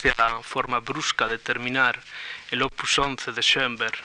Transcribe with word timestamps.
sea 0.00 0.14
la 0.18 0.42
forma 0.42 0.80
brusca 0.80 1.28
de 1.28 1.38
terminar 1.38 2.00
el 2.50 2.62
opus 2.62 2.98
11 2.98 3.32
de 3.32 3.42
Schoenberg, 3.42 3.98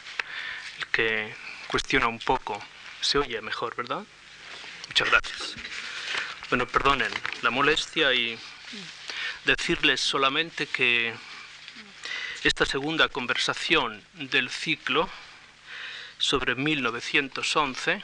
el 0.80 0.88
que 0.88 1.36
cuestiona 1.68 2.08
un 2.08 2.20
poco. 2.20 2.62
Se 3.02 3.18
oye 3.18 3.42
mejor, 3.42 3.76
¿verdad? 3.76 4.04
Muchas 4.88 5.10
gracias. 5.10 5.56
Bueno, 6.50 6.68
perdonen 6.68 7.12
la 7.42 7.50
molestia 7.50 8.14
y 8.14 8.38
decirles 9.46 10.00
solamente 10.00 10.68
que 10.68 11.14
esta 12.44 12.66
segunda 12.66 13.10
conversación 13.10 14.04
del 14.14 14.50
ciclo 14.50 15.10
sobre 16.18 16.56
1911 16.56 18.04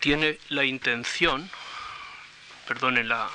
tiene 0.00 0.38
la 0.48 0.64
intención, 0.64 1.50
perdonen 2.66 3.08
la 3.08 3.30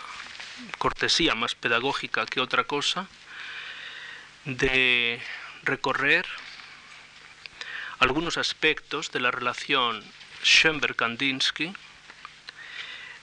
cortesía 0.78 1.36
más 1.36 1.56
pedagógica 1.56 2.26
que 2.26 2.42
otra 2.42 2.64
cosa, 2.64 3.08
de 4.46 5.22
recorrer 5.64 6.26
algunos 8.00 8.38
aspectos 8.38 9.12
de 9.12 9.20
la 9.20 9.32
relación 9.32 10.04
Schoenberg-Kandinsky, 10.44 11.74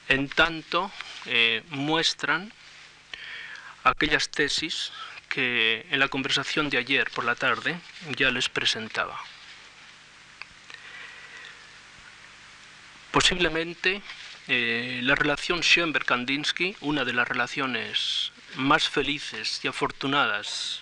en 0.08 0.28
tanto 0.28 0.92
eh, 1.24 1.62
muestran 1.70 2.52
aquellas 3.84 4.28
tesis 4.28 4.92
que 5.28 5.86
en 5.90 5.98
la 5.98 6.08
conversación 6.08 6.70
de 6.70 6.78
ayer 6.78 7.10
por 7.10 7.24
la 7.24 7.34
tarde 7.34 7.78
ya 8.16 8.30
les 8.30 8.48
presentaba. 8.48 9.18
Posiblemente 13.10 14.02
eh, 14.48 15.00
la 15.02 15.16
relación 15.16 15.60
Schoenberg-Kandinsky, 15.62 16.76
una 16.80 17.04
de 17.04 17.12
las 17.12 17.26
relaciones 17.26 18.32
más 18.54 18.88
felices 18.88 19.60
y 19.64 19.68
afortunadas 19.68 20.80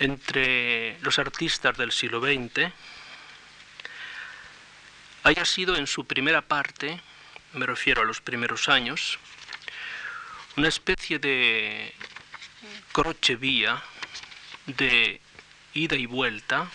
entre 0.00 0.98
los 1.00 1.18
artistas 1.18 1.76
del 1.76 1.92
siglo 1.92 2.20
XX, 2.20 2.72
haya 5.22 5.44
sido 5.44 5.76
en 5.76 5.86
su 5.86 6.06
primera 6.06 6.42
parte, 6.42 7.00
me 7.52 7.66
refiero 7.66 8.02
a 8.02 8.04
los 8.04 8.20
primeros 8.20 8.68
años, 8.68 9.18
una 10.56 10.68
especie 10.68 11.20
de 11.20 11.94
croche 12.92 13.36
vía 13.36 13.80
de 14.66 15.20
ida 15.74 15.94
y 15.94 16.06
vuelta, 16.06 16.68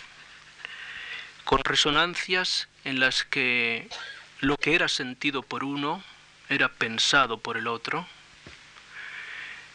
con 1.44 1.62
resonancias 1.62 2.68
en 2.84 3.00
las 3.00 3.24
que 3.24 3.88
lo 4.44 4.56
que 4.58 4.74
era 4.74 4.88
sentido 4.88 5.42
por 5.42 5.64
uno 5.64 6.02
era 6.48 6.68
pensado 6.68 7.38
por 7.38 7.56
el 7.56 7.66
otro, 7.66 8.06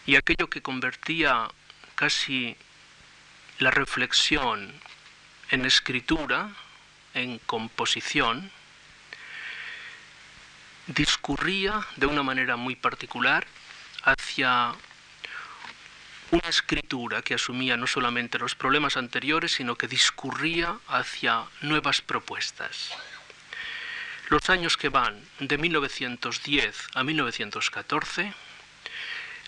y 0.05 0.15
aquello 0.15 0.49
que 0.49 0.61
convertía 0.61 1.49
casi 1.95 2.55
la 3.57 3.71
reflexión 3.71 4.71
en 5.49 5.65
escritura, 5.65 6.51
en 7.13 7.39
composición, 7.39 8.51
discurría 10.87 11.85
de 11.95 12.05
una 12.05 12.23
manera 12.23 12.55
muy 12.55 12.75
particular 12.75 13.45
hacia 14.03 14.73
una 16.31 16.47
escritura 16.47 17.23
que 17.23 17.33
asumía 17.33 17.75
no 17.75 17.87
solamente 17.87 18.37
los 18.37 18.53
problemas 18.53 18.97
anteriores, 18.97 19.53
sino 19.53 19.75
que 19.75 19.87
discurría 19.87 20.77
hacia 20.87 21.45
nuevas 21.61 22.01
propuestas. 22.01 22.91
Los 24.29 24.47
años 24.51 24.77
que 24.77 24.89
van 24.89 25.19
de 25.39 25.57
1910 25.57 26.87
a 26.93 27.03
1914, 27.03 28.31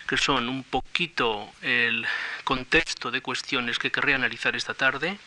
que 0.08 0.16
son 0.16 0.48
un 0.48 0.64
poquito 0.64 1.52
el 1.62 2.04
contexto 2.42 3.12
de 3.12 3.20
cuestiones 3.20 3.78
que 3.78 3.92
querría 3.92 4.16
analizar 4.16 4.56
esta 4.56 4.74
tarde, 4.74 5.18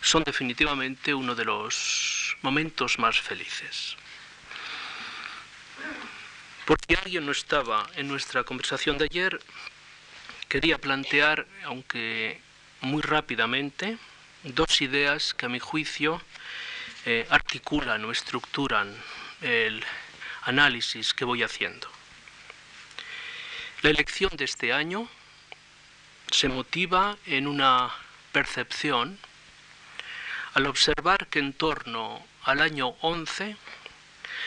son 0.00 0.24
definitivamente 0.24 1.12
uno 1.12 1.34
de 1.34 1.44
los 1.44 2.38
momentos 2.40 2.98
más 2.98 3.20
felices. 3.20 3.94
Por 6.64 6.78
si 6.88 6.94
alguien 6.94 7.26
no 7.26 7.32
estaba 7.32 7.86
en 7.96 8.08
nuestra 8.08 8.44
conversación 8.44 8.96
de 8.96 9.04
ayer, 9.04 9.38
quería 10.48 10.78
plantear, 10.78 11.46
aunque 11.64 12.40
muy 12.80 13.02
rápidamente, 13.02 13.98
dos 14.44 14.80
ideas 14.80 15.34
que 15.34 15.44
a 15.44 15.50
mi 15.50 15.58
juicio 15.58 16.22
eh, 17.06 17.26
articulan 17.30 18.04
o 18.04 18.12
estructuran 18.12 18.94
el 19.40 19.84
análisis 20.42 21.14
que 21.14 21.24
voy 21.24 21.42
haciendo. 21.42 21.88
La 23.82 23.90
elección 23.90 24.30
de 24.36 24.44
este 24.44 24.72
año 24.72 25.08
se 26.30 26.48
motiva 26.48 27.16
en 27.26 27.46
una 27.46 27.90
percepción 28.32 29.18
al 30.54 30.66
observar 30.66 31.28
que 31.28 31.38
en 31.38 31.52
torno 31.52 32.26
al 32.42 32.60
año 32.60 32.88
11 33.00 33.56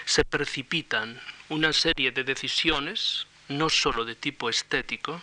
se 0.06 0.26
precipitan 0.26 1.22
una 1.50 1.74
serie 1.74 2.12
de 2.12 2.24
decisiones, 2.24 3.28
no 3.48 3.70
sólo 3.70 4.06
de 4.06 4.16
tipo 4.16 4.50
estético, 4.50 5.22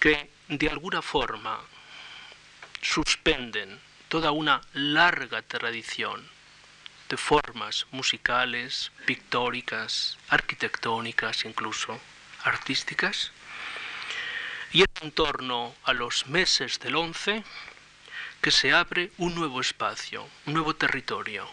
que 0.00 0.30
de 0.48 0.68
alguna 0.68 1.02
forma 1.02 1.60
suspenden 2.80 3.80
toda 4.08 4.30
una 4.30 4.62
larga 4.72 5.42
tradición 5.42 6.26
de 7.08 7.16
formas 7.16 7.86
musicales, 7.90 8.90
pictóricas, 9.06 10.18
arquitectónicas, 10.28 11.44
incluso 11.44 11.98
artísticas. 12.44 13.32
Y 14.72 14.82
es 14.82 14.88
en 15.00 15.12
torno 15.12 15.74
a 15.84 15.92
los 15.92 16.26
meses 16.26 16.78
del 16.80 16.96
11 16.96 17.44
que 18.40 18.50
se 18.50 18.72
abre 18.72 19.10
un 19.18 19.34
nuevo 19.34 19.60
espacio, 19.60 20.26
un 20.46 20.54
nuevo 20.54 20.74
territorio, 20.74 21.48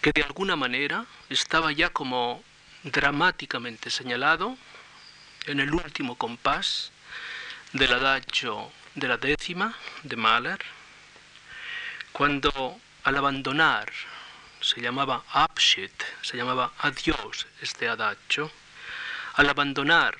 que 0.00 0.12
de 0.12 0.22
alguna 0.22 0.56
manera 0.56 1.04
estaba 1.28 1.72
ya 1.72 1.90
como 1.90 2.42
dramáticamente 2.84 3.90
señalado 3.90 4.56
en 5.46 5.60
el 5.60 5.74
último 5.74 6.16
compás 6.16 6.92
del 7.72 7.92
adagio 7.92 8.70
de 8.96 9.08
la 9.08 9.18
décima 9.18 9.74
de 10.04 10.16
Mahler, 10.16 10.58
cuando 12.12 12.80
al 13.04 13.16
abandonar 13.16 13.92
se 14.60 14.80
llamaba 14.80 15.22
Abschied, 15.32 15.92
se 16.22 16.38
llamaba 16.38 16.72
adiós 16.78 17.46
este 17.60 17.88
adagio, 17.88 18.50
al 19.34 19.50
abandonar 19.50 20.16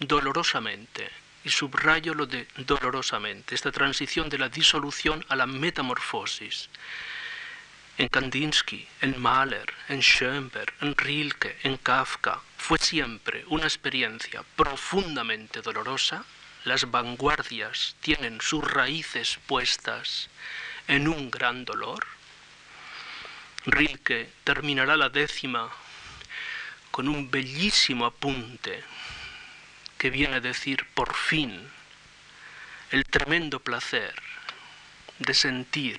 dolorosamente, 0.00 1.10
y 1.44 1.50
subrayo 1.50 2.14
lo 2.14 2.24
de 2.24 2.48
dolorosamente, 2.56 3.54
esta 3.54 3.70
transición 3.70 4.30
de 4.30 4.38
la 4.38 4.48
disolución 4.48 5.22
a 5.28 5.36
la 5.36 5.44
metamorfosis, 5.44 6.70
en 7.98 8.08
Kandinsky, 8.08 8.88
en 9.02 9.20
Mahler, 9.20 9.70
en 9.90 10.00
Schoenberg, 10.00 10.72
en 10.80 10.96
Rilke, 10.96 11.58
en 11.62 11.76
Kafka, 11.76 12.40
fue 12.56 12.78
siempre 12.78 13.44
una 13.48 13.64
experiencia 13.64 14.42
profundamente 14.56 15.60
dolorosa 15.60 16.24
las 16.64 16.90
vanguardias 16.90 17.94
tienen 18.00 18.40
sus 18.40 18.64
raíces 18.64 19.38
puestas 19.46 20.30
en 20.88 21.08
un 21.08 21.30
gran 21.30 21.64
dolor. 21.64 22.06
Rilke 23.66 24.30
terminará 24.44 24.96
la 24.96 25.10
décima 25.10 25.70
con 26.90 27.08
un 27.08 27.30
bellísimo 27.30 28.06
apunte 28.06 28.82
que 29.98 30.10
viene 30.10 30.36
a 30.36 30.40
decir 30.40 30.86
por 30.94 31.14
fin 31.14 31.70
el 32.90 33.04
tremendo 33.04 33.60
placer 33.60 34.14
de 35.18 35.34
sentir 35.34 35.98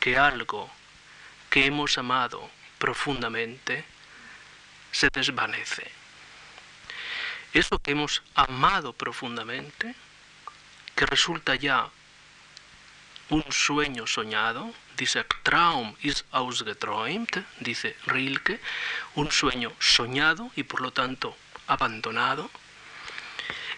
que 0.00 0.18
algo 0.18 0.70
que 1.50 1.66
hemos 1.66 1.98
amado 1.98 2.50
profundamente 2.78 3.84
se 4.90 5.08
desvanece 5.12 6.03
eso 7.54 7.78
que 7.78 7.92
hemos 7.92 8.22
amado 8.34 8.92
profundamente, 8.92 9.94
que 10.94 11.06
resulta 11.06 11.54
ya 11.54 11.88
un 13.30 13.44
sueño 13.50 14.06
soñado, 14.06 14.72
dice 14.96 15.24
Traum 15.42 15.94
ist 16.02 16.26
ausgeträumt, 16.30 17.38
dice 17.60 17.96
Rilke, 18.06 18.60
un 19.14 19.30
sueño 19.30 19.72
soñado 19.78 20.50
y 20.56 20.64
por 20.64 20.80
lo 20.82 20.92
tanto 20.92 21.36
abandonado, 21.66 22.50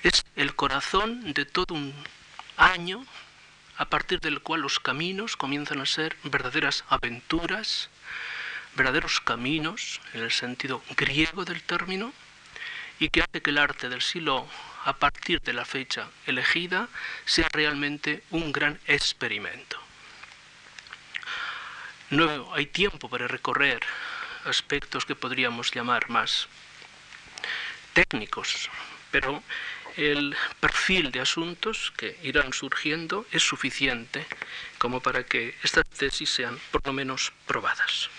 es 0.02 0.24
el 0.36 0.54
corazón 0.54 1.32
de 1.32 1.44
todo 1.44 1.74
un 1.74 1.94
año 2.56 3.04
a 3.76 3.84
partir 3.84 4.20
del 4.20 4.40
cual 4.40 4.62
los 4.62 4.80
caminos 4.80 5.36
comienzan 5.36 5.80
a 5.80 5.86
ser 5.86 6.16
verdaderas 6.24 6.84
aventuras, 6.88 7.90
verdaderos 8.74 9.20
caminos 9.20 10.00
en 10.14 10.22
el 10.22 10.32
sentido 10.32 10.82
griego 10.96 11.44
del 11.44 11.62
término, 11.62 12.12
y 12.98 13.08
que 13.10 13.22
hace 13.22 13.42
que 13.42 13.50
el 13.50 13.58
arte 13.58 13.88
del 13.88 14.02
siglo 14.02 14.46
a 14.84 14.94
partir 14.94 15.40
de 15.42 15.52
la 15.52 15.64
fecha 15.64 16.08
elegida 16.26 16.88
sea 17.24 17.48
realmente 17.52 18.22
un 18.30 18.52
gran 18.52 18.78
experimento. 18.86 19.78
No 22.10 22.54
hay 22.54 22.66
tiempo 22.66 23.08
para 23.08 23.26
recorrer 23.26 23.80
aspectos 24.44 25.04
que 25.04 25.16
podríamos 25.16 25.74
llamar 25.74 26.08
más 26.08 26.46
técnicos, 27.92 28.70
pero 29.10 29.42
el 29.96 30.36
perfil 30.60 31.10
de 31.10 31.20
asuntos 31.20 31.92
que 31.96 32.18
irán 32.22 32.52
surgiendo 32.52 33.26
es 33.32 33.42
suficiente 33.42 34.24
como 34.78 35.00
para 35.00 35.24
que 35.24 35.56
estas 35.62 35.88
tesis 35.88 36.30
sean 36.30 36.60
por 36.70 36.86
lo 36.86 36.92
menos 36.92 37.32
probadas. 37.46 38.10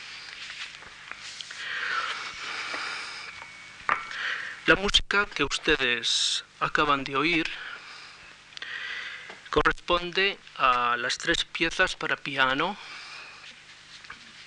La 4.68 4.76
música 4.76 5.26
que 5.28 5.46
ustedes 5.46 6.44
acaban 6.60 7.06
de 7.06 7.16
oír 7.16 7.50
corresponde 9.50 10.38
a 10.58 10.98
las 10.98 11.18
tres 11.18 11.46
piezas 11.46 11.96
para 11.96 12.18
piano, 12.18 12.76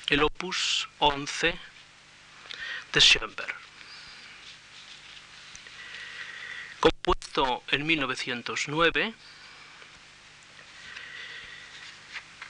el 0.09 0.23
opus 0.23 0.91
11 0.99 1.59
de 2.93 3.01
Schoenberg. 3.01 3.55
Compuesto 6.81 7.65
en 7.71 7.87
1909, 7.87 9.15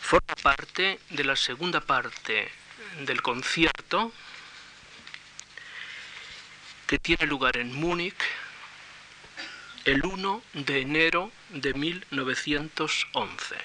forma 0.01 0.35
parte 0.43 0.99
de 1.11 1.23
la 1.23 1.37
segunda 1.37 1.81
parte 1.81 2.51
del 3.07 3.23
concierto 3.23 4.13
que 6.91 6.99
tiene 6.99 7.25
lugar 7.27 7.57
en 7.57 7.73
Múnich 7.73 8.21
el 9.85 10.05
1 10.05 10.43
de 10.55 10.81
enero 10.81 11.31
de 11.51 11.73
1911. 11.73 13.57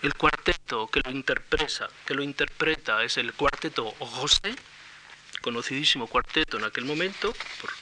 El 0.00 0.14
cuarteto 0.14 0.86
que 0.86 1.02
lo 1.04 1.10
interpreta, 1.10 1.90
que 2.06 2.14
lo 2.14 2.22
interpreta 2.22 3.04
es 3.04 3.18
el 3.18 3.34
cuarteto 3.34 3.90
José, 3.98 4.56
conocidísimo 5.42 6.06
cuarteto 6.06 6.56
en 6.56 6.64
aquel 6.64 6.86
momento, 6.86 7.34
por, 7.60 7.74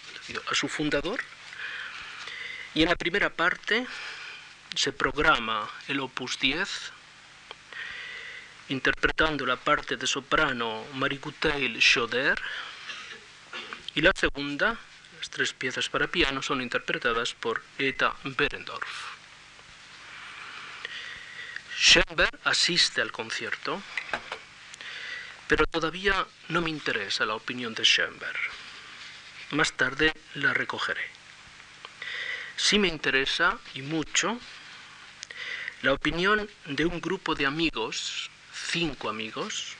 a 0.50 0.54
su 0.56 0.66
fundador. 0.66 1.22
Y 2.74 2.82
en 2.82 2.88
la 2.88 2.96
primera 2.96 3.30
parte 3.30 3.86
se 4.74 4.90
programa 4.90 5.70
el 5.86 6.00
opus 6.00 6.36
10, 6.40 6.68
interpretando 8.70 9.46
la 9.46 9.54
parte 9.54 9.96
de 9.96 10.08
soprano 10.08 10.84
Maricutail 10.94 11.80
Schoder, 11.80 12.42
y 13.96 14.02
la 14.02 14.12
segunda, 14.14 14.76
las 15.18 15.30
tres 15.30 15.54
piezas 15.54 15.88
para 15.88 16.06
piano, 16.06 16.42
son 16.42 16.60
interpretadas 16.60 17.32
por 17.32 17.62
Eta 17.78 18.14
Berendorf. 18.24 19.16
Schoenberg 21.74 22.38
asiste 22.44 23.00
al 23.00 23.10
concierto, 23.10 23.82
pero 25.48 25.66
todavía 25.66 26.26
no 26.48 26.60
me 26.60 26.68
interesa 26.68 27.24
la 27.24 27.34
opinión 27.34 27.74
de 27.74 27.84
Schoenberg. 27.84 28.38
Más 29.52 29.72
tarde 29.72 30.12
la 30.34 30.52
recogeré. 30.52 31.08
Sí 32.56 32.78
me 32.78 32.88
interesa, 32.88 33.58
y 33.72 33.80
mucho, 33.80 34.38
la 35.80 35.94
opinión 35.94 36.50
de 36.66 36.84
un 36.84 37.00
grupo 37.00 37.34
de 37.34 37.46
amigos, 37.46 38.30
cinco 38.52 39.08
amigos, 39.08 39.74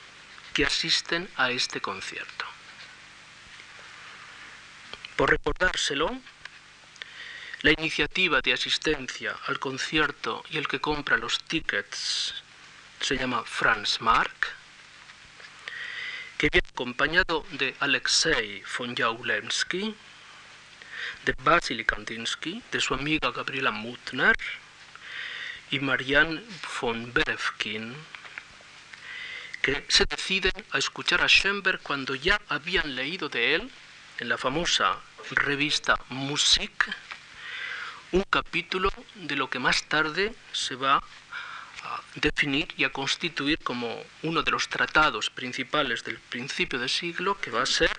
que 0.55 0.65
asisten 0.65 1.29
a 1.35 1.51
este 1.51 1.81
concierto. 1.81 2.56
Por 5.17 5.31
recordárselo, 5.31 6.15
la 7.63 7.71
iniciativa 7.71 8.39
de 8.39 8.53
asistencia 8.53 9.35
al 9.47 9.57
concierto 9.57 10.43
y 10.51 10.57
el 10.57 10.67
que 10.67 10.79
compra 10.79 11.17
los 11.17 11.43
tickets 11.43 12.35
se 13.01 13.17
llama 13.17 13.43
Franz 13.43 13.99
Mark, 13.99 14.49
que 16.37 16.49
viene 16.51 16.67
acompañado 16.69 17.47
de 17.53 17.75
Alexei 17.79 18.63
von 18.77 18.95
Jaulensky, 18.95 19.95
de 21.25 21.33
Vasily 21.39 21.83
Kandinsky, 21.83 22.61
de 22.71 22.79
su 22.79 22.93
amiga 22.93 23.31
Gabriela 23.31 23.71
Mutner 23.71 24.37
y 25.71 25.79
Marianne 25.79 26.43
von 26.79 27.11
Berefkin, 27.11 27.95
que 29.63 29.83
se 29.87 30.05
deciden 30.05 30.53
a 30.73 30.77
escuchar 30.77 31.23
a 31.23 31.27
Schoenberg 31.27 31.81
cuando 31.81 32.13
ya 32.13 32.39
habían 32.49 32.95
leído 32.95 33.29
de 33.29 33.55
él 33.55 33.71
en 34.19 34.29
la 34.29 34.37
famosa 34.37 34.99
revista 35.31 35.99
Musik 36.09 36.89
un 38.11 38.23
capítulo 38.23 38.89
de 39.15 39.35
lo 39.35 39.49
que 39.49 39.59
más 39.59 39.83
tarde 39.83 40.33
se 40.53 40.75
va 40.75 41.03
a 41.83 42.01
definir 42.15 42.67
y 42.77 42.85
a 42.85 42.91
constituir 42.91 43.59
como 43.59 44.01
uno 44.23 44.43
de 44.43 44.51
los 44.51 44.69
tratados 44.69 45.29
principales 45.29 46.03
del 46.03 46.17
principio 46.17 46.79
del 46.79 46.89
siglo, 46.89 47.39
que 47.39 47.51
va 47.51 47.63
a 47.63 47.65
ser 47.65 47.91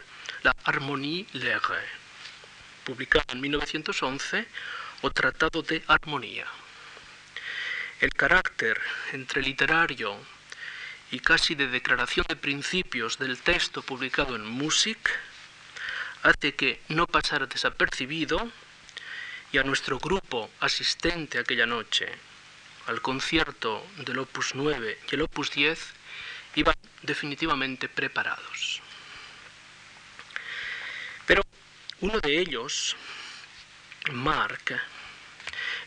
la 0.42 0.56
Harmonie 0.64 1.26
Lege, 1.32 1.82
publicado 2.84 3.26
en 3.28 3.40
1911, 3.40 4.46
o 5.02 5.10
Tratado 5.10 5.62
de 5.62 5.82
Armonía. 5.86 6.46
El 8.00 8.10
carácter 8.14 8.81
entre 9.12 9.42
literario 9.42 10.16
y 11.10 11.20
casi 11.20 11.54
de 11.54 11.69
declaración 11.69 12.26
de 12.28 12.36
principios 12.36 13.19
del 13.19 13.38
texto 13.38 13.82
publicado 13.82 14.36
en 14.36 14.44
Musik 14.46 14.98
hace 16.28 16.54
que 16.54 16.80
no 16.88 17.06
pasara 17.06 17.46
desapercibido 17.46 18.50
y 19.52 19.58
a 19.58 19.62
nuestro 19.62 19.98
grupo 19.98 20.50
asistente 20.60 21.38
aquella 21.38 21.66
noche 21.66 22.06
al 22.86 23.00
concierto 23.00 23.84
del 23.98 24.19
Opus 24.19 24.54
9 24.54 24.98
y 25.10 25.14
el 25.14 25.22
Opus 25.22 25.50
10 25.50 25.78
iban 26.54 26.75
definitivamente 27.02 27.88
preparados. 27.88 28.80
Pero 31.26 31.42
uno 32.00 32.20
de 32.20 32.38
ellos, 32.38 32.96
Mark, 34.12 34.81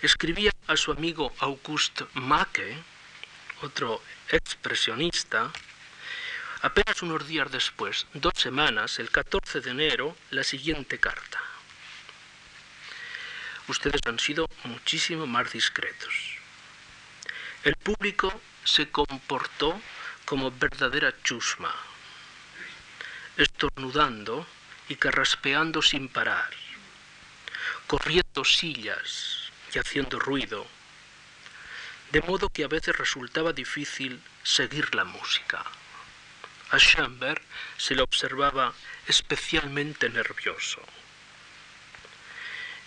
escribía 0.02 0.52
a 0.68 0.78
su 0.78 0.92
amigo 0.92 1.34
August 1.40 2.02
Macke, 2.14 2.78
otro 3.62 4.02
expresionista, 4.30 5.52
Apenas 6.64 7.02
unos 7.02 7.28
días 7.28 7.52
después, 7.52 8.06
dos 8.14 8.34
semanas, 8.36 9.00
el 9.00 9.10
14 9.10 9.62
de 9.62 9.72
enero, 9.72 10.16
la 10.30 10.44
siguiente 10.44 11.00
carta. 11.00 11.42
Ustedes 13.68 14.02
han 14.06 14.20
sido 14.20 14.48
muchísimo 14.66 15.26
más 15.26 15.52
discretos. 15.52 16.14
El 17.64 17.76
público 17.78 18.40
se 18.64 18.92
comportó 18.92 19.82
como 20.26 20.52
verdadera 20.52 21.16
chusma, 21.24 21.74
estornudando 23.38 24.46
y 24.88 24.98
carraspeando 24.98 25.82
sin 25.82 26.10
parar, 26.10 26.52
corriendo 27.88 28.46
sillas 28.46 29.52
y 29.74 29.80
haciendo 29.80 30.20
ruido, 30.20 30.68
de 32.12 32.22
modo 32.22 32.50
que 32.50 32.64
a 32.64 32.68
veces 32.68 32.96
resultaba 32.96 33.52
difícil 33.52 34.22
seguir 34.44 34.94
la 34.94 35.06
música. 35.06 35.66
A 36.72 36.80
Schoenberg 36.80 37.42
se 37.78 37.96
le 37.96 38.02
observaba 38.02 38.74
especialmente 39.06 40.10
nervioso. 40.10 40.82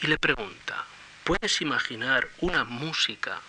Y 0.01 0.07
le 0.07 0.17
pregunta, 0.17 0.87
¿puedes 1.23 1.61
imaginar 1.61 2.29
una 2.41 2.65
música 2.65 3.43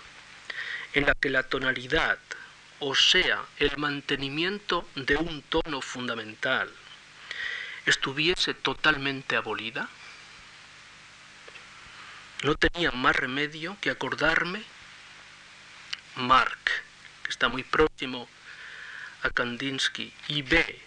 en 0.93 1.05
la 1.05 1.13
que 1.13 1.29
la 1.29 1.43
tonalidad, 1.43 2.19
o 2.79 2.95
sea, 2.95 3.45
el 3.59 3.77
mantenimiento 3.77 4.85
de 4.95 5.15
un 5.15 5.41
tono 5.41 5.81
fundamental, 5.81 6.69
estuviese 7.85 8.53
totalmente 8.53 9.37
abolida? 9.37 9.87
No 12.43 12.55
tenía 12.55 12.91
más 12.91 13.15
remedio 13.15 13.77
que 13.79 13.89
acordarme 13.89 14.61
Mark, 16.15 16.59
que 17.23 17.29
está 17.29 17.47
muy 17.47 17.63
próximo 17.63 18.27
a 19.25 19.31
Kandinsky 19.31 20.13
y 20.27 20.43
ve, 20.43 20.79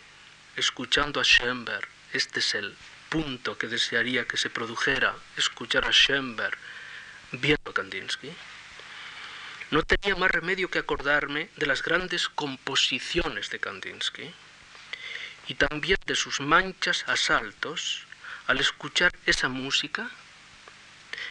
escuchando 0.55 1.21
a 1.21 1.25
Schoenberg, 1.25 1.89
este 2.13 2.39
es 2.39 2.55
el 2.55 2.77
punto 3.09 3.59
que 3.59 3.67
desearía 3.67 4.29
que 4.29 4.37
se 4.37 4.49
produjera, 4.49 5.17
escuchar 5.37 5.85
a 5.85 5.91
Schoenberg 5.91 6.57
viendo 7.33 7.71
a 7.71 7.75
Kandinsky, 7.75 8.31
no 9.73 9.83
tenía 9.83 10.15
más 10.15 10.31
remedio 10.31 10.71
que 10.71 10.79
acordarme 10.79 11.51
de 11.57 11.67
las 11.67 11.83
grandes 11.83 12.29
composiciones 12.29 13.51
de 13.51 13.59
Kandinsky 13.59 14.31
y 15.49 15.55
también 15.55 15.99
de 16.07 16.15
sus 16.15 16.41
manchas 16.41 17.05
a 17.09 17.17
saltos 17.17 18.07
al 18.47 18.61
escuchar 18.61 19.13
esa 19.27 19.49
música 19.49 20.09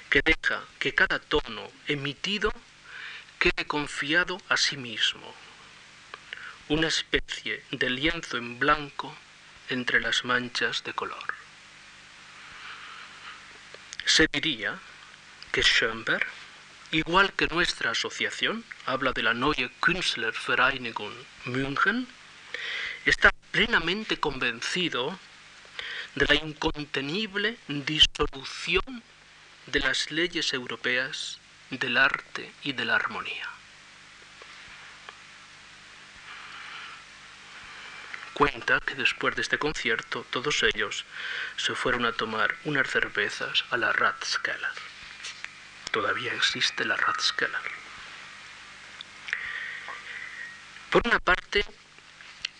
que 0.10 0.22
deja 0.22 0.62
que 0.78 0.94
cada 0.94 1.20
tono 1.20 1.72
emitido 1.88 2.52
quede 3.40 3.66
confiado 3.66 4.38
a 4.50 4.58
sí 4.58 4.76
mismo 4.76 5.47
una 6.70 6.88
especie 6.88 7.64
de 7.72 7.90
lienzo 7.90 8.38
en 8.38 8.60
blanco 8.60 9.16
entre 9.70 10.02
las 10.02 10.26
manchas 10.26 10.84
de 10.84 10.94
color. 10.94 11.34
Se 14.06 14.28
diría 14.32 14.78
que 15.52 15.62
Schoenberg, 15.64 16.26
igual 16.92 17.32
que 17.34 17.48
nuestra 17.48 17.92
asociación, 17.92 18.66
habla 18.86 19.12
de 19.14 19.24
la 19.24 19.34
Neue 19.34 19.72
Künstlervereinigung 19.80 21.14
München, 21.46 22.08
está 23.06 23.32
plenamente 23.52 24.20
convencido 24.20 25.18
de 26.16 26.26
la 26.26 26.36
incontenible 26.36 27.58
disolución 27.68 29.04
de 29.68 29.80
las 29.80 30.12
leyes 30.12 30.54
europeas 30.54 31.40
del 31.70 31.98
arte 31.98 32.52
y 32.64 32.74
de 32.74 32.86
la 32.86 32.96
armonía. 32.96 33.57
Cuenta 38.38 38.80
que 38.82 38.94
después 38.94 39.36
de 39.36 39.42
este 39.42 39.58
concierto 39.58 40.24
todos 40.30 40.62
ellos 40.62 41.06
se 41.56 41.74
fueron 41.74 42.06
a 42.06 42.12
tomar 42.12 42.56
unas 42.66 42.88
cervezas 42.88 43.66
a 43.72 43.78
la 43.78 43.92
Ratskeller. 43.92 44.70
Todavía 45.90 46.36
existe 46.36 46.86
la 46.86 46.98
Ratskeller. 46.98 47.72
Por 50.92 51.08
una 51.08 51.18
parte, 51.18 51.66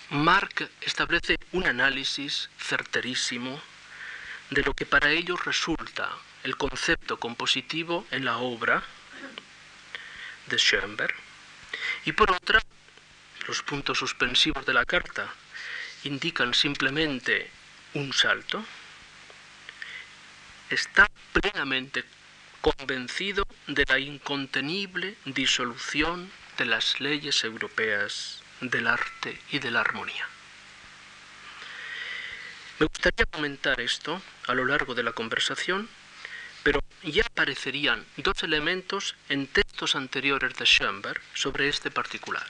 Mark 0.10 0.68
establece 0.82 1.38
un 1.52 1.68
análisis 1.68 2.50
certerísimo 2.58 3.62
de 4.50 4.64
lo 4.64 4.74
que 4.74 4.88
para 4.88 5.12
ellos 5.12 5.46
resulta 5.46 6.10
el 6.44 6.58
concepto 6.58 7.20
compositivo 7.20 8.08
en 8.10 8.26
la 8.26 8.38
obra 8.40 8.82
de 10.48 10.58
Schoenberg 10.58 11.14
y 12.06 12.14
por 12.14 12.32
otra, 12.32 12.60
los 13.48 13.62
puntos 13.62 14.00
suspensivos 14.00 14.66
de 14.66 14.74
la 14.74 14.84
carta 14.84 15.32
indican 16.08 16.54
simplemente 16.54 17.50
un 17.94 18.14
salto, 18.14 18.64
está 20.70 21.10
plenamente 21.34 22.04
convencido 22.62 23.48
de 23.68 23.86
la 23.88 24.00
incontenible 24.00 25.16
disolución 25.26 26.32
de 26.58 26.66
las 26.66 27.00
leyes 27.00 27.44
europeas 27.44 28.42
del 28.62 28.88
arte 28.88 29.40
y 29.52 29.60
de 29.60 29.72
la 29.72 29.82
armonía. 29.82 30.28
Me 32.80 32.86
gustaría 32.86 33.26
comentar 33.26 33.80
esto 33.82 34.22
a 34.48 34.54
lo 34.54 34.66
largo 34.66 34.96
de 34.96 35.04
la 35.04 35.12
conversación, 35.12 35.90
pero 36.64 36.80
ya 37.04 37.24
aparecerían 37.26 38.06
dos 38.18 38.44
elementos 38.44 39.16
en 39.30 39.48
textos 39.48 39.96
anteriores 39.96 40.54
de 40.56 40.66
Schoenberg 40.66 41.22
sobre 41.34 41.70
este 41.70 41.90
particular. 41.92 42.46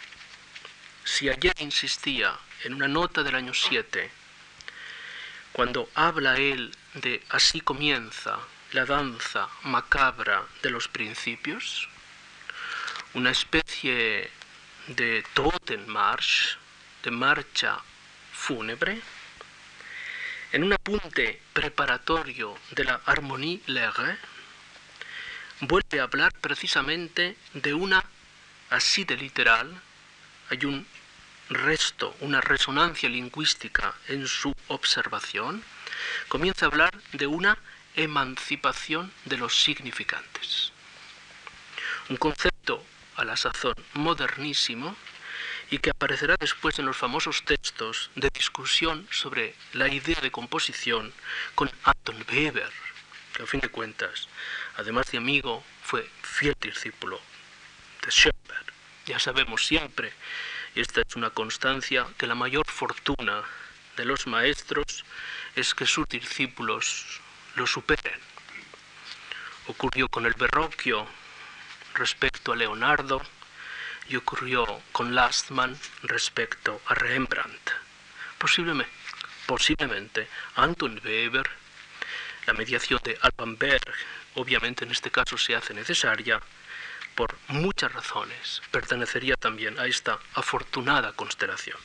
Si 1.08 1.30
ayer 1.30 1.54
insistía 1.60 2.38
en 2.66 2.74
una 2.74 2.90
nota 2.90 3.24
del 3.24 3.34
año 3.34 3.54
7, 3.54 4.12
cuando 5.54 5.90
habla 5.96 6.36
él 6.36 6.76
de 6.96 7.24
así 7.30 7.62
comienza 7.62 8.38
la 8.74 8.86
danza 8.86 9.48
macabra 9.64 10.44
de 10.62 10.70
los 10.70 10.90
principios, 10.90 11.88
una 13.14 13.32
especie 13.32 14.30
de 14.88 15.26
Totenmarsch, 15.34 16.58
de 17.04 17.12
marcha 17.12 17.80
fúnebre, 18.34 19.02
en 20.52 20.66
un 20.66 20.74
apunte 20.74 21.42
preparatorio 21.54 22.60
de 22.72 22.84
la 22.84 23.02
Harmonie 23.06 23.62
Lege, 23.66 24.18
vuelve 25.62 26.02
a 26.02 26.04
hablar 26.04 26.34
precisamente 26.34 27.38
de 27.54 27.74
una, 27.74 28.04
así 28.70 29.06
de 29.06 29.16
literal, 29.16 29.82
hay 30.50 30.66
un 30.66 30.86
resto, 31.50 32.16
una 32.20 32.42
resonancia 32.42 33.10
lingüística 33.10 33.96
en 34.08 34.28
su 34.28 34.54
observación, 34.68 35.64
comienza 36.28 36.66
a 36.66 36.70
hablar 36.70 36.92
de 37.14 37.28
una 37.28 37.58
emancipación 37.96 39.12
de 39.26 39.38
los 39.38 39.62
significantes. 39.62 40.72
Un 42.10 42.18
concepto 42.18 42.84
a 43.16 43.26
la 43.26 43.36
sazón 43.36 43.76
modernísimo 43.94 44.96
y 45.70 45.80
que 45.80 45.90
aparecerá 45.90 46.36
después 46.40 46.80
en 46.80 46.86
los 46.86 46.96
famosos 46.96 47.44
textos 47.44 48.10
de 48.16 48.30
discusión 48.30 49.08
sobre 49.12 49.56
la 49.74 49.88
idea 49.90 50.20
de 50.22 50.32
composición 50.32 51.14
con 51.56 51.70
Anton 51.84 52.24
Weber, 52.32 52.72
que 53.34 53.44
a 53.44 53.48
fin 53.48 53.60
de 53.60 53.70
cuentas, 53.70 54.30
además 54.78 55.12
de 55.12 55.18
amigo, 55.18 55.64
fue 55.84 56.10
fiel 56.22 56.56
discípulo 56.62 57.20
de 58.04 58.12
Schoenberg. 58.12 58.74
Ya 59.06 59.20
sabemos 59.20 59.66
siempre 59.66 60.14
esta 60.80 61.02
es 61.02 61.16
una 61.16 61.32
constancia 61.32 62.06
que 62.18 62.28
la 62.28 62.36
mayor 62.36 62.68
fortuna 62.68 63.44
de 63.96 64.06
los 64.06 64.28
maestros 64.28 65.06
es 65.56 65.74
que 65.74 65.88
sus 65.88 66.08
discípulos 66.08 67.20
lo 67.56 67.66
superen. 67.66 68.20
Ocurrió 69.68 70.08
con 70.08 70.26
el 70.26 70.34
Verrocchio 70.36 71.08
respecto 71.96 72.54
a 72.54 72.56
Leonardo 72.56 73.22
y 74.08 74.16
ocurrió 74.16 74.82
con 74.92 75.16
Lastman 75.16 75.78
respecto 76.04 76.82
a 76.86 76.94
Rembrandt. 76.94 77.72
Posiblemente, 78.38 78.94
posiblemente 79.48 80.28
Anton 80.56 81.02
Weber, 81.04 81.50
la 82.46 82.54
mediación 82.54 83.00
de 83.04 83.18
Alban 83.22 83.58
Berg, 83.58 83.94
obviamente 84.36 84.86
en 84.86 84.92
este 84.92 85.10
caso 85.10 85.38
se 85.38 85.56
hace 85.56 85.74
necesaria, 85.74 86.40
por 87.18 87.36
muchas 87.48 87.92
razones, 87.92 88.62
pertenecería 88.70 89.36
también 89.36 89.80
a 89.80 89.88
esta 89.88 90.20
afortunada 90.36 91.14
constelación. 91.14 91.80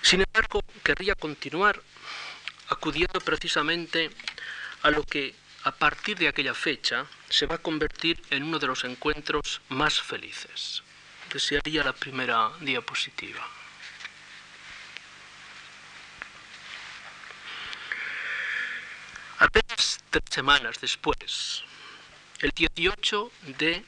Sin 0.00 0.22
embargo, 0.22 0.64
querría 0.82 1.14
continuar 1.14 1.80
acudiendo 2.70 3.20
precisamente 3.20 4.10
a 4.82 4.90
lo 4.90 5.02
que 5.04 5.34
a 5.64 5.72
partir 5.72 6.16
de 6.16 6.28
aquella 6.28 6.54
fecha 6.54 7.04
se 7.28 7.44
va 7.44 7.56
a 7.56 7.62
convertir 7.68 8.20
en 8.30 8.44
uno 8.44 8.58
de 8.58 8.66
los 8.66 8.82
encuentros 8.84 9.60
más 9.68 10.00
felices. 10.00 10.82
Desearía 11.30 11.84
la 11.84 11.92
primera 11.92 12.50
diapositiva. 12.60 13.46
Apenas 19.38 20.00
tres 20.08 20.24
semanas 20.30 20.80
después, 20.80 21.64
el 22.42 22.50
18 22.50 23.30
de 23.56 23.84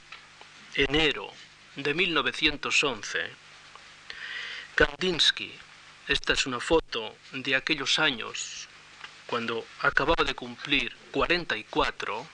enero 0.77 1.29
de 1.75 1.93
1911, 1.93 3.29
Kandinsky, 4.77 5.53
esta 6.07 6.35
es 6.35 6.47
una 6.47 6.61
foto 6.61 7.17
de 7.33 7.57
aquellos 7.57 7.99
años 7.99 8.69
cuando 9.27 9.67
acababa 9.81 10.23
de 10.23 10.37
cumplir 10.37 10.95
44, 11.11 12.25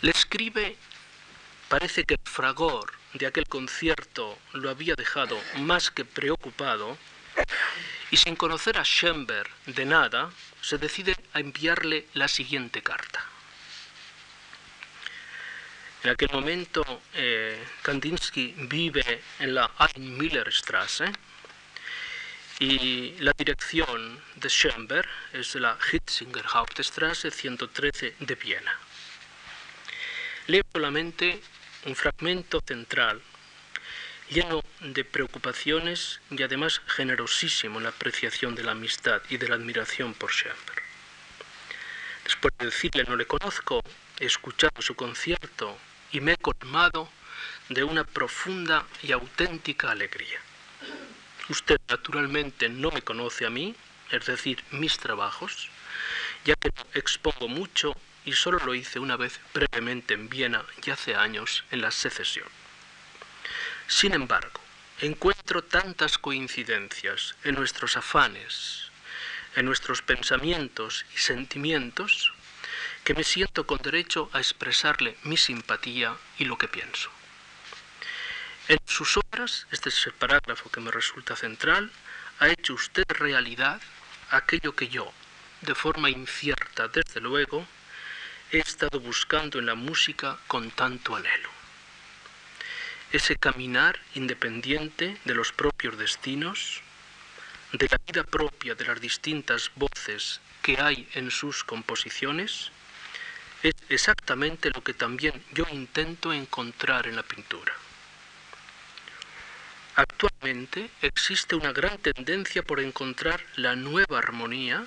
le 0.00 0.10
escribe, 0.10 0.76
parece 1.68 2.02
que 2.02 2.14
el 2.14 2.20
fragor 2.24 2.92
de 3.12 3.28
aquel 3.28 3.46
concierto 3.46 4.36
lo 4.54 4.70
había 4.70 4.96
dejado 4.96 5.40
más 5.58 5.92
que 5.92 6.04
preocupado, 6.04 6.98
y 8.10 8.16
sin 8.16 8.34
conocer 8.34 8.76
a 8.76 8.84
Schoenberg 8.84 9.48
de 9.66 9.84
nada, 9.84 10.32
se 10.62 10.78
decide 10.78 11.16
a 11.32 11.38
enviarle 11.38 12.08
la 12.14 12.26
siguiente 12.26 12.82
carta. 12.82 13.33
En 16.04 16.10
aquel 16.10 16.28
momento, 16.32 16.84
eh, 17.14 17.58
Kandinsky 17.80 18.54
vive 18.68 19.22
en 19.38 19.54
la 19.54 19.70
Einmillerstraße 19.78 21.10
y 22.58 23.14
la 23.20 23.32
dirección 23.32 24.20
de 24.36 24.50
Schoenberg 24.50 25.08
es 25.32 25.54
la 25.54 25.78
Hitzinger 25.90 26.44
Hauptstraße 26.44 27.30
113 27.30 28.16
de 28.20 28.34
Viena. 28.34 28.78
Leo 30.48 30.62
solamente 30.70 31.40
un 31.86 31.96
fragmento 31.96 32.60
central 32.60 33.22
lleno 34.28 34.62
de 34.80 35.06
preocupaciones 35.06 36.20
y 36.30 36.42
además 36.42 36.82
generosísimo 36.86 37.78
en 37.78 37.84
la 37.84 37.88
apreciación 37.96 38.54
de 38.54 38.62
la 38.62 38.72
amistad 38.72 39.22
y 39.30 39.38
de 39.38 39.48
la 39.48 39.54
admiración 39.54 40.12
por 40.12 40.30
Schoenberg. 40.30 40.82
Después 42.24 42.52
de 42.58 42.66
decirle 42.66 43.04
no 43.04 43.16
le 43.16 43.26
conozco, 43.26 43.82
he 44.20 44.26
escuchado 44.26 44.82
su 44.82 44.94
concierto 44.94 45.78
y 46.14 46.20
me 46.20 46.32
he 46.32 46.36
colmado 46.36 47.10
de 47.68 47.82
una 47.82 48.04
profunda 48.04 48.86
y 49.02 49.10
auténtica 49.10 49.90
alegría. 49.90 50.38
Usted 51.48 51.80
naturalmente 51.88 52.68
no 52.68 52.92
me 52.92 53.02
conoce 53.02 53.44
a 53.46 53.50
mí, 53.50 53.74
es 54.12 54.24
decir, 54.26 54.62
mis 54.70 54.96
trabajos, 54.96 55.68
ya 56.44 56.54
que 56.54 56.70
expongo 56.94 57.48
mucho 57.48 57.96
y 58.24 58.32
solo 58.32 58.60
lo 58.64 58.74
hice 58.74 59.00
una 59.00 59.16
vez 59.16 59.40
brevemente 59.52 60.14
en 60.14 60.28
Viena 60.28 60.64
y 60.86 60.90
hace 60.90 61.16
años 61.16 61.64
en 61.72 61.82
la 61.82 61.90
secesión. 61.90 62.46
Sin 63.88 64.14
embargo, 64.14 64.60
encuentro 65.00 65.64
tantas 65.64 66.16
coincidencias 66.16 67.34
en 67.42 67.56
nuestros 67.56 67.96
afanes, 67.96 68.92
en 69.56 69.66
nuestros 69.66 70.00
pensamientos 70.00 71.06
y 71.12 71.18
sentimientos, 71.18 72.33
que 73.04 73.14
me 73.14 73.22
siento 73.22 73.66
con 73.66 73.78
derecho 73.78 74.30
a 74.32 74.38
expresarle 74.38 75.16
mi 75.24 75.36
simpatía 75.36 76.16
y 76.38 76.46
lo 76.46 76.56
que 76.56 76.68
pienso. 76.68 77.10
En 78.66 78.78
sus 78.86 79.18
obras, 79.18 79.66
este 79.70 79.90
es 79.90 80.06
el 80.06 80.14
parágrafo 80.14 80.70
que 80.70 80.80
me 80.80 80.90
resulta 80.90 81.36
central, 81.36 81.90
ha 82.40 82.48
hecho 82.48 82.72
usted 82.72 83.04
realidad 83.08 83.80
aquello 84.30 84.74
que 84.74 84.88
yo, 84.88 85.12
de 85.60 85.74
forma 85.74 86.08
incierta 86.08 86.88
desde 86.88 87.20
luego, 87.20 87.66
he 88.50 88.58
estado 88.58 89.00
buscando 89.00 89.58
en 89.58 89.66
la 89.66 89.74
música 89.74 90.38
con 90.46 90.70
tanto 90.70 91.14
anhelo. 91.14 91.50
Ese 93.12 93.36
caminar 93.36 94.00
independiente 94.14 95.18
de 95.24 95.34
los 95.34 95.52
propios 95.52 95.98
destinos, 95.98 96.80
de 97.72 97.86
la 97.88 97.98
vida 98.06 98.24
propia 98.24 98.74
de 98.74 98.86
las 98.86 99.00
distintas 99.00 99.70
voces 99.76 100.40
que 100.62 100.80
hay 100.80 101.06
en 101.14 101.30
sus 101.30 101.64
composiciones, 101.64 102.72
es 103.64 103.74
exactamente 103.88 104.70
lo 104.70 104.84
que 104.84 104.92
también 104.92 105.42
yo 105.52 105.64
intento 105.72 106.32
encontrar 106.32 107.06
en 107.06 107.16
la 107.16 107.22
pintura. 107.22 107.72
Actualmente 109.96 110.90
existe 111.00 111.54
una 111.54 111.72
gran 111.72 111.96
tendencia 111.98 112.62
por 112.62 112.78
encontrar 112.80 113.40
la 113.56 113.74
nueva 113.74 114.18
armonía, 114.18 114.84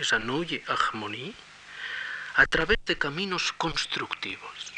esa 0.00 0.18
neue 0.18 0.64
Harmonie, 0.66 1.32
a 2.34 2.46
través 2.46 2.78
de 2.86 2.98
caminos 2.98 3.52
constructivos. 3.52 4.72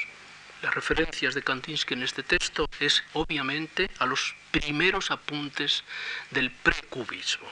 Las 0.62 0.74
referencias 0.74 1.34
de 1.34 1.42
Kandinsky 1.42 1.94
en 1.94 2.02
este 2.02 2.22
texto 2.22 2.68
es 2.78 3.02
obviamente 3.14 3.90
a 3.98 4.04
los 4.04 4.34
primeros 4.50 5.10
apuntes 5.10 5.82
del 6.30 6.50
precubismo. 6.50 7.48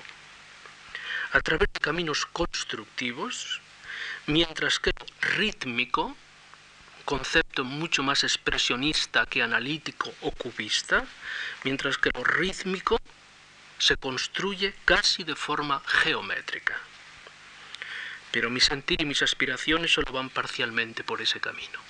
A 1.32 1.40
través 1.40 1.68
de 1.72 1.80
caminos 1.80 2.26
constructivos, 2.26 3.62
mientras 4.28 4.78
que 4.78 4.92
rítmico, 5.20 6.14
concepto 7.04 7.64
mucho 7.64 8.02
más 8.02 8.22
expresionista 8.24 9.26
que 9.26 9.42
analítico 9.42 10.14
o 10.20 10.30
cubista, 10.30 11.06
mientras 11.64 11.96
que 11.96 12.10
lo 12.14 12.22
rítmico 12.22 13.00
se 13.78 13.96
construye 13.96 14.74
casi 14.84 15.24
de 15.24 15.34
forma 15.34 15.82
geométrica. 15.86 16.76
Pero 18.30 18.50
mi 18.50 18.60
sentir 18.60 19.00
y 19.00 19.06
mis 19.06 19.22
aspiraciones 19.22 19.92
solo 19.92 20.12
van 20.12 20.28
parcialmente 20.28 21.02
por 21.04 21.22
ese 21.22 21.40
camino. 21.40 21.80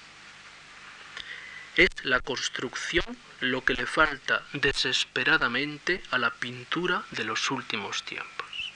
Es 1.74 1.90
la 2.04 2.20
construcción 2.20 3.04
lo 3.40 3.64
que 3.64 3.74
le 3.74 3.86
falta 3.86 4.44
desesperadamente 4.52 6.02
a 6.12 6.18
la 6.18 6.30
pintura 6.30 7.04
de 7.10 7.24
los 7.24 7.50
últimos 7.50 8.04
tiempos. 8.04 8.72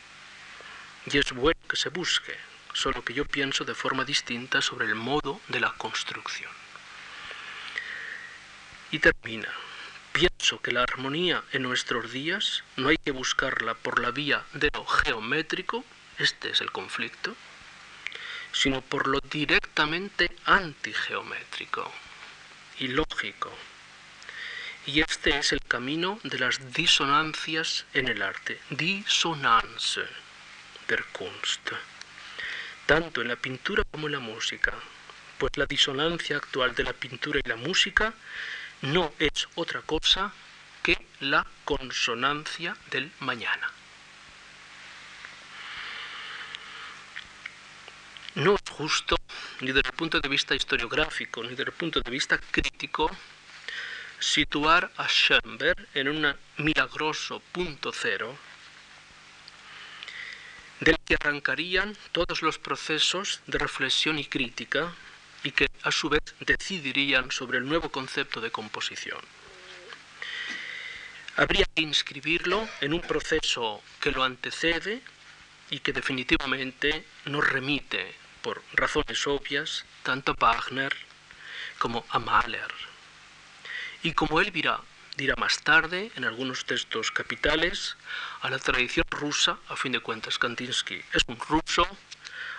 Y 1.07 1.19
es 1.19 1.33
bueno 1.33 1.61
que 1.69 1.77
se 1.77 1.89
busque, 1.89 2.37
solo 2.73 3.05
que 3.05 3.15
yo 3.15 3.25
pienso 3.25 3.65
de 3.65 3.75
forma 3.75 4.05
distinta 4.05 4.63
sobre 4.63 4.87
el 4.87 4.95
modo 4.95 5.41
de 5.49 5.61
la 5.61 5.73
construcción. 5.73 6.51
Y 8.91 8.99
termina. 8.99 9.49
Pienso 10.13 10.61
que 10.61 10.73
la 10.73 10.83
armonía 10.83 11.43
en 11.53 11.63
nuestros 11.63 12.13
días 12.13 12.65
no 12.77 12.89
hay 12.89 12.99
que 12.99 13.13
buscarla 13.13 13.75
por 13.75 14.01
la 14.01 14.11
vía 14.11 14.45
de 14.53 14.71
lo 14.75 14.85
geométrico, 14.85 15.85
este 16.19 16.51
es 16.51 16.61
el 16.61 16.71
conflicto, 16.71 17.35
sino 18.53 18.83
por 18.83 19.09
lo 19.09 19.21
directamente 19.21 20.31
antigeométrico 20.45 21.91
y 22.79 22.89
lógico. 22.89 23.51
Y 24.85 25.01
este 25.01 25.39
es 25.39 25.53
el 25.53 25.61
camino 25.61 26.19
de 26.25 26.39
las 26.39 26.73
disonancias 26.75 27.87
en 27.95 28.09
el 28.09 28.21
arte. 28.21 28.61
Dissonance 28.71 30.03
der 30.89 31.05
Kunst. 31.13 31.71
Tanto 32.93 33.23
en 33.23 33.29
la 33.29 33.37
pintura 33.37 33.85
como 33.91 34.07
en 34.07 34.13
la 34.13 34.21
música. 34.21 34.75
Pues 35.39 35.57
la 35.57 35.65
disonancia 35.65 36.37
actual 36.37 36.75
de 36.75 36.85
la 36.85 36.93
pintura 36.93 37.41
y 37.43 37.49
la 37.49 37.57
música 37.57 38.13
no 38.83 39.15
es 39.19 39.49
otra 39.55 39.81
cosa 39.81 40.31
que 40.83 40.99
la 41.21 41.47
consonancia 41.65 42.77
del 42.91 43.11
mañana. 43.21 43.71
No 48.35 48.57
es 48.57 48.61
justo, 48.71 49.17
ni 49.61 49.69
desde 49.69 49.89
el 49.89 49.97
punto 49.97 50.21
de 50.21 50.29
vista 50.29 50.55
historiográfico, 50.55 51.43
ni 51.45 51.49
desde 51.49 51.63
el 51.63 51.73
punto 51.73 51.99
de 51.99 52.11
vista 52.11 52.37
crítico, 52.37 53.11
situar 54.19 54.93
a 54.99 55.09
Schoenberg 55.09 55.89
en 55.95 56.09
un 56.09 56.37
milagroso 56.59 57.41
punto 57.53 57.91
cero 57.91 58.37
del 60.83 60.99
que 61.07 61.15
arrancarían 61.15 61.97
todos 62.11 62.43
los 62.43 62.59
procesos 62.59 63.41
de 63.47 63.59
reflexión 63.59 64.19
y 64.19 64.25
crítica 64.25 64.93
y 65.45 65.53
que 65.53 65.69
a 65.83 65.93
su 65.93 66.09
vez 66.09 66.23
decidirían 66.41 67.31
sobre 67.31 67.59
el 67.59 67.69
nuevo 67.69 67.91
concepto 67.91 68.41
de 68.41 68.51
composición. 68.51 69.21
Habría 71.37 71.67
que 71.73 71.83
inscribirlo 71.83 72.69
en 72.81 72.95
un 72.95 73.01
proceso 73.01 73.81
que 74.01 74.11
lo 74.11 74.25
antecede 74.25 75.01
y 75.71 75.79
que 75.79 75.93
definitivamente 75.93 77.05
nos 77.27 77.49
remite 77.49 78.15
por 78.43 78.63
razones 78.73 79.25
obvias, 79.29 79.85
tanto 80.03 80.33
a 80.33 80.35
Wagner 80.35 80.95
como 81.79 82.05
a 82.11 82.19
Mahler. 82.19 82.73
Y 84.03 84.13
como 84.15 84.41
él 84.41 84.51
dirá, 84.51 84.81
dirá 85.17 85.35
más 85.37 85.63
tarde, 85.63 86.11
en 86.17 86.25
algunos 86.25 86.65
textos 86.65 87.11
capitales, 87.11 87.97
a 88.41 88.51
la 88.51 88.59
tradición 88.59 89.05
rusa, 89.11 89.59
a 89.69 89.77
fin 89.77 89.93
de 89.93 90.01
cuentas 90.01 90.39
Kandinsky 90.39 91.03
es 91.13 91.23
un 91.27 91.39
ruso, 91.39 91.87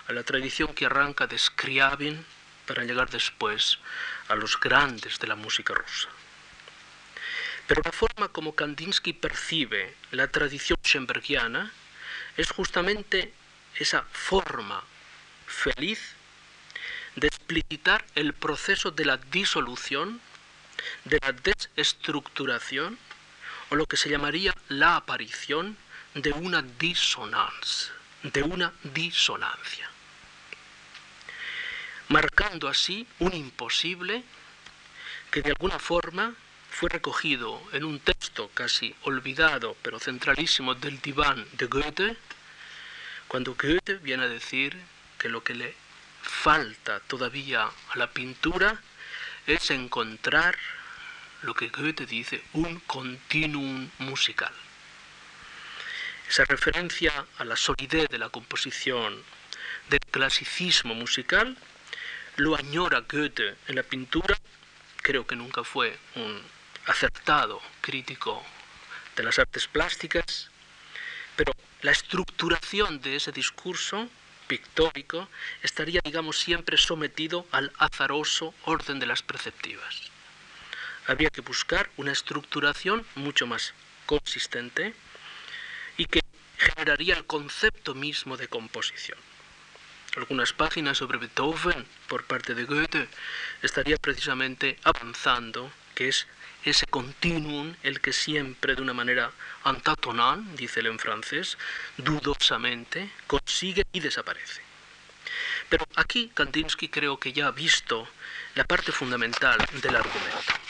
a 0.06 0.12
la 0.12 0.22
tradición 0.22 0.74
que 0.74 0.86
arranca 0.86 1.26
de 1.26 1.38
Scriabin 1.38 2.24
para 2.66 2.84
llegar 2.84 3.10
después 3.10 3.78
a 4.28 4.34
los 4.34 4.58
grandes 4.60 5.18
de 5.18 5.26
la 5.26 5.34
música 5.34 5.74
rusa. 5.74 6.08
Pero 7.66 7.82
la 7.84 7.92
forma 7.92 8.28
como 8.28 8.54
Kandinsky 8.54 9.14
percibe 9.14 9.94
la 10.10 10.28
tradición 10.28 10.78
schembergiana 10.84 11.72
es 12.36 12.50
justamente 12.50 13.32
esa 13.76 14.02
forma 14.12 14.84
feliz 15.46 16.14
de 17.16 17.28
explicitar 17.28 18.04
el 18.14 18.34
proceso 18.34 18.90
de 18.90 19.04
la 19.04 19.16
disolución, 19.16 20.20
de 21.04 21.18
la 21.22 21.32
desestructuración, 21.32 22.98
o 23.70 23.76
lo 23.76 23.86
que 23.86 23.96
se 23.96 24.08
llamaría 24.08 24.54
la 24.68 24.96
aparición 24.96 25.76
de 26.14 26.32
una 26.32 26.62
disonancia, 26.62 27.92
de 28.22 28.42
una 28.42 28.72
disonancia, 28.82 29.90
marcando 32.08 32.68
así 32.68 33.06
un 33.18 33.34
imposible 33.34 34.22
que 35.30 35.42
de 35.42 35.50
alguna 35.50 35.78
forma 35.78 36.34
fue 36.70 36.88
recogido 36.88 37.62
en 37.72 37.84
un 37.84 38.00
texto 38.00 38.50
casi 38.52 38.94
olvidado 39.02 39.76
pero 39.82 39.98
centralísimo 39.98 40.74
del 40.74 41.00
diván 41.00 41.46
de 41.52 41.66
Goethe, 41.66 42.16
cuando 43.28 43.54
Goethe 43.54 43.94
viene 43.98 44.24
a 44.24 44.28
decir 44.28 44.76
que 45.18 45.28
lo 45.28 45.42
que 45.42 45.54
le 45.54 45.74
falta 46.22 47.00
todavía 47.00 47.64
a 47.64 47.98
la 47.98 48.10
pintura 48.10 48.80
es 49.46 49.70
encontrar 49.70 50.56
lo 51.44 51.54
que 51.54 51.68
Goethe 51.68 52.06
dice, 52.06 52.42
un 52.54 52.80
continuum 52.80 53.90
musical. 53.98 54.52
Esa 56.28 56.44
referencia 56.44 57.26
a 57.38 57.44
la 57.44 57.56
solidez 57.56 58.08
de 58.08 58.18
la 58.18 58.30
composición, 58.30 59.22
del 59.90 60.00
clasicismo 60.10 60.94
musical, 60.94 61.56
lo 62.36 62.56
añora 62.56 63.00
Goethe 63.00 63.56
en 63.68 63.76
la 63.76 63.82
pintura, 63.82 64.36
creo 65.02 65.26
que 65.26 65.36
nunca 65.36 65.62
fue 65.64 65.98
un 66.16 66.42
acertado 66.86 67.60
crítico 67.82 68.42
de 69.14 69.22
las 69.22 69.38
artes 69.38 69.68
plásticas, 69.68 70.50
pero 71.36 71.52
la 71.82 71.92
estructuración 71.92 73.00
de 73.02 73.16
ese 73.16 73.32
discurso 73.32 74.08
pictórico 74.48 75.28
estaría, 75.62 76.00
digamos, 76.02 76.38
siempre 76.38 76.78
sometido 76.78 77.46
al 77.52 77.70
azaroso 77.78 78.54
orden 78.64 78.98
de 78.98 79.06
las 79.06 79.22
perceptivas. 79.22 80.13
Habría 81.06 81.30
que 81.30 81.42
buscar 81.42 81.90
una 81.96 82.12
estructuración 82.12 83.04
mucho 83.14 83.46
más 83.46 83.74
consistente 84.06 84.94
y 85.96 86.06
que 86.06 86.20
generaría 86.58 87.14
el 87.14 87.26
concepto 87.26 87.94
mismo 87.94 88.36
de 88.36 88.48
composición. 88.48 89.18
Algunas 90.16 90.52
páginas 90.52 90.98
sobre 90.98 91.18
Beethoven 91.18 91.86
por 92.08 92.24
parte 92.24 92.54
de 92.54 92.64
Goethe 92.64 93.08
estaría 93.62 93.96
precisamente 93.96 94.78
avanzando, 94.84 95.70
que 95.94 96.08
es 96.08 96.26
ese 96.64 96.86
continuum 96.86 97.74
el 97.82 98.00
que 98.00 98.12
siempre 98.12 98.74
de 98.74 98.82
una 98.82 98.94
manera 98.94 99.32
antatonal, 99.64 100.56
dice 100.56 100.80
él 100.80 100.86
en 100.86 100.98
francés, 100.98 101.58
dudosamente, 101.98 103.10
consigue 103.26 103.84
y 103.92 104.00
desaparece. 104.00 104.62
Pero 105.68 105.86
aquí 105.96 106.30
Kandinsky 106.32 106.88
creo 106.88 107.18
que 107.18 107.32
ya 107.32 107.48
ha 107.48 107.50
visto 107.50 108.08
la 108.54 108.64
parte 108.64 108.92
fundamental 108.92 109.58
del 109.82 109.96
argumento. 109.96 110.63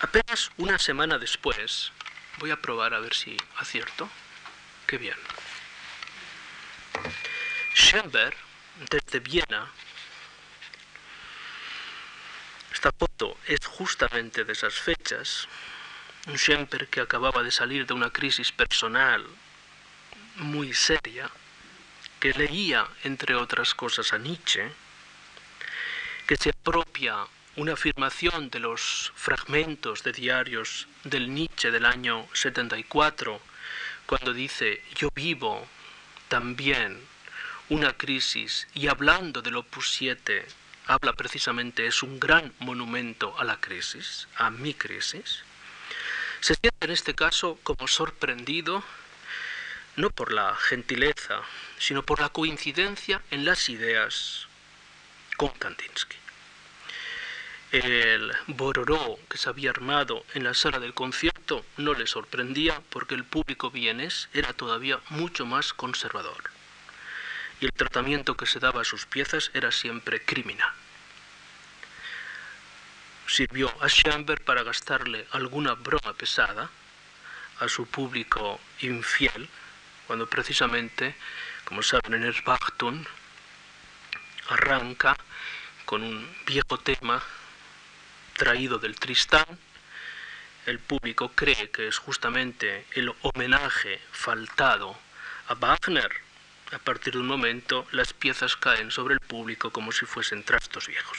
Apenas 0.00 0.50
una 0.56 0.78
semana 0.78 1.18
después, 1.18 1.92
voy 2.38 2.50
a 2.50 2.60
probar 2.60 2.94
a 2.94 3.00
ver 3.00 3.14
si 3.14 3.36
acierto. 3.58 4.08
Qué 4.86 4.96
bien. 4.96 5.16
Schoenberg, 7.74 8.36
desde 8.90 9.20
Viena, 9.20 9.70
esta 12.72 12.92
foto 12.92 13.36
es 13.46 13.66
justamente 13.66 14.44
de 14.44 14.54
esas 14.54 14.74
fechas. 14.74 15.46
Un 16.26 16.38
Schemper 16.38 16.88
que 16.88 17.02
acababa 17.02 17.42
de 17.42 17.50
salir 17.50 17.86
de 17.86 17.92
una 17.92 18.10
crisis 18.10 18.52
personal 18.52 19.26
muy 20.36 20.72
seria, 20.72 21.30
que 22.18 22.32
leía, 22.32 22.88
entre 23.04 23.34
otras 23.34 23.74
cosas, 23.74 24.14
a 24.14 24.18
Nietzsche, 24.18 24.72
que 26.26 26.36
se 26.36 26.50
apropia 26.50 27.26
una 27.56 27.72
afirmación 27.72 28.48
de 28.50 28.60
los 28.60 29.12
fragmentos 29.16 30.02
de 30.04 30.12
diarios 30.12 30.86
del 31.04 31.34
Nietzsche 31.34 31.70
del 31.70 31.84
año 31.84 32.28
74, 32.32 33.40
cuando 34.06 34.32
dice, 34.32 34.82
yo 34.94 35.08
vivo 35.14 35.66
también 36.28 37.00
una 37.68 37.92
crisis, 37.92 38.68
y 38.74 38.86
hablando 38.86 39.42
del 39.42 39.56
Opus 39.56 39.90
7, 39.90 40.46
habla 40.86 41.12
precisamente, 41.12 41.86
es 41.86 42.02
un 42.02 42.20
gran 42.20 42.52
monumento 42.60 43.38
a 43.38 43.44
la 43.44 43.60
crisis, 43.60 44.28
a 44.36 44.50
mi 44.50 44.74
crisis, 44.74 45.42
se 46.40 46.54
siente 46.54 46.86
en 46.86 46.90
este 46.90 47.14
caso 47.14 47.58
como 47.62 47.86
sorprendido 47.86 48.82
no 49.96 50.10
por 50.10 50.32
la 50.32 50.54
gentileza, 50.56 51.42
sino 51.78 52.02
por 52.02 52.20
la 52.20 52.30
coincidencia 52.30 53.22
en 53.30 53.44
las 53.44 53.68
ideas 53.68 54.46
con 55.36 55.50
Kandinsky. 55.50 56.19
El 57.72 58.32
bororó 58.48 59.18
que 59.28 59.38
se 59.38 59.48
había 59.48 59.70
armado 59.70 60.24
en 60.34 60.42
la 60.42 60.54
sala 60.54 60.80
del 60.80 60.92
concierto 60.92 61.64
no 61.76 61.94
le 61.94 62.08
sorprendía 62.08 62.82
porque 62.90 63.14
el 63.14 63.24
público 63.24 63.70
vienés 63.70 64.28
era 64.32 64.52
todavía 64.52 64.98
mucho 65.08 65.46
más 65.46 65.72
conservador 65.72 66.50
y 67.60 67.66
el 67.66 67.72
tratamiento 67.72 68.36
que 68.36 68.46
se 68.46 68.58
daba 68.58 68.80
a 68.80 68.84
sus 68.84 69.06
piezas 69.06 69.50
era 69.54 69.70
siempre 69.70 70.20
criminal. 70.24 70.72
Sirvió 73.26 73.72
a 73.80 73.88
Schoenberg 73.88 74.42
para 74.42 74.64
gastarle 74.64 75.26
alguna 75.30 75.74
broma 75.74 76.14
pesada 76.14 76.70
a 77.60 77.68
su 77.68 77.86
público 77.86 78.58
infiel, 78.80 79.48
cuando 80.06 80.26
precisamente, 80.26 81.14
como 81.64 81.82
saben, 81.82 82.14
en 82.14 82.24
Erbachtung 82.24 83.06
arranca 84.48 85.14
con 85.84 86.02
un 86.02 86.36
viejo 86.46 86.78
tema 86.78 87.22
traído 88.40 88.78
del 88.78 88.98
Tristán. 88.98 89.44
El 90.64 90.78
público 90.78 91.30
cree 91.34 91.70
que 91.70 91.86
es 91.88 91.98
justamente 91.98 92.86
el 92.92 93.12
homenaje 93.20 94.00
faltado 94.12 94.98
a 95.48 95.54
Wagner. 95.56 96.10
A 96.72 96.78
partir 96.78 97.12
de 97.12 97.18
un 97.18 97.26
momento 97.26 97.86
las 97.92 98.14
piezas 98.14 98.56
caen 98.56 98.90
sobre 98.90 99.12
el 99.12 99.20
público 99.20 99.70
como 99.70 99.92
si 99.92 100.06
fuesen 100.06 100.42
trastos 100.42 100.86
viejos. 100.86 101.18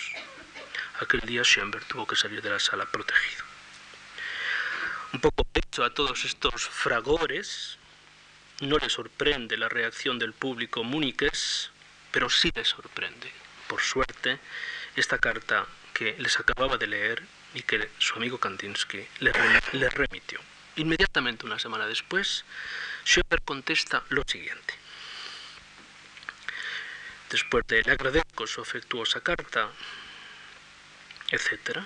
Aquel 1.00 1.20
día 1.20 1.44
Schoenberg 1.44 1.86
tuvo 1.86 2.08
que 2.08 2.16
salir 2.16 2.42
de 2.42 2.50
la 2.50 2.58
sala 2.60 2.88
protegido. 2.88 3.46
Un 5.14 5.22
poco 5.22 5.46
hecho 5.54 5.84
a 5.84 5.94
todos 5.94 6.26
estos 6.26 6.70
fragores, 6.70 7.78
no 8.62 8.80
le 8.80 8.90
sorprende 8.90 9.58
la 9.58 9.70
reacción 9.70 10.18
del 10.18 10.34
público 10.34 10.84
muniques, 10.84 11.70
pero 12.10 12.32
sí 12.32 12.52
le 12.56 12.66
sorprende, 12.66 13.32
por 13.68 13.82
suerte, 13.82 14.40
esta 14.96 15.20
carta 15.20 15.68
que 15.94 16.16
les 16.18 16.40
acababa 16.40 16.78
de 16.78 16.88
leer 16.88 17.24
y 17.54 17.64
que 17.64 17.90
su 18.00 18.16
amigo 18.16 18.40
Kandinsky 18.40 19.06
le, 19.20 19.90
remitió. 19.90 20.40
Inmediatamente 20.78 21.46
una 21.46 21.60
semana 21.60 21.86
después, 21.88 22.46
Schoenberg 23.06 23.44
contesta 23.44 24.04
lo 24.10 24.24
siguiente. 24.26 24.74
Después 27.30 27.66
de 27.68 27.84
le 27.84 27.92
agradezco 27.92 28.48
su 28.48 28.62
afectuosa 28.62 29.22
carta, 29.22 29.70
etc. 31.30 31.80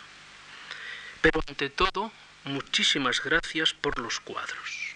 Pero 1.22 1.42
ante 1.48 1.70
todo, 1.70 2.12
muchísimas 2.46 3.24
gracias 3.24 3.74
por 3.74 4.00
los 4.00 4.20
cuadros. 4.20 4.96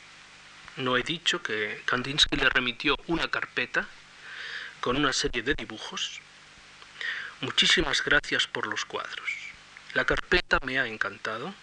No 0.78 0.98
he 0.98 1.04
dicho 1.04 1.44
que 1.44 1.82
Kandinsky 1.86 2.38
le 2.38 2.50
remitió 2.50 2.96
una 3.08 3.28
carpeta 3.30 3.88
con 4.80 4.96
una 4.98 5.14
serie 5.14 5.44
de 5.44 5.56
dibujos. 5.56 6.22
Muchísimas 7.42 8.04
gracias 8.04 8.48
por 8.48 8.68
los 8.68 8.84
cuadros. 8.84 9.32
La 9.94 10.04
carpeta 10.04 10.60
me 10.66 10.78
ha 10.78 10.86
encantado, 10.86 11.54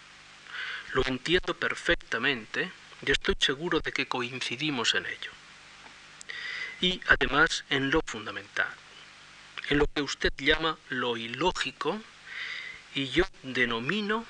lo 0.93 1.05
entiendo 1.05 1.53
perfectamente 1.53 2.71
y 3.05 3.11
estoy 3.11 3.35
seguro 3.39 3.79
de 3.79 3.91
que 3.91 4.07
coincidimos 4.07 4.95
en 4.95 5.05
ello. 5.05 5.31
Y 6.81 6.99
además 7.07 7.63
en 7.69 7.91
lo 7.91 8.01
fundamental, 8.07 8.73
en 9.69 9.77
lo 9.77 9.85
que 9.85 10.01
usted 10.01 10.33
llama 10.37 10.79
lo 10.89 11.15
ilógico 11.15 12.01
y 12.95 13.09
yo 13.09 13.25
denomino, 13.43 14.25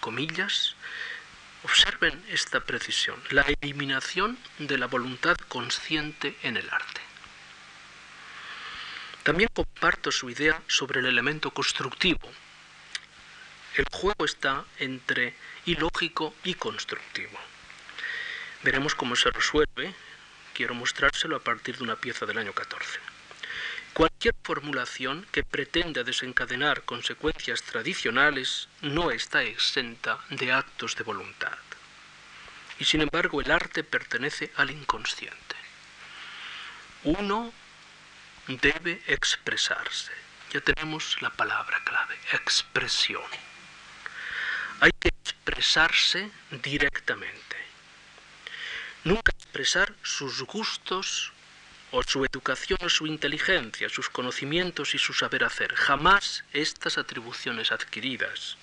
comillas, 0.00 0.74
observen 1.64 2.24
esta 2.30 2.60
precisión, 2.60 3.22
la 3.28 3.44
eliminación 3.60 4.38
de 4.58 4.78
la 4.78 4.86
voluntad 4.86 5.36
consciente 5.48 6.34
en 6.42 6.56
el 6.56 6.70
arte. 6.70 7.11
También 9.22 9.50
comparto 9.52 10.10
su 10.10 10.30
idea 10.30 10.60
sobre 10.66 11.00
el 11.00 11.06
elemento 11.06 11.52
constructivo. 11.52 12.30
El 13.76 13.84
juego 13.92 14.24
está 14.24 14.64
entre 14.78 15.34
ilógico 15.64 16.34
y 16.42 16.54
constructivo. 16.54 17.38
Veremos 18.62 18.94
cómo 18.94 19.14
se 19.14 19.30
resuelve. 19.30 19.94
Quiero 20.54 20.74
mostrárselo 20.74 21.36
a 21.36 21.40
partir 21.40 21.76
de 21.76 21.84
una 21.84 21.96
pieza 21.96 22.26
del 22.26 22.38
año 22.38 22.52
14. 22.52 22.98
Cualquier 23.92 24.34
formulación 24.42 25.26
que 25.30 25.44
pretenda 25.44 26.02
desencadenar 26.02 26.82
consecuencias 26.82 27.62
tradicionales 27.62 28.68
no 28.80 29.10
está 29.10 29.42
exenta 29.42 30.18
de 30.30 30.52
actos 30.52 30.96
de 30.96 31.04
voluntad. 31.04 31.58
Y 32.78 32.84
sin 32.84 33.02
embargo 33.02 33.40
el 33.40 33.50
arte 33.50 33.84
pertenece 33.84 34.50
al 34.56 34.70
inconsciente. 34.70 35.56
Uno 37.04 37.52
debe 38.48 39.02
expresarse. 39.06 40.12
Ya 40.52 40.60
tenemos 40.60 41.20
la 41.22 41.30
palabra 41.30 41.80
clave, 41.84 42.18
expresión. 42.32 43.22
Hay 44.80 44.90
que 44.98 45.08
expresarse 45.08 46.30
directamente. 46.50 47.56
Nunca 49.04 49.32
expresar 49.32 49.94
sus 50.02 50.42
gustos 50.42 51.32
o 51.90 52.02
su 52.02 52.24
educación 52.24 52.78
o 52.82 52.88
su 52.88 53.06
inteligencia, 53.06 53.88
sus 53.88 54.08
conocimientos 54.08 54.94
y 54.94 54.98
su 54.98 55.12
saber 55.12 55.44
hacer. 55.44 55.74
Jamás 55.74 56.44
estas 56.52 56.98
atribuciones 56.98 57.70
adquiridas, 57.70 58.56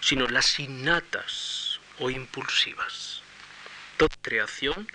sino 0.00 0.26
las 0.26 0.58
innatas 0.58 1.80
o 1.98 2.10
impulsivas. 2.10 3.22
Toda 3.96 4.16
creación 4.22 4.88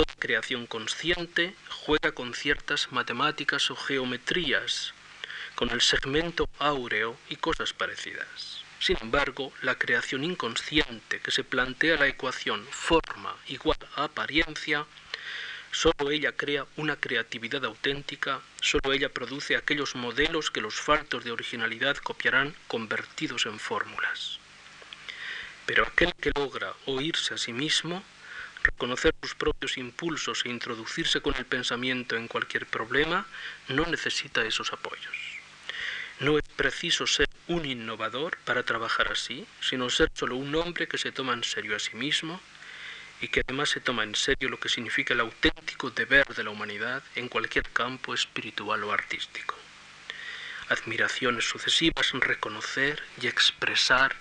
Toda 0.00 0.14
creación 0.18 0.66
consciente 0.66 1.54
juega 1.68 2.12
con 2.12 2.32
ciertas 2.32 2.90
matemáticas 2.90 3.70
o 3.70 3.76
geometrías, 3.76 4.94
con 5.54 5.68
el 5.68 5.82
segmento 5.82 6.48
áureo 6.58 7.18
y 7.28 7.36
cosas 7.36 7.74
parecidas. 7.74 8.64
Sin 8.78 8.96
embargo, 9.02 9.52
la 9.60 9.74
creación 9.74 10.24
inconsciente 10.24 11.20
que 11.20 11.30
se 11.30 11.44
plantea 11.44 11.98
la 11.98 12.06
ecuación 12.06 12.66
forma 12.70 13.36
igual 13.46 13.76
a 13.94 14.04
apariencia, 14.04 14.86
solo 15.70 16.10
ella 16.10 16.32
crea 16.32 16.64
una 16.76 16.96
creatividad 16.96 17.62
auténtica, 17.66 18.40
solo 18.62 18.94
ella 18.94 19.10
produce 19.10 19.54
aquellos 19.54 19.96
modelos 19.96 20.50
que 20.50 20.62
los 20.62 20.76
faltos 20.76 21.24
de 21.24 21.32
originalidad 21.32 21.98
copiarán 21.98 22.54
convertidos 22.68 23.44
en 23.44 23.58
fórmulas. 23.58 24.38
Pero 25.66 25.84
aquel 25.84 26.14
que 26.14 26.32
logra 26.34 26.72
oírse 26.86 27.34
a 27.34 27.36
sí 27.36 27.52
mismo 27.52 28.02
reconocer 28.62 29.14
sus 29.22 29.34
propios 29.34 29.78
impulsos 29.78 30.44
e 30.44 30.48
introducirse 30.48 31.20
con 31.20 31.34
el 31.36 31.46
pensamiento 31.46 32.16
en 32.16 32.28
cualquier 32.28 32.66
problema, 32.66 33.26
no 33.68 33.86
necesita 33.86 34.44
esos 34.44 34.72
apoyos. 34.72 35.16
No 36.20 36.36
es 36.36 36.44
preciso 36.56 37.06
ser 37.06 37.28
un 37.48 37.64
innovador 37.64 38.36
para 38.44 38.62
trabajar 38.62 39.10
así, 39.10 39.46
sino 39.60 39.88
ser 39.88 40.10
solo 40.14 40.36
un 40.36 40.54
hombre 40.54 40.86
que 40.86 40.98
se 40.98 41.12
toma 41.12 41.32
en 41.32 41.44
serio 41.44 41.74
a 41.74 41.78
sí 41.78 41.96
mismo 41.96 42.40
y 43.22 43.28
que 43.28 43.40
además 43.40 43.70
se 43.70 43.80
toma 43.80 44.02
en 44.02 44.14
serio 44.14 44.48
lo 44.48 44.60
que 44.60 44.68
significa 44.68 45.14
el 45.14 45.20
auténtico 45.20 45.90
deber 45.90 46.26
de 46.34 46.44
la 46.44 46.50
humanidad 46.50 47.02
en 47.16 47.28
cualquier 47.28 47.68
campo 47.70 48.12
espiritual 48.14 48.84
o 48.84 48.92
artístico. 48.92 49.56
Admiraciones 50.68 51.48
sucesivas, 51.48 52.12
reconocer 52.12 53.02
y 53.20 53.26
expresar 53.26 54.14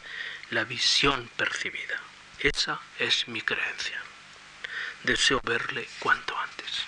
la 0.50 0.64
visión 0.64 1.30
percibida. 1.36 2.02
Esa 2.40 2.80
es 2.98 3.28
mi 3.28 3.42
creencia 3.42 4.02
deseo 5.04 5.42
verle 5.44 5.88
cuanto 6.00 6.38
antes. 6.38 6.84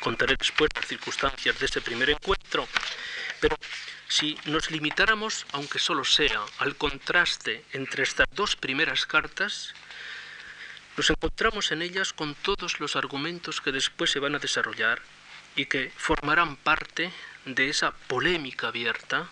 Contaré 0.00 0.36
después 0.36 0.68
las 0.74 0.86
circunstancias 0.86 1.58
de 1.58 1.66
ese 1.66 1.80
primer 1.80 2.10
encuentro, 2.10 2.66
pero 3.40 3.56
si 4.08 4.36
nos 4.46 4.70
limitáramos, 4.70 5.46
aunque 5.52 5.78
solo 5.78 6.04
sea, 6.04 6.42
al 6.58 6.76
contraste 6.76 7.64
entre 7.72 8.02
estas 8.02 8.26
dos 8.32 8.56
primeras 8.56 9.06
cartas, 9.06 9.74
nos 10.96 11.08
encontramos 11.08 11.72
en 11.72 11.82
ellas 11.82 12.12
con 12.12 12.34
todos 12.34 12.78
los 12.78 12.96
argumentos 12.96 13.60
que 13.60 13.72
después 13.72 14.10
se 14.10 14.18
van 14.18 14.34
a 14.34 14.38
desarrollar 14.38 15.00
y 15.56 15.66
que 15.66 15.90
formarán 15.96 16.56
parte 16.56 17.10
de 17.46 17.68
esa 17.68 17.92
polémica 17.92 18.68
abierta 18.68 19.28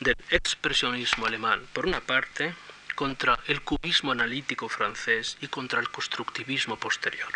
del 0.00 0.16
expresionismo 0.30 1.26
alemán, 1.26 1.66
por 1.72 1.86
una 1.86 2.00
parte, 2.00 2.54
contra 3.00 3.40
el 3.46 3.62
cubismo 3.62 4.12
analítico 4.12 4.68
francés 4.68 5.38
y 5.40 5.48
contra 5.48 5.80
el 5.80 5.88
constructivismo 5.88 6.76
posterior. 6.78 7.32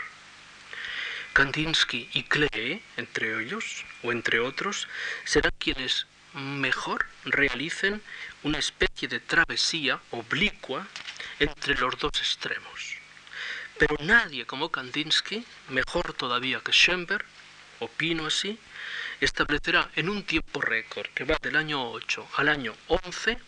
Kandinsky 1.32 2.10
y 2.12 2.24
Klee, 2.24 2.82
entre 2.98 3.42
ellos, 3.42 3.82
o 4.02 4.12
entre 4.12 4.40
otros, 4.40 4.88
serán 5.24 5.54
quienes 5.58 6.06
mejor 6.34 7.06
realicen 7.24 8.02
una 8.42 8.58
especie 8.58 9.08
de 9.08 9.20
travesía 9.20 9.98
oblicua 10.10 10.86
entre 11.38 11.74
los 11.76 11.98
dos 11.98 12.12
extremos. 12.18 12.98
Pero 13.78 13.96
nadie 14.00 14.44
como 14.44 14.68
Kandinsky, 14.68 15.46
mejor 15.70 16.12
todavía 16.12 16.60
que 16.60 16.72
Schoenberg, 16.72 17.24
opino 17.80 18.26
así, 18.26 18.58
establecerá 19.18 19.90
en 19.96 20.10
un 20.10 20.24
tiempo 20.24 20.60
récord 20.60 21.06
que 21.14 21.24
va 21.24 21.38
del 21.40 21.56
año 21.56 21.90
8 21.90 22.28
al 22.36 22.50
año 22.50 22.74
11 22.88 23.38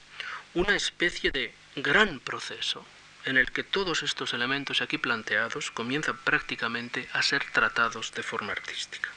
una 0.54 0.74
especie 0.74 1.30
de 1.30 1.52
gran 1.76 2.20
proceso 2.20 2.84
en 3.26 3.36
el 3.36 3.52
que 3.52 3.64
todos 3.64 4.02
estos 4.02 4.32
elementos 4.32 4.80
aquí 4.80 4.98
planteados 4.98 5.70
comienzan 5.70 6.16
prácticamente 6.18 7.08
a 7.12 7.22
ser 7.22 7.44
tratados 7.52 8.12
de 8.12 8.22
forma 8.22 8.52
artística. 8.52 9.10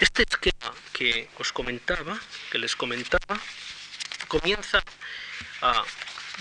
Este 0.00 0.24
esquema 0.28 0.74
que 0.92 1.28
os 1.38 1.52
comentaba, 1.52 2.18
que 2.50 2.58
les 2.58 2.76
comentaba, 2.76 3.38
comienza 4.28 4.82
a 5.62 5.84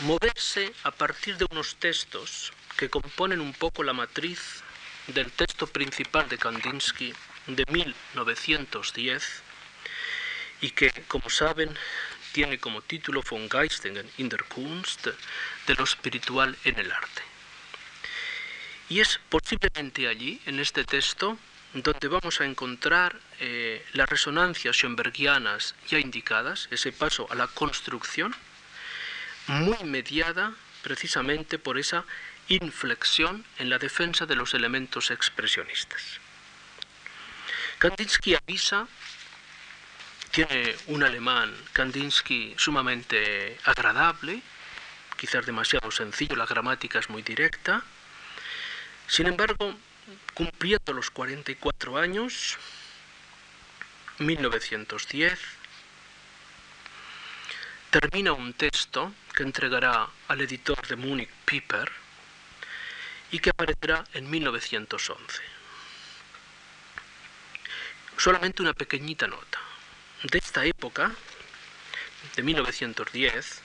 moverse 0.03 0.73
a 0.83 0.91
partir 0.91 1.37
de 1.37 1.45
unos 1.51 1.75
textos 1.75 2.53
que 2.77 2.89
componen 2.89 3.41
un 3.41 3.53
poco 3.53 3.83
la 3.83 3.93
matriz 3.93 4.63
del 5.07 5.31
texto 5.31 5.67
principal 5.67 6.27
de 6.27 6.37
Kandinsky 6.37 7.13
de 7.47 7.65
1910 7.69 9.43
y 10.61 10.71
que, 10.71 10.91
como 11.07 11.29
saben, 11.29 11.77
tiene 12.39 12.57
como 12.57 12.81
título 12.81 13.21
Von 13.21 13.49
Geistingen 13.49 14.09
in 14.17 14.29
der 14.29 14.45
Kunst, 14.45 15.07
de 15.67 15.75
lo 15.75 15.83
espiritual 15.83 16.57
en 16.63 16.79
el 16.79 16.89
arte. 16.89 17.21
Y 18.87 19.01
es 19.01 19.19
posiblemente 19.27 20.07
allí, 20.07 20.39
en 20.45 20.61
este 20.61 20.85
texto, 20.85 21.37
donde 21.73 22.07
vamos 22.07 22.39
a 22.39 22.45
encontrar 22.45 23.19
eh, 23.41 23.85
las 23.91 24.07
resonancias 24.07 24.77
schoenbergianas 24.77 25.75
ya 25.89 25.99
indicadas, 25.99 26.69
ese 26.71 26.93
paso 26.93 27.27
a 27.29 27.35
la 27.35 27.47
construcción, 27.47 28.33
muy 29.47 29.83
mediada 29.83 30.53
precisamente 30.81 31.59
por 31.59 31.77
esa 31.77 32.05
inflexión 32.47 33.43
en 33.57 33.69
la 33.69 33.79
defensa 33.79 34.25
de 34.25 34.35
los 34.37 34.53
elementos 34.53 35.11
expresionistas. 35.11 36.21
Kandinsky 37.79 38.35
avisa, 38.35 38.87
tiene 40.47 40.73
un 40.87 41.03
alemán, 41.03 41.53
Kandinsky, 41.73 42.55
sumamente 42.57 43.57
agradable, 43.65 44.41
quizás 45.17 45.45
demasiado 45.45 45.91
sencillo, 45.91 46.37
la 46.37 46.45
gramática 46.45 46.97
es 46.97 47.09
muy 47.09 47.23
directa, 47.23 47.83
sin 49.05 49.27
embargo, 49.27 49.75
cumpliendo 50.33 50.93
los 50.93 51.09
44 51.11 51.97
años, 51.97 52.57
1910, 54.19 55.37
termina 57.89 58.31
un 58.31 58.53
texto 58.53 59.13
que 59.35 59.43
entregará 59.43 60.07
al 60.29 60.39
editor 60.39 60.87
de 60.87 60.95
Munich 60.95 61.31
Piper 61.43 61.91
y 63.31 63.39
que 63.39 63.49
aparecerá 63.49 64.05
en 64.13 64.29
1911. 64.29 65.43
Solamente 68.15 68.61
una 68.61 68.73
pequeñita 68.73 69.27
nota. 69.27 69.68
De 70.23 70.37
esta 70.37 70.65
época, 70.65 71.13
de 72.35 72.43
1910, 72.43 73.61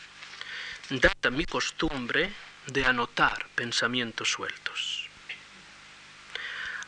data 0.91 1.31
mi 1.31 1.47
costumbre 1.47 2.33
de 2.69 2.85
anotar 2.85 3.49
pensamientos 3.57 4.31
sueltos. 4.31 5.09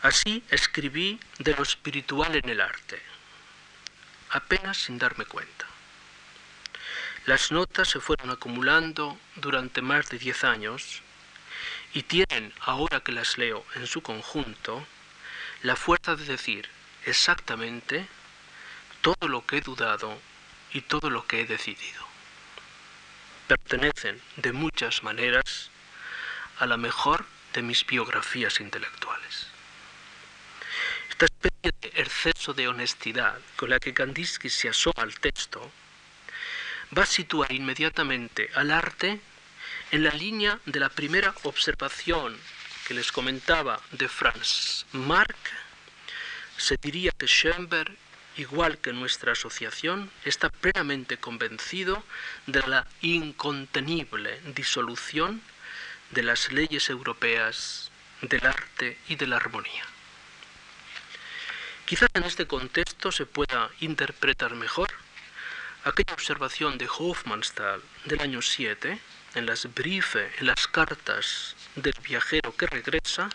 Así 0.02 0.44
escribí 0.50 1.18
de 1.40 1.54
lo 1.56 1.64
espiritual 1.64 2.36
en 2.36 2.48
el 2.48 2.60
arte, 2.60 3.02
apenas 4.30 4.76
sin 4.76 4.98
darme 4.98 5.24
cuenta. 5.24 5.66
Las 7.24 7.50
notas 7.50 7.88
se 7.88 7.98
fueron 7.98 8.30
acumulando 8.30 9.18
durante 9.34 9.82
más 9.82 10.10
de 10.10 10.20
diez 10.20 10.44
años 10.44 11.02
y 11.92 12.04
tienen, 12.04 12.54
ahora 12.60 13.00
que 13.00 13.10
las 13.10 13.36
leo 13.36 13.66
en 13.74 13.88
su 13.88 14.00
conjunto, 14.00 14.86
la 15.62 15.74
fuerza 15.74 16.14
de 16.14 16.24
decir 16.24 16.68
exactamente 17.04 18.06
todo 19.06 19.28
lo 19.28 19.46
que 19.46 19.58
he 19.58 19.60
dudado 19.60 20.20
y 20.72 20.80
todo 20.80 21.10
lo 21.10 21.28
que 21.28 21.40
he 21.40 21.46
decidido. 21.46 22.04
Pertenecen 23.46 24.20
de 24.34 24.50
muchas 24.50 25.04
maneras 25.04 25.70
a 26.58 26.66
la 26.66 26.76
mejor 26.76 27.24
de 27.52 27.62
mis 27.62 27.86
biografías 27.86 28.58
intelectuales. 28.58 29.46
Esta 31.08 31.26
especie 31.26 31.72
de 31.82 32.02
exceso 32.02 32.52
de 32.52 32.66
honestidad 32.66 33.38
con 33.54 33.70
la 33.70 33.78
que 33.78 33.94
Kandinsky 33.94 34.50
se 34.50 34.70
asoma 34.70 35.04
al 35.04 35.14
texto 35.20 35.70
va 36.98 37.04
a 37.04 37.06
situar 37.06 37.52
inmediatamente 37.52 38.50
al 38.56 38.72
arte 38.72 39.20
en 39.92 40.02
la 40.02 40.10
línea 40.10 40.58
de 40.66 40.80
la 40.80 40.88
primera 40.88 41.32
observación 41.44 42.36
que 42.88 42.94
les 42.94 43.12
comentaba 43.12 43.80
de 43.92 44.08
Franz 44.08 44.84
Marc, 44.90 45.36
se 46.56 46.76
diría 46.82 47.12
que 47.12 47.28
Schoenberg, 47.28 47.96
igual 48.36 48.78
que 48.78 48.92
nuestra 48.92 49.32
asociación, 49.32 50.10
está 50.24 50.48
plenamente 50.50 51.16
convencido 51.18 52.02
de 52.46 52.60
la 52.66 52.86
incontenible 53.00 54.40
disolución 54.54 55.42
de 56.10 56.22
las 56.22 56.52
leyes 56.52 56.90
europeas 56.90 57.90
del 58.22 58.46
arte 58.46 58.98
y 59.08 59.16
de 59.16 59.26
la 59.26 59.36
armonía. 59.36 59.84
Quizás 61.84 62.08
en 62.14 62.24
este 62.24 62.46
contexto 62.46 63.12
se 63.12 63.26
pueda 63.26 63.70
interpretar 63.80 64.54
mejor 64.54 64.88
aquella 65.84 66.14
observación 66.14 66.78
de 66.78 66.88
Hofmannsthal 66.88 67.80
del 68.06 68.20
año 68.20 68.42
7, 68.42 68.98
en 69.36 69.46
las 69.46 69.72
briefe, 69.72 70.32
en 70.38 70.46
las 70.46 70.66
cartas 70.66 71.54
del 71.76 71.94
viajero 72.02 72.56
que 72.56 72.66
regresa, 72.66 73.28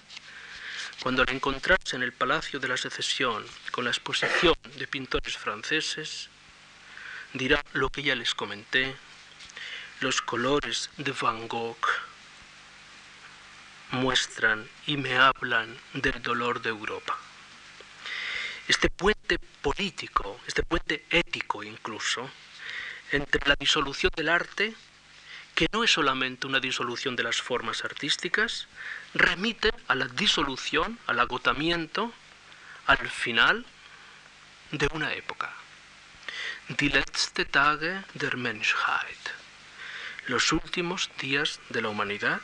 cuando 1.02 1.24
al 1.24 1.30
encontrarse 1.30 1.96
en 1.96 2.04
el 2.04 2.14
Palacio 2.14 2.60
de 2.60 2.68
la 2.68 2.78
Secesión 2.78 3.46
con 3.72 3.86
la 3.86 3.92
exposición 3.92 4.56
de 4.78 4.88
pintores 4.88 5.38
franceses, 5.38 6.30
dirá 7.34 7.64
lo 7.74 7.90
que 7.90 8.04
ya 8.04 8.16
les 8.16 8.36
comenté, 8.36 8.96
los 10.00 10.22
colores 10.22 10.90
de 10.98 11.12
Van 11.12 11.48
Gogh 11.48 11.88
muestran 13.92 14.68
y 14.88 14.98
me 14.98 15.18
hablan 15.18 15.78
del 15.94 16.22
dolor 16.22 16.62
de 16.62 16.70
Europa. 16.70 17.18
Este 18.68 18.90
puente 18.90 19.38
político, 19.62 20.40
este 20.48 20.64
puente 20.64 21.06
ético 21.10 21.64
incluso, 21.64 22.30
entre 23.12 23.48
la 23.48 23.56
disolución 23.56 24.12
del 24.16 24.30
arte, 24.30 24.74
que 25.62 25.70
no 25.74 25.84
es 25.84 25.92
solamente 25.92 26.48
una 26.48 26.60
disolución 26.60 27.16
de 27.16 27.22
las 27.22 27.40
formas 27.40 27.86
artísticas, 27.86 28.68
remite 29.14 29.70
a 29.88 29.94
la 29.94 30.08
disolución, 30.08 30.98
al 31.06 31.20
agotamiento, 31.20 32.12
al 32.88 33.08
final 33.08 33.64
de 34.72 34.90
una 34.92 35.14
época. 35.14 35.54
Die 36.68 36.90
letzte 36.90 37.46
Tage 37.46 38.04
der 38.16 38.38
Menschheit. 38.38 39.24
Los 40.26 40.52
últimos 40.52 41.12
días 41.20 41.60
de 41.70 41.84
la 41.84 41.90
humanidad. 41.90 42.42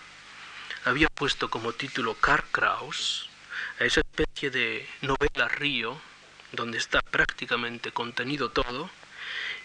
Había 0.86 1.08
puesto 1.08 1.50
como 1.50 1.74
título 1.74 2.14
Karl 2.14 2.46
Kraus 2.52 3.32
a 3.80 3.86
esa 3.86 4.02
especie 4.02 4.52
de 4.52 4.88
novela 5.02 5.48
río 5.48 6.00
donde 6.52 6.78
está 6.78 7.02
prácticamente 7.02 7.92
contenido 7.92 8.52
todo 8.52 8.92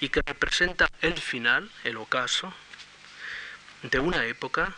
y 0.01 0.09
que 0.09 0.23
representa 0.25 0.89
el 1.03 1.19
final, 1.19 1.71
el 1.85 1.99
ocaso, 1.99 2.55
de 3.83 3.99
una 3.99 4.25
época 4.25 4.75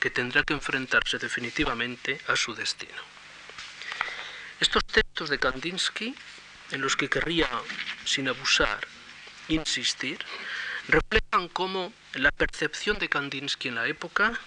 que 0.00 0.10
tendrá 0.10 0.42
que 0.42 0.54
enfrentarse 0.54 1.18
definitivamente 1.18 2.20
a 2.28 2.36
su 2.36 2.54
destino. 2.54 3.02
Estos 4.60 4.84
textos 4.84 5.30
de 5.30 5.38
Kandinsky, 5.38 6.14
en 6.70 6.80
los 6.80 6.96
que 6.96 7.08
querría, 7.08 7.48
sin 8.04 8.28
abusar, 8.28 8.86
insistir, 9.48 10.18
reflejan 10.88 11.48
cómo 11.48 11.92
la 12.14 12.30
percepción 12.30 12.98
de 12.98 13.08
Kandinsky 13.08 13.68
en 13.68 13.74
la 13.74 13.86
época 13.86 14.38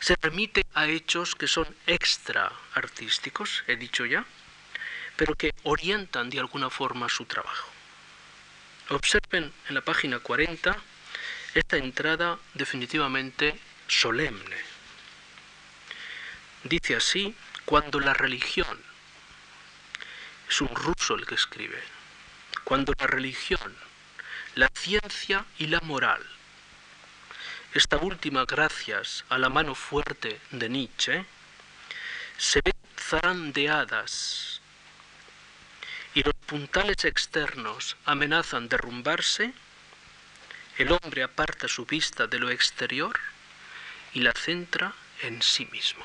se 0.00 0.16
remite 0.20 0.64
a 0.74 0.86
hechos 0.86 1.34
que 1.34 1.46
son 1.46 1.66
extra 1.86 2.52
artísticos, 2.74 3.62
he 3.66 3.76
dicho 3.76 4.04
ya, 4.06 4.24
pero 5.16 5.34
que 5.34 5.52
orientan 5.62 6.30
de 6.30 6.40
alguna 6.40 6.70
forma 6.70 7.08
su 7.08 7.24
trabajo. 7.26 7.68
Observen 8.88 9.52
en 9.68 9.74
la 9.74 9.80
página 9.82 10.18
40 10.18 10.76
esta 11.54 11.76
entrada 11.76 12.38
definitivamente 12.54 13.58
solemne. 13.86 14.56
Dice 16.64 16.96
así, 16.96 17.34
cuando 17.64 18.00
la 18.00 18.14
religión, 18.14 18.80
es 20.48 20.60
un 20.60 20.68
ruso 20.68 21.14
el 21.14 21.26
que 21.26 21.34
escribe, 21.34 21.82
cuando 22.64 22.92
la 22.98 23.06
religión, 23.06 23.76
la 24.54 24.68
ciencia 24.74 25.44
y 25.58 25.66
la 25.66 25.80
moral, 25.80 26.22
esta 27.74 27.96
última 27.96 28.44
gracias 28.44 29.24
a 29.28 29.38
la 29.38 29.48
mano 29.48 29.74
fuerte 29.74 30.38
de 30.50 30.68
Nietzsche, 30.68 31.24
se 32.36 32.60
ven 32.62 32.74
zarandeadas 32.98 34.60
y 36.14 36.22
los 36.22 36.34
puntales 36.46 37.04
externos 37.04 37.96
amenazan 38.04 38.68
derrumbarse, 38.68 39.54
el 40.78 40.92
hombre 40.92 41.22
aparta 41.22 41.68
su 41.68 41.84
vista 41.84 42.26
de 42.26 42.38
lo 42.38 42.50
exterior 42.50 43.18
y 44.14 44.20
la 44.20 44.32
centra 44.32 44.92
en 45.22 45.42
sí 45.42 45.66
mismo. 45.66 46.04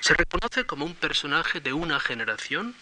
Se 0.00 0.14
reconoce 0.14 0.64
como 0.64 0.84
un 0.84 0.94
personaje 0.94 1.60
de 1.60 1.72
una 1.72 2.00
generación 2.00 2.74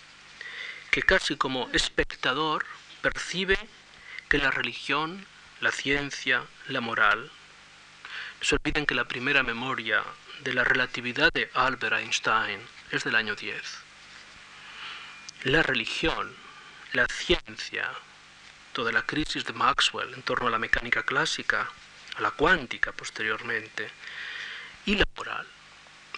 que 0.91 1.03
casi 1.03 1.37
como 1.37 1.69
espectador 1.73 2.65
percibe 3.03 3.59
que 4.29 4.39
la 4.39 4.51
religión, 4.51 5.27
la 5.61 5.71
ciencia, 5.71 6.45
la 6.69 6.81
moral, 6.81 7.31
se 8.41 8.55
olviden 8.55 8.87
que 8.87 8.95
la 8.95 9.07
primera 9.07 9.43
memoria 9.43 10.03
de 10.41 10.55
la 10.55 10.65
relatividad 10.65 11.33
de 11.33 11.51
Albert 11.55 11.99
Einstein 11.99 12.61
es 12.91 13.05
del 13.05 13.15
año 13.15 13.35
10. 13.35 13.63
La 15.45 15.63
religión, 15.63 16.35
la 16.93 17.07
ciencia, 17.07 17.91
toda 18.73 18.93
la 18.93 19.03
crisis 19.03 19.45
de 19.45 19.53
Maxwell 19.53 20.15
en 20.15 20.23
torno 20.23 20.49
a 20.49 20.51
la 20.51 20.59
mecánica 20.59 21.03
clásica, 21.03 21.69
a 22.17 22.21
la 22.21 22.31
cuántica 22.31 22.93
posteriormente, 22.93 23.91
y 24.87 24.95
la 24.97 25.07
moral, 25.17 25.47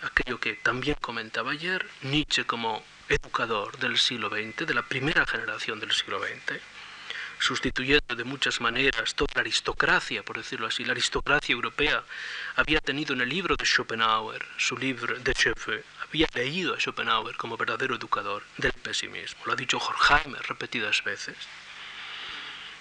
aquello 0.03 0.39
que 0.39 0.55
también 0.55 0.97
comentaba 1.01 1.53
ayer 1.53 1.87
Nietzsche 2.03 2.45
como 2.45 2.85
educador 3.09 3.77
del 3.79 3.99
siglo 3.99 4.29
XX, 4.29 4.67
de 4.67 4.75
la 4.75 4.83
primera 4.83 5.27
generación 5.27 5.81
del 5.81 5.93
siglo 5.93 6.21
XX, 6.21 6.61
sustituyendo 7.39 8.15
de 8.15 8.25
muchas 8.25 8.61
maneras 8.61 9.15
toda 9.15 9.33
la 9.35 9.41
aristocracia, 9.41 10.23
por 10.23 10.37
decirlo 10.37 10.69
así. 10.69 10.85
La 10.85 10.93
aristocracia 10.93 11.53
europea 11.53 12.05
había 12.55 12.81
tenido 12.81 13.15
en 13.15 13.21
el 13.21 13.29
libro 13.29 13.57
de 13.57 13.67
Schopenhauer, 13.67 14.47
su 14.57 14.79
libro 14.79 15.19
de 15.19 15.33
Schoeffer, 15.33 15.85
había 16.09 16.29
leído 16.35 16.75
a 16.75 16.79
Schopenhauer 16.79 17.37
como 17.37 17.57
verdadero 17.57 17.97
educador 17.97 18.45
del 18.59 18.73
pesimismo. 18.73 19.43
Lo 19.45 19.55
ha 19.55 19.57
dicho 19.57 19.79
Horkheimer 19.79 20.43
repetidas 20.47 21.03
veces. 21.03 21.37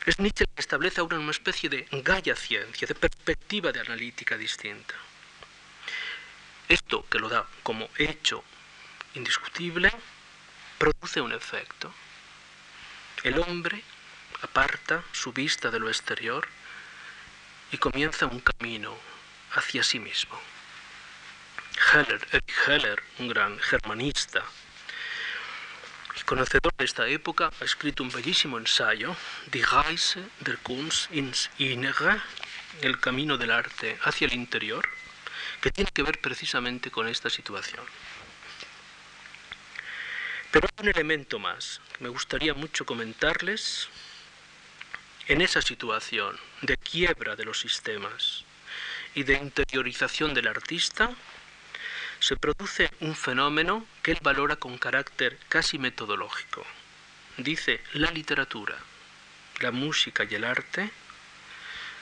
Es 0.05 0.19
Nietzsche 0.19 0.45
el 0.45 0.49
que 0.55 0.61
establece 0.61 1.01
una 1.01 1.31
especie 1.31 1.69
de 1.69 1.87
gaya 1.91 2.35
ciencia, 2.35 2.87
de 2.87 2.95
perspectiva 2.95 3.71
de 3.71 3.81
analítica 3.81 4.35
distinta. 4.35 4.95
Esto 6.67 7.05
que 7.07 7.19
lo 7.19 7.29
da 7.29 7.45
como 7.61 7.87
hecho 7.97 8.43
indiscutible, 9.13 9.91
produce 10.77 11.21
un 11.21 11.33
efecto. 11.33 11.93
El 13.23 13.37
hombre 13.39 13.83
aparta 14.41 15.03
su 15.11 15.31
vista 15.31 15.69
de 15.69 15.79
lo 15.79 15.89
exterior 15.89 16.47
y 17.71 17.77
comienza 17.77 18.25
un 18.25 18.39
camino 18.39 18.97
hacia 19.53 19.83
sí 19.83 19.99
mismo. 19.99 20.39
Heller, 21.93 22.27
Erich 22.31 22.67
Heller, 22.67 23.03
un 23.19 23.27
gran 23.27 23.59
germanista 23.59 24.43
conocedor 26.23 26.73
de 26.77 26.86
esta 26.86 27.07
época, 27.07 27.51
ha 27.60 27.65
escrito 27.65 28.03
un 28.03 28.12
bellísimo 28.12 28.57
ensayo, 28.57 29.15
Die 29.51 29.63
Reise 29.65 30.23
der 30.39 30.57
Kunst 30.57 31.12
ins 31.13 31.49
Innere, 31.57 32.21
el 32.81 32.99
camino 32.99 33.38
del 33.38 33.51
arte 33.51 33.97
hacia 34.03 34.27
el 34.27 34.34
interior, 34.34 34.88
que 35.62 35.71
tiene 35.71 35.91
que 35.93 36.03
ver 36.03 36.19
precisamente 36.19 36.89
con 36.91 37.07
esta 37.07 37.29
situación. 37.29 37.84
Pero 40.51 40.67
hay 40.67 40.84
un 40.84 40.89
elemento 40.89 41.39
más 41.39 41.79
que 41.93 42.03
me 42.03 42.10
gustaría 42.10 42.53
mucho 42.53 42.86
comentarles 42.86 43.88
en 45.27 45.41
esa 45.41 45.62
situación 45.62 46.38
de 46.62 46.77
quiebra 46.77 47.36
de 47.36 47.45
los 47.45 47.60
sistemas 47.60 48.43
y 49.15 49.23
de 49.23 49.36
interiorización 49.36 50.34
del 50.34 50.47
artista, 50.47 51.12
se 52.21 52.38
produce 52.38 52.91
un 52.99 53.15
fenómeno 53.15 53.84
que 54.03 54.12
él 54.12 54.19
valora 54.21 54.55
con 54.55 54.77
carácter 54.77 55.39
casi 55.49 55.79
metodológico. 55.79 56.63
Dice, 57.38 57.81
la 57.93 58.12
literatura, 58.12 58.77
la 59.60 59.71
música 59.71 60.23
y 60.29 60.36
el 60.36 60.43
arte 60.43 60.91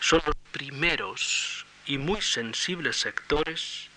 son 0.02 0.22
los 0.26 0.36
primeros 0.52 1.66
y 1.86 1.98
muy 1.98 2.22
sensibles 2.22 2.98
sectores 2.98 3.88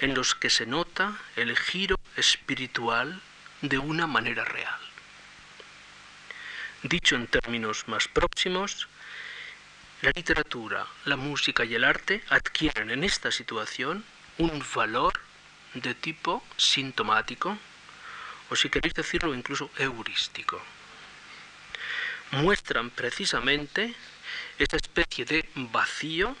en 0.00 0.14
los 0.14 0.34
que 0.34 0.50
se 0.50 0.66
nota 0.66 1.16
el 1.36 1.56
giro 1.56 1.96
espiritual 2.16 3.22
de 3.62 3.78
una 3.78 4.08
manera 4.08 4.44
real. 4.44 4.80
Dicho 6.82 7.14
en 7.14 7.28
términos 7.28 7.86
más 7.86 8.08
próximos, 8.08 8.88
la 10.02 10.10
literatura, 10.10 10.86
la 11.04 11.16
música 11.16 11.64
y 11.64 11.76
el 11.76 11.84
arte 11.84 12.24
adquieren 12.30 12.90
en 12.90 13.04
esta 13.04 13.30
situación 13.30 14.04
un 14.38 14.62
valor 14.74 15.25
de 15.80 15.94
tipo 15.94 16.42
sintomático, 16.56 17.56
o 18.50 18.56
si 18.56 18.70
queréis 18.70 18.94
decirlo 18.94 19.34
incluso 19.34 19.70
heurístico. 19.78 20.60
Muestran 22.32 22.90
precisamente 22.90 23.94
esa 24.58 24.76
especie 24.76 25.24
de 25.24 25.48
vacío 25.54 26.36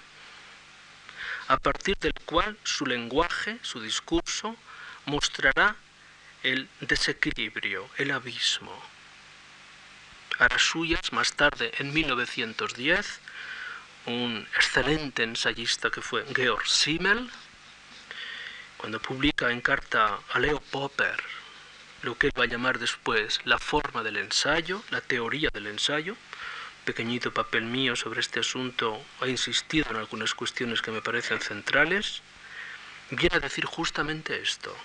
a 1.48 1.56
partir 1.58 1.96
del 1.98 2.14
cual 2.24 2.58
su 2.64 2.86
lenguaje, 2.86 3.58
su 3.62 3.80
discurso, 3.80 4.56
mostrará 5.04 5.76
el 6.42 6.68
desequilibrio, 6.80 7.88
el 7.98 8.10
abismo. 8.10 8.74
A 10.38 10.48
las 10.48 10.62
suyas, 10.62 11.12
más 11.12 11.32
tarde, 11.34 11.72
en 11.78 11.92
1910, 11.94 13.20
un 14.06 14.46
excelente 14.54 15.22
ensayista 15.22 15.90
que 15.90 16.02
fue 16.02 16.24
Georg 16.34 16.66
Simmel, 16.68 17.30
cuando 18.76 19.00
publica 19.00 19.50
en 19.50 19.60
carta 19.60 20.20
a 20.32 20.38
Leo 20.38 20.60
Popper 20.60 21.22
lo 22.02 22.16
que 22.16 22.28
él 22.28 22.32
va 22.38 22.44
a 22.44 22.48
llamar 22.48 22.78
después 22.78 23.40
la 23.44 23.58
forma 23.58 24.02
del 24.02 24.16
ensayo, 24.16 24.82
la 24.90 25.00
teoría 25.00 25.48
del 25.52 25.66
ensayo, 25.66 26.16
pequeñito 26.84 27.32
papel 27.32 27.64
mío 27.64 27.96
sobre 27.96 28.20
este 28.20 28.40
asunto 28.40 29.04
ha 29.20 29.26
insistido 29.26 29.90
en 29.90 29.96
algunas 29.96 30.34
cuestiones 30.34 30.82
que 30.82 30.92
me 30.92 31.02
parecen 31.02 31.40
centrales, 31.40 32.22
viene 33.10 33.36
a 33.36 33.40
decir 33.40 33.64
justamente 33.64 34.40
esto, 34.40 34.76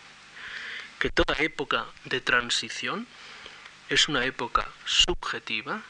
que 1.00 1.10
toda 1.10 1.36
época 1.40 1.86
de 2.06 2.22
transición 2.22 3.08
es 3.90 4.08
una 4.08 4.26
época 4.26 4.68
subjetiva 4.86 5.82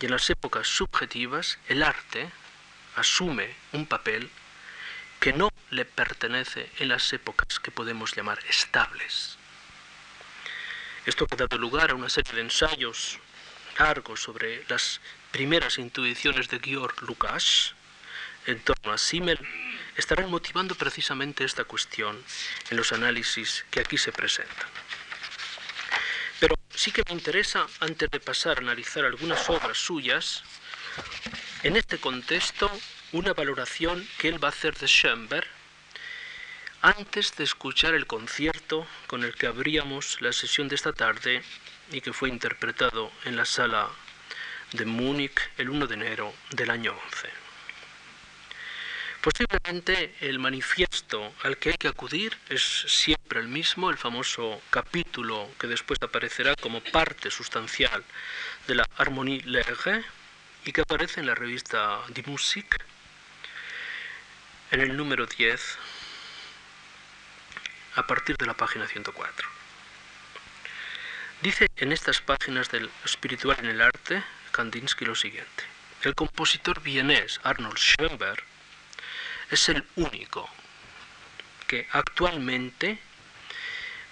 y 0.00 0.06
en 0.06 0.10
las 0.10 0.28
épocas 0.30 0.66
subjetivas 0.66 1.58
el 1.68 1.82
arte 1.82 2.28
asume 2.96 3.54
un 3.72 3.86
papel 3.86 4.30
que 5.20 5.32
no 5.32 5.51
le 5.72 5.86
pertenece 5.86 6.70
en 6.78 6.88
las 6.88 7.12
épocas 7.14 7.58
que 7.58 7.70
podemos 7.70 8.14
llamar 8.14 8.38
estables. 8.48 9.38
Esto 11.06 11.26
ha 11.30 11.36
dado 11.36 11.56
lugar 11.56 11.90
a 11.90 11.94
una 11.94 12.10
serie 12.10 12.34
de 12.34 12.42
ensayos 12.42 13.18
largos 13.78 14.22
sobre 14.22 14.64
las 14.68 15.00
primeras 15.30 15.78
intuiciones 15.78 16.48
de 16.48 16.60
Georg 16.60 17.02
Lukács 17.02 17.74
en 18.46 18.60
torno 18.60 18.92
a 18.92 18.98
Simmel 18.98 19.38
estarán 19.96 20.30
motivando 20.30 20.74
precisamente 20.74 21.44
esta 21.44 21.64
cuestión 21.64 22.22
en 22.70 22.76
los 22.76 22.92
análisis 22.92 23.64
que 23.70 23.80
aquí 23.80 23.96
se 23.96 24.12
presentan. 24.12 24.68
Pero 26.38 26.54
sí 26.74 26.92
que 26.92 27.02
me 27.06 27.14
interesa, 27.14 27.66
antes 27.80 28.10
de 28.10 28.20
pasar 28.20 28.58
a 28.58 28.60
analizar 28.60 29.04
algunas 29.04 29.48
obras 29.48 29.78
suyas, 29.78 30.42
en 31.62 31.76
este 31.76 31.98
contexto, 31.98 32.70
una 33.12 33.32
valoración 33.32 34.06
que 34.18 34.28
él 34.28 34.42
va 34.42 34.48
a 34.48 34.50
hacer 34.50 34.76
de 34.76 34.86
Schoenberg 34.86 35.48
antes 36.82 37.36
de 37.36 37.44
escuchar 37.44 37.94
el 37.94 38.08
concierto 38.08 38.86
con 39.06 39.22
el 39.22 39.34
que 39.34 39.46
abríamos 39.46 40.20
la 40.20 40.32
sesión 40.32 40.68
de 40.68 40.74
esta 40.74 40.92
tarde 40.92 41.42
y 41.92 42.00
que 42.00 42.12
fue 42.12 42.28
interpretado 42.28 43.12
en 43.24 43.36
la 43.36 43.44
sala 43.44 43.88
de 44.72 44.84
Múnich 44.84 45.38
el 45.58 45.70
1 45.70 45.86
de 45.86 45.94
enero 45.94 46.34
del 46.50 46.70
año 46.70 46.92
11. 47.12 47.28
Posiblemente 49.20 50.16
el 50.20 50.40
manifiesto 50.40 51.32
al 51.44 51.56
que 51.56 51.68
hay 51.70 51.76
que 51.76 51.86
acudir 51.86 52.36
es 52.48 52.62
siempre 52.88 53.38
el 53.38 53.46
mismo, 53.46 53.88
el 53.88 53.96
famoso 53.96 54.60
capítulo 54.70 55.48
que 55.60 55.68
después 55.68 56.02
aparecerá 56.02 56.56
como 56.56 56.80
parte 56.80 57.30
sustancial 57.30 58.02
de 58.66 58.74
la 58.74 58.88
Harmonie 58.96 59.42
Lege 59.44 60.04
y 60.64 60.72
que 60.72 60.80
aparece 60.80 61.20
en 61.20 61.26
la 61.26 61.36
revista 61.36 62.00
Die 62.08 62.24
Musik 62.26 62.84
en 64.72 64.80
el 64.80 64.96
número 64.96 65.26
10 65.26 65.78
a 67.94 68.06
partir 68.06 68.36
de 68.36 68.46
la 68.46 68.54
página 68.54 68.86
104. 68.86 69.48
Dice 71.42 71.66
en 71.76 71.92
estas 71.92 72.20
páginas 72.20 72.70
del 72.70 72.90
espiritual 73.04 73.56
en 73.60 73.66
el 73.66 73.80
arte 73.80 74.22
Kandinsky 74.52 75.04
lo 75.04 75.14
siguiente. 75.14 75.64
El 76.02 76.14
compositor 76.14 76.80
vienés 76.80 77.40
Arnold 77.42 77.78
Schoenberg 77.78 78.42
es 79.50 79.68
el 79.68 79.84
único 79.96 80.48
que 81.66 81.88
actualmente 81.90 82.98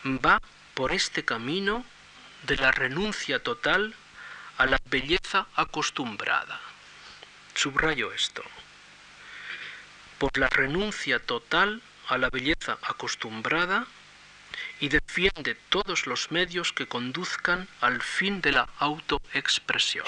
va 0.04 0.40
por 0.74 0.92
este 0.92 1.24
camino 1.24 1.84
de 2.44 2.56
la 2.56 2.70
renuncia 2.70 3.42
total 3.42 3.94
a 4.58 4.66
la 4.66 4.78
belleza 4.86 5.46
acostumbrada. 5.54 6.60
Subrayo 7.54 8.12
esto. 8.12 8.42
Por 10.18 10.36
la 10.38 10.48
renuncia 10.48 11.18
total 11.18 11.82
a 12.10 12.18
la 12.18 12.28
belleza 12.28 12.76
acostumbrada 12.82 13.86
y 14.80 14.88
defiende 14.88 15.54
todos 15.68 16.06
los 16.06 16.32
medios 16.32 16.72
que 16.72 16.86
conduzcan 16.86 17.68
al 17.80 18.02
fin 18.02 18.40
de 18.40 18.52
la 18.52 18.68
autoexpresión. 18.78 20.06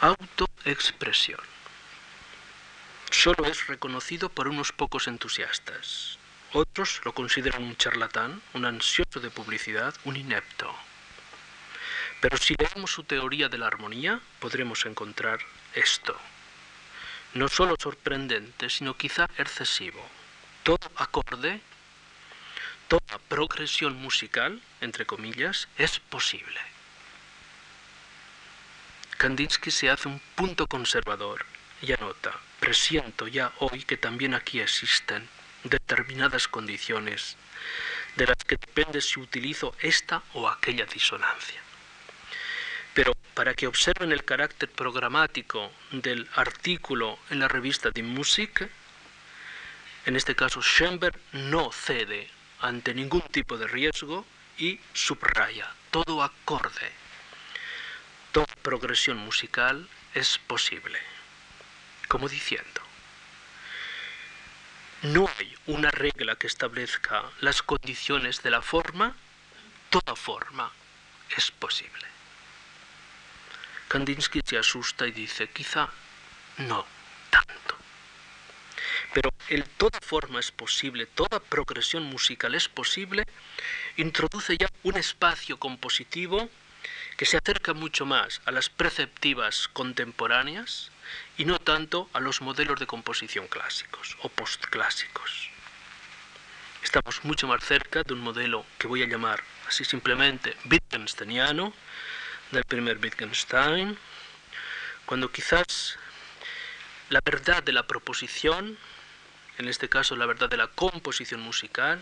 Autoexpresión. 0.00 1.40
Solo 3.10 3.46
es 3.46 3.68
reconocido 3.68 4.28
por 4.28 4.48
unos 4.48 4.72
pocos 4.72 5.06
entusiastas. 5.06 6.18
Otros 6.52 7.00
lo 7.04 7.14
consideran 7.14 7.62
un 7.62 7.76
charlatán, 7.76 8.42
un 8.54 8.64
ansioso 8.64 9.20
de 9.20 9.30
publicidad, 9.30 9.94
un 10.04 10.16
inepto. 10.16 10.74
Pero 12.20 12.36
si 12.38 12.54
leemos 12.58 12.90
su 12.90 13.04
teoría 13.04 13.48
de 13.48 13.58
la 13.58 13.68
armonía, 13.68 14.20
podremos 14.40 14.84
encontrar 14.84 15.38
esto. 15.74 16.18
No 17.34 17.48
solo 17.48 17.74
sorprendente, 17.80 18.70
sino 18.70 18.96
quizá 18.96 19.28
excesivo. 19.38 20.00
Todo 20.62 20.88
acorde, 20.96 21.60
toda 22.86 23.18
progresión 23.28 23.96
musical, 23.96 24.62
entre 24.80 25.04
comillas, 25.04 25.68
es 25.76 25.98
posible. 25.98 26.60
Kandinsky 29.18 29.72
se 29.72 29.90
hace 29.90 30.06
un 30.06 30.20
punto 30.36 30.68
conservador 30.68 31.44
y 31.82 31.92
anota, 31.92 32.32
presiento 32.60 33.26
ya 33.26 33.52
hoy 33.58 33.82
que 33.82 33.96
también 33.96 34.34
aquí 34.34 34.60
existen 34.60 35.28
determinadas 35.64 36.46
condiciones 36.46 37.36
de 38.14 38.26
las 38.26 38.36
que 38.46 38.56
depende 38.56 39.00
si 39.00 39.18
utilizo 39.18 39.74
esta 39.80 40.22
o 40.34 40.48
aquella 40.48 40.86
disonancia. 40.86 41.63
Para 43.34 43.54
que 43.54 43.66
observen 43.66 44.12
el 44.12 44.24
carácter 44.24 44.70
programático 44.70 45.72
del 45.90 46.28
artículo 46.34 47.18
en 47.30 47.40
la 47.40 47.48
revista 47.48 47.90
Die 47.90 48.02
Musik, 48.02 48.68
en 50.06 50.16
este 50.16 50.36
caso 50.36 50.62
Schoenberg 50.62 51.18
no 51.32 51.72
cede 51.72 52.30
ante 52.60 52.94
ningún 52.94 53.22
tipo 53.22 53.58
de 53.58 53.66
riesgo 53.66 54.24
y 54.56 54.78
subraya 54.92 55.68
todo 55.90 56.22
acorde. 56.22 56.92
Toda 58.32 58.54
progresión 58.62 59.16
musical 59.18 59.88
es 60.14 60.38
posible. 60.38 60.98
Como 62.08 62.28
diciendo, 62.28 62.82
no 65.02 65.28
hay 65.38 65.54
una 65.66 65.90
regla 65.90 66.36
que 66.36 66.46
establezca 66.46 67.24
las 67.40 67.62
condiciones 67.62 68.42
de 68.42 68.50
la 68.50 68.62
forma, 68.62 69.16
toda 69.90 70.14
forma 70.14 70.70
es 71.36 71.50
posible. 71.50 72.13
Kandinsky 73.94 74.40
se 74.44 74.58
asusta 74.58 75.06
y 75.06 75.12
dice, 75.12 75.46
quizá 75.46 75.88
no 76.58 76.84
tanto. 77.30 77.76
Pero 79.12 79.30
el 79.50 79.62
toda 79.68 80.00
forma 80.00 80.40
es 80.40 80.50
posible, 80.50 81.06
toda 81.06 81.38
progresión 81.38 82.02
musical 82.02 82.56
es 82.56 82.68
posible, 82.68 83.22
introduce 83.96 84.56
ya 84.58 84.66
un 84.82 84.96
espacio 84.96 85.60
compositivo 85.60 86.50
que 87.16 87.24
se 87.24 87.36
acerca 87.36 87.72
mucho 87.72 88.04
más 88.04 88.42
a 88.46 88.50
las 88.50 88.68
preceptivas 88.68 89.68
contemporáneas 89.68 90.90
y 91.38 91.44
no 91.44 91.60
tanto 91.60 92.10
a 92.14 92.18
los 92.18 92.40
modelos 92.40 92.80
de 92.80 92.88
composición 92.88 93.46
clásicos 93.46 94.16
o 94.22 94.28
postclásicos. 94.28 95.50
Estamos 96.82 97.24
mucho 97.24 97.46
más 97.46 97.62
cerca 97.62 98.02
de 98.02 98.12
un 98.12 98.22
modelo 98.22 98.66
que 98.76 98.88
voy 98.88 99.04
a 99.04 99.06
llamar 99.06 99.44
así 99.68 99.84
simplemente 99.84 100.56
Wittgensteiniano, 100.68 101.72
del 102.54 102.64
primer 102.64 102.98
Wittgenstein, 102.98 103.98
cuando 105.06 105.30
quizás 105.30 105.98
la 107.10 107.20
verdad 107.24 107.62
de 107.62 107.72
la 107.72 107.86
proposición, 107.86 108.78
en 109.58 109.68
este 109.68 109.88
caso 109.88 110.16
la 110.16 110.26
verdad 110.26 110.48
de 110.48 110.56
la 110.56 110.68
composición 110.68 111.40
musical, 111.40 112.00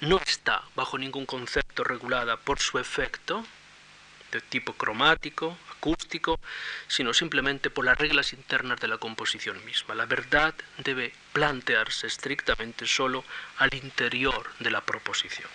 no 0.00 0.18
está 0.18 0.62
bajo 0.74 0.98
ningún 0.98 1.26
concepto 1.26 1.84
regulada 1.84 2.36
por 2.36 2.58
su 2.58 2.78
efecto 2.78 3.46
de 4.32 4.40
tipo 4.40 4.72
cromático, 4.72 5.56
acústico, 5.70 6.40
sino 6.88 7.14
simplemente 7.14 7.70
por 7.70 7.84
las 7.84 7.98
reglas 7.98 8.32
internas 8.32 8.80
de 8.80 8.88
la 8.88 8.98
composición 8.98 9.64
misma. 9.64 9.94
La 9.94 10.06
verdad 10.06 10.54
debe 10.78 11.12
plantearse 11.32 12.06
estrictamente 12.06 12.86
solo 12.86 13.24
al 13.58 13.72
interior 13.74 14.50
de 14.58 14.70
la 14.70 14.80
proposición. 14.80 15.48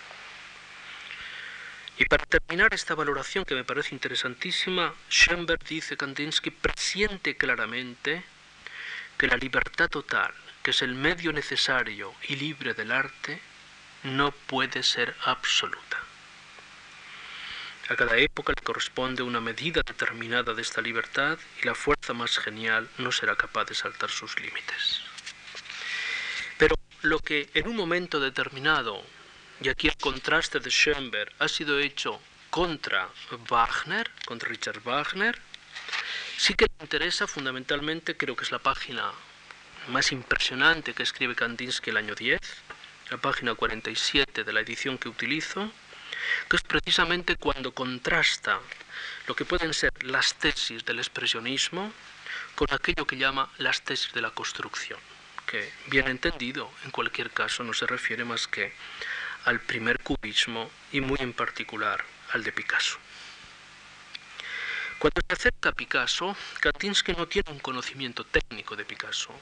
Y 1.98 2.04
para 2.04 2.24
terminar 2.26 2.72
esta 2.74 2.94
valoración 2.94 3.44
que 3.44 3.56
me 3.56 3.64
parece 3.64 3.92
interesantísima, 3.92 4.94
Schoenberg 5.10 5.64
dice 5.64 5.96
Kandinsky 5.96 6.50
presiente 6.50 7.36
claramente 7.36 8.22
que 9.16 9.26
la 9.26 9.36
libertad 9.36 9.88
total, 9.88 10.32
que 10.62 10.70
es 10.70 10.82
el 10.82 10.94
medio 10.94 11.32
necesario 11.32 12.14
y 12.28 12.36
libre 12.36 12.74
del 12.74 12.92
arte, 12.92 13.40
no 14.04 14.30
puede 14.30 14.84
ser 14.84 15.16
absoluta. 15.24 15.98
A 17.88 17.96
cada 17.96 18.16
época 18.18 18.52
le 18.54 18.62
corresponde 18.62 19.24
una 19.24 19.40
medida 19.40 19.82
determinada 19.84 20.54
de 20.54 20.62
esta 20.62 20.80
libertad 20.80 21.36
y 21.60 21.66
la 21.66 21.74
fuerza 21.74 22.12
más 22.12 22.38
genial 22.38 22.88
no 22.98 23.10
será 23.10 23.34
capaz 23.34 23.64
de 23.64 23.74
saltar 23.74 24.10
sus 24.10 24.38
límites. 24.38 25.00
Pero 26.58 26.76
lo 27.02 27.18
que 27.18 27.50
en 27.54 27.66
un 27.66 27.74
momento 27.74 28.20
determinado 28.20 29.04
y 29.60 29.68
aquí 29.68 29.88
el 29.88 29.96
contraste 29.96 30.60
de 30.60 30.70
Schoenberg 30.70 31.32
ha 31.38 31.48
sido 31.48 31.78
hecho 31.80 32.20
contra 32.50 33.08
Wagner, 33.48 34.10
contra 34.24 34.48
Richard 34.48 34.80
Wagner, 34.80 35.38
sí 36.36 36.54
que 36.54 36.66
le 36.66 36.84
interesa 36.84 37.26
fundamentalmente, 37.26 38.16
creo 38.16 38.36
que 38.36 38.44
es 38.44 38.52
la 38.52 38.60
página 38.60 39.12
más 39.88 40.12
impresionante 40.12 40.94
que 40.94 41.02
escribe 41.02 41.34
Kandinsky 41.34 41.90
el 41.90 41.96
año 41.96 42.14
10, 42.14 42.40
la 43.10 43.16
página 43.16 43.54
47 43.54 44.44
de 44.44 44.52
la 44.52 44.60
edición 44.60 44.98
que 44.98 45.08
utilizo, 45.08 45.72
que 46.48 46.56
es 46.56 46.62
precisamente 46.62 47.36
cuando 47.36 47.72
contrasta 47.72 48.60
lo 49.26 49.34
que 49.34 49.44
pueden 49.44 49.74
ser 49.74 49.92
las 50.04 50.34
tesis 50.34 50.84
del 50.84 50.98
expresionismo 50.98 51.92
con 52.54 52.68
aquello 52.72 53.06
que 53.06 53.16
llama 53.16 53.50
las 53.58 53.82
tesis 53.82 54.12
de 54.12 54.22
la 54.22 54.30
construcción, 54.30 54.98
que 55.46 55.72
bien 55.86 56.08
entendido 56.08 56.70
en 56.84 56.90
cualquier 56.90 57.30
caso 57.30 57.64
no 57.64 57.72
se 57.72 57.86
refiere 57.86 58.24
más 58.24 58.46
que 58.46 58.72
al 59.44 59.60
primer 59.60 60.00
cubismo 60.00 60.70
y 60.92 61.00
muy 61.00 61.18
en 61.20 61.32
particular 61.32 62.04
al 62.32 62.44
de 62.44 62.52
Picasso. 62.52 62.98
Cuando 64.98 65.20
se 65.26 65.34
acerca 65.34 65.68
a 65.68 65.72
Picasso, 65.72 66.36
Kandinsky 66.60 67.12
no 67.12 67.28
tiene 67.28 67.52
un 67.52 67.60
conocimiento 67.60 68.24
técnico 68.24 68.74
de 68.74 68.84
Picasso. 68.84 69.32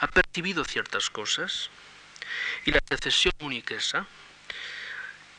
Ha 0.00 0.06
percibido 0.08 0.64
ciertas 0.64 1.08
cosas 1.08 1.70
y 2.64 2.70
la 2.70 2.80
secesión 2.86 3.32
muniquesa 3.40 4.06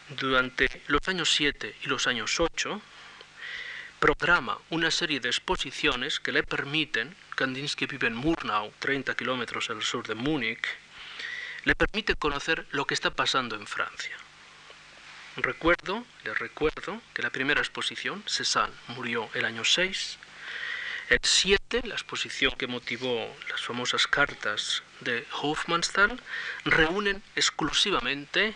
durante 0.09 0.81
los 0.87 1.07
años 1.07 1.31
7 1.33 1.75
y 1.83 1.87
los 1.87 2.07
años 2.07 2.39
8 2.39 2.81
programa 4.01 4.57
una 4.71 4.89
serie 4.89 5.19
de 5.19 5.29
exposiciones 5.29 6.19
que 6.19 6.31
le 6.31 6.41
permiten, 6.41 7.15
Kandinsky 7.35 7.85
vive 7.85 8.07
en 8.07 8.15
Murnau, 8.15 8.73
30 8.79 9.13
kilómetros 9.13 9.69
al 9.69 9.83
sur 9.83 10.07
de 10.07 10.15
Múnich, 10.15 10.65
le 11.63 11.75
permite 11.75 12.15
conocer 12.15 12.65
lo 12.71 12.85
que 12.85 12.93
está 12.93 13.11
pasando 13.11 13.55
en 13.55 13.67
Francia. 13.67 14.15
Recuerdo, 15.37 16.05
les 16.25 16.37
recuerdo 16.37 17.01
que 17.13 17.21
la 17.21 17.29
primera 17.29 17.61
exposición, 17.61 18.23
Cézanne, 18.27 18.73
murió 18.87 19.29
el 19.33 19.45
año 19.45 19.63
6. 19.63 20.17
El 21.09 21.19
7, 21.21 21.81
la 21.85 21.95
exposición 21.95 22.53
que 22.57 22.67
motivó 22.67 23.33
las 23.49 23.61
famosas 23.61 24.07
cartas 24.07 24.83
de 24.99 25.25
Hofmannsthal, 25.41 26.21
reúnen 26.65 27.23
exclusivamente 27.35 28.53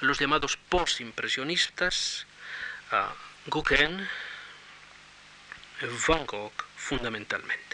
a 0.00 0.04
los 0.04 0.18
llamados 0.18 0.56
postimpresionistas, 0.56 2.26
a 2.90 3.14
Gauguin, 3.46 4.06
Van 6.06 6.26
Gogh 6.26 6.52
fundamentalmente. 6.76 7.69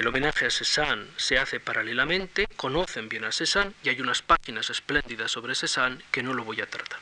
El 0.00 0.06
homenaje 0.06 0.46
a 0.46 0.50
Cézanne 0.50 1.08
se 1.18 1.38
hace 1.38 1.60
paralelamente, 1.60 2.46
conocen 2.56 3.10
bien 3.10 3.24
a 3.24 3.32
Cézanne 3.32 3.74
y 3.82 3.90
hay 3.90 4.00
unas 4.00 4.22
páginas 4.22 4.70
espléndidas 4.70 5.30
sobre 5.30 5.54
Cézanne 5.54 6.02
que 6.10 6.22
no 6.22 6.32
lo 6.32 6.42
voy 6.42 6.62
a 6.62 6.70
tratar. 6.70 7.00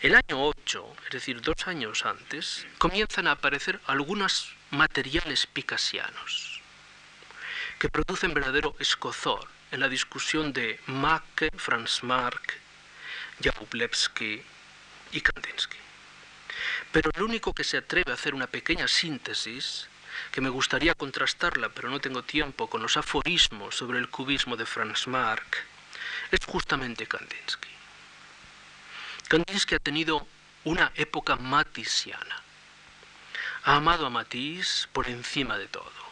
El 0.00 0.14
año 0.14 0.46
8, 0.46 0.96
es 1.04 1.10
decir, 1.10 1.42
dos 1.42 1.66
años 1.66 2.06
antes, 2.06 2.66
comienzan 2.78 3.26
a 3.26 3.32
aparecer 3.32 3.80
algunos 3.84 4.56
materiales 4.70 5.46
picasianos 5.46 6.62
que 7.78 7.90
producen 7.90 8.32
verdadero 8.32 8.74
escozor 8.78 9.46
en 9.70 9.80
la 9.80 9.90
discusión 9.90 10.54
de 10.54 10.80
Macke, 10.86 11.50
Franz 11.54 12.02
Marc, 12.02 12.54
Jakublewski 13.42 14.42
y 15.12 15.20
Kandinsky. 15.20 15.76
Pero 16.92 17.10
el 17.14 17.22
único 17.22 17.52
que 17.52 17.64
se 17.64 17.76
atreve 17.76 18.10
a 18.10 18.14
hacer 18.14 18.34
una 18.34 18.46
pequeña 18.46 18.88
síntesis 18.88 19.87
que 20.32 20.40
me 20.40 20.48
gustaría 20.48 20.94
contrastarla, 20.94 21.68
pero 21.70 21.90
no 21.90 22.00
tengo 22.00 22.22
tiempo, 22.22 22.68
con 22.68 22.82
los 22.82 22.96
aforismos 22.96 23.76
sobre 23.76 23.98
el 23.98 24.08
cubismo 24.08 24.56
de 24.56 24.66
Franz 24.66 25.06
Marc, 25.06 25.64
es 26.30 26.44
justamente 26.44 27.06
Kandinsky. 27.06 27.68
Kandinsky 29.28 29.74
ha 29.74 29.78
tenido 29.78 30.26
una 30.64 30.92
época 30.94 31.36
matisiana. 31.36 32.42
Ha 33.64 33.76
amado 33.76 34.06
a 34.06 34.10
Matisse 34.10 34.88
por 34.92 35.08
encima 35.08 35.58
de 35.58 35.68
todo. 35.68 36.08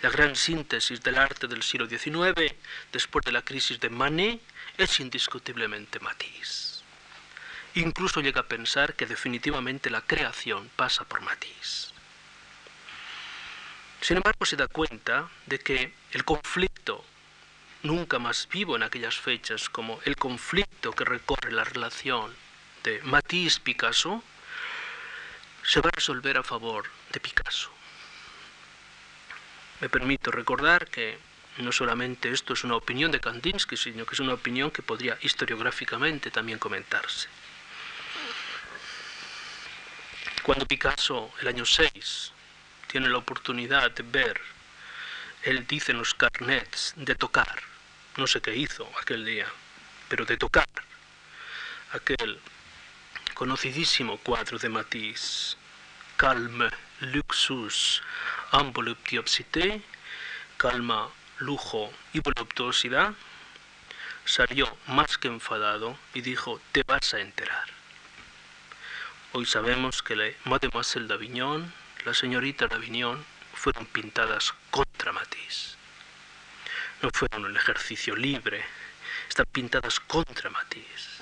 La 0.00 0.10
gran 0.10 0.36
síntesis 0.36 1.02
del 1.02 1.18
arte 1.18 1.48
del 1.48 1.62
siglo 1.62 1.88
XIX, 1.88 2.54
después 2.92 3.24
de 3.24 3.32
la 3.32 3.42
crisis 3.42 3.80
de 3.80 3.90
Manet, 3.90 4.40
es 4.76 5.00
indiscutiblemente 5.00 5.98
Matisse. 5.98 6.82
Incluso 7.74 8.20
llega 8.20 8.42
a 8.42 8.48
pensar 8.48 8.94
que 8.94 9.06
definitivamente 9.06 9.90
la 9.90 10.00
creación 10.00 10.70
pasa 10.76 11.04
por 11.04 11.20
Matisse. 11.20 11.92
Sin 14.00 14.16
embargo, 14.16 14.46
se 14.46 14.56
da 14.56 14.68
cuenta 14.68 15.28
de 15.46 15.58
que 15.58 15.92
el 16.12 16.24
conflicto, 16.24 17.04
nunca 17.82 18.18
más 18.18 18.48
vivo 18.50 18.76
en 18.76 18.82
aquellas 18.82 19.16
fechas 19.16 19.68
como 19.68 20.00
el 20.04 20.16
conflicto 20.16 20.92
que 20.92 21.04
recorre 21.04 21.52
la 21.52 21.64
relación 21.64 22.34
de 22.84 23.02
Matisse-Picasso, 23.02 24.22
se 25.62 25.80
va 25.80 25.88
a 25.88 25.96
resolver 25.96 26.38
a 26.38 26.42
favor 26.42 26.84
de 27.12 27.20
Picasso. 27.20 27.70
Me 29.80 29.88
permito 29.88 30.30
recordar 30.30 30.88
que 30.88 31.18
no 31.58 31.72
solamente 31.72 32.30
esto 32.30 32.52
es 32.52 32.64
una 32.64 32.76
opinión 32.76 33.10
de 33.10 33.20
Kandinsky, 33.20 33.76
sino 33.76 34.06
que 34.06 34.14
es 34.14 34.20
una 34.20 34.34
opinión 34.34 34.70
que 34.70 34.82
podría 34.82 35.18
historiográficamente 35.20 36.30
también 36.30 36.58
comentarse. 36.58 37.28
Cuando 40.42 40.66
Picasso, 40.66 41.32
el 41.40 41.48
año 41.48 41.66
6, 41.66 42.32
tiene 42.88 43.08
la 43.08 43.18
oportunidad 43.18 43.90
de 43.92 44.02
ver, 44.02 44.40
él 45.44 45.66
dice 45.66 45.92
en 45.92 45.98
los 45.98 46.14
carnets, 46.14 46.94
de 46.96 47.14
tocar, 47.14 47.62
no 48.16 48.26
sé 48.26 48.40
qué 48.40 48.56
hizo 48.56 48.90
aquel 49.00 49.24
día, 49.24 49.46
pero 50.08 50.24
de 50.24 50.36
tocar. 50.36 50.66
Aquel 51.92 52.40
conocidísimo 53.34 54.18
cuadro 54.18 54.58
de 54.58 54.68
Matisse, 54.68 55.56
Calme, 56.16 56.70
Luxus, 57.00 58.02
Voluptuosité, 58.72 59.80
Calma, 60.56 61.08
Lujo 61.38 61.92
y 62.12 62.20
Voluptuosidad, 62.20 63.14
salió 64.24 64.76
más 64.88 65.16
que 65.16 65.28
enfadado 65.28 65.96
y 66.14 66.22
dijo, 66.22 66.60
te 66.72 66.82
vas 66.82 67.14
a 67.14 67.20
enterar. 67.20 67.68
Hoy 69.32 69.46
sabemos 69.46 70.02
que 70.02 70.16
la 70.16 70.30
Mademoiselle 70.44 71.06
d'Avignon, 71.06 71.72
la 72.04 72.14
señorita 72.14 72.66
d'Avignon, 72.66 73.24
fueron 73.54 73.86
pintadas 73.86 74.54
contra 74.70 75.12
Matisse. 75.12 75.76
No 77.02 77.10
fueron 77.12 77.44
un 77.44 77.56
ejercicio 77.56 78.14
libre, 78.14 78.64
están 79.28 79.46
pintadas 79.52 80.00
contra 80.00 80.50
Matisse 80.50 81.18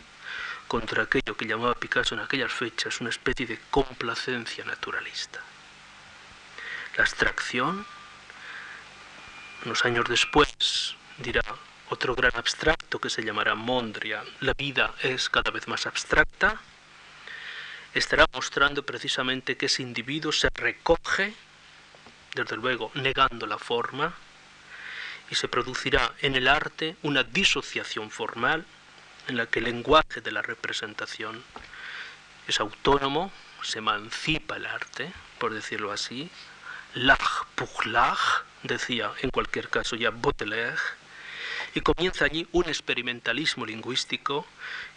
contra 0.66 1.04
aquello 1.04 1.36
que 1.36 1.46
llamaba 1.46 1.74
Picasso 1.74 2.14
en 2.14 2.20
aquellas 2.20 2.52
fechas 2.52 3.00
una 3.00 3.10
especie 3.10 3.46
de 3.46 3.58
complacencia 3.70 4.64
naturalista. 4.64 5.40
La 6.96 7.04
abstracción, 7.04 7.86
unos 9.64 9.84
años 9.84 10.06
después, 10.08 10.96
dirá 11.18 11.42
otro 11.90 12.14
gran 12.14 12.34
abstracto 12.34 13.00
que 13.00 13.10
se 13.10 13.22
llamará 13.22 13.54
Mondrian, 13.54 14.24
la 14.40 14.54
vida 14.54 14.94
es 15.02 15.28
cada 15.28 15.50
vez 15.50 15.68
más 15.68 15.86
abstracta, 15.86 16.60
estará 17.98 18.26
mostrando 18.32 18.84
precisamente 18.84 19.56
que 19.56 19.66
ese 19.66 19.82
individuo 19.82 20.30
se 20.30 20.50
recoge, 20.54 21.34
desde 22.34 22.56
luego 22.56 22.90
negando 22.94 23.46
la 23.46 23.58
forma, 23.58 24.14
y 25.30 25.34
se 25.34 25.48
producirá 25.48 26.12
en 26.20 26.36
el 26.36 26.46
arte 26.46 26.96
una 27.02 27.24
disociación 27.24 28.10
formal 28.10 28.66
en 29.28 29.36
la 29.36 29.46
que 29.46 29.60
el 29.60 29.64
lenguaje 29.64 30.20
de 30.20 30.30
la 30.30 30.42
representación 30.42 31.42
es 32.46 32.60
autónomo, 32.60 33.32
se 33.62 33.78
emancipa 33.78 34.56
el 34.56 34.66
arte, 34.66 35.10
por 35.38 35.52
decirlo 35.52 35.90
así, 35.90 36.30
l'art 36.94 37.46
pour 37.54 37.86
l'art, 37.86 38.44
decía 38.62 39.10
en 39.22 39.30
cualquier 39.30 39.68
caso 39.68 39.96
ya 39.96 40.10
Baudelaire, 40.10 40.76
y 41.74 41.80
comienza 41.80 42.26
allí 42.26 42.46
un 42.52 42.66
experimentalismo 42.66 43.66
lingüístico 43.66 44.46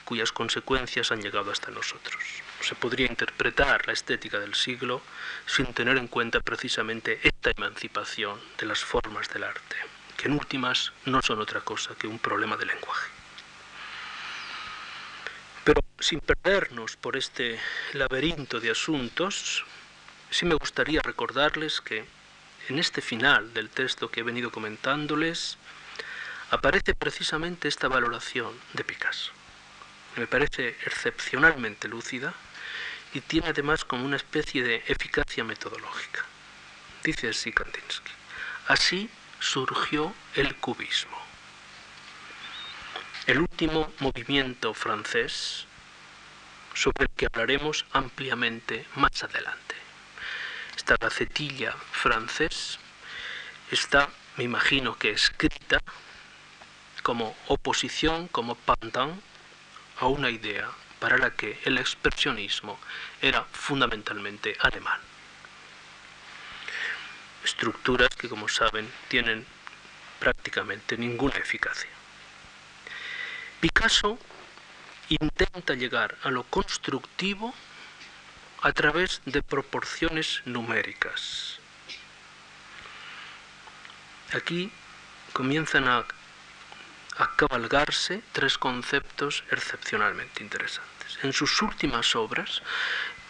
cuyas 0.09 0.31
consecuencias 0.31 1.11
han 1.11 1.21
llegado 1.21 1.51
hasta 1.51 1.69
nosotros. 1.69 2.23
Se 2.61 2.73
podría 2.73 3.05
interpretar 3.05 3.85
la 3.85 3.93
estética 3.93 4.39
del 4.39 4.55
siglo 4.55 5.03
sin 5.45 5.71
tener 5.71 5.97
en 5.97 6.07
cuenta 6.07 6.39
precisamente 6.39 7.19
esta 7.21 7.51
emancipación 7.51 8.39
de 8.57 8.65
las 8.65 8.79
formas 8.83 9.29
del 9.29 9.43
arte, 9.43 9.75
que 10.17 10.27
en 10.27 10.33
últimas 10.33 10.93
no 11.05 11.21
son 11.21 11.39
otra 11.39 11.61
cosa 11.61 11.93
que 11.93 12.07
un 12.07 12.17
problema 12.17 12.57
de 12.57 12.65
lenguaje. 12.65 13.11
Pero 15.63 15.79
sin 15.99 16.21
perdernos 16.21 16.95
por 16.95 17.15
este 17.15 17.59
laberinto 17.93 18.59
de 18.59 18.71
asuntos, 18.71 19.63
sí 20.31 20.43
me 20.47 20.55
gustaría 20.55 21.03
recordarles 21.03 21.81
que 21.81 22.03
en 22.67 22.79
este 22.79 23.03
final 23.03 23.53
del 23.53 23.69
texto 23.69 24.09
que 24.09 24.21
he 24.21 24.23
venido 24.23 24.49
comentándoles 24.49 25.59
aparece 26.49 26.95
precisamente 26.95 27.67
esta 27.67 27.87
valoración 27.87 28.59
de 28.73 28.83
Picasso. 28.83 29.38
Me 30.19 30.27
parece 30.27 30.75
excepcionalmente 30.85 31.87
lúcida 31.87 32.33
y 33.13 33.21
tiene 33.21 33.47
además 33.47 33.85
como 33.85 34.05
una 34.05 34.17
especie 34.17 34.61
de 34.61 34.83
eficacia 34.87 35.43
metodológica. 35.43 36.25
Dice 37.03 37.29
así. 37.29 37.53
Así 38.67 39.09
surgió 39.39 40.13
el 40.35 40.55
cubismo 40.57 41.29
el 43.29 43.41
último 43.41 43.93
movimiento 43.99 44.73
francés 44.73 45.67
sobre 46.73 47.03
el 47.03 47.09
que 47.11 47.27
hablaremos 47.27 47.85
ampliamente 47.93 48.87
más 48.95 49.23
adelante. 49.23 49.75
Esta 50.75 50.95
gacetilla 50.99 51.75
francés 51.91 52.79
está, 53.69 54.09
me 54.35 54.45
imagino 54.45 54.97
que 54.97 55.11
escrita 55.11 55.77
como 57.03 57.37
oposición, 57.45 58.27
como 58.29 58.55
pantan 58.55 59.21
a 59.99 60.07
una 60.07 60.29
idea 60.29 60.69
para 60.99 61.17
la 61.17 61.31
que 61.31 61.59
el 61.63 61.77
expresionismo 61.77 62.79
era 63.21 63.43
fundamentalmente 63.51 64.57
alemán. 64.59 64.99
Estructuras 67.43 68.09
que, 68.15 68.27
como 68.27 68.47
saben, 68.49 68.91
tienen 69.07 69.45
prácticamente 70.19 70.97
ninguna 70.97 71.37
eficacia. 71.37 71.89
Picasso 73.61 74.19
intenta 75.09 75.73
llegar 75.73 76.17
a 76.23 76.29
lo 76.29 76.43
constructivo 76.43 77.53
a 78.61 78.71
través 78.73 79.21
de 79.25 79.41
proporciones 79.41 80.41
numéricas. 80.45 81.59
Aquí 84.33 84.71
comienzan 85.33 85.87
a, 85.87 86.05
cabalgarse 87.27 88.21
tres 88.31 88.57
conceptos 88.57 89.43
excepcionalmente 89.51 90.41
interesantes. 90.43 91.19
En 91.23 91.33
sus 91.33 91.61
últimas 91.61 92.15
obras, 92.15 92.61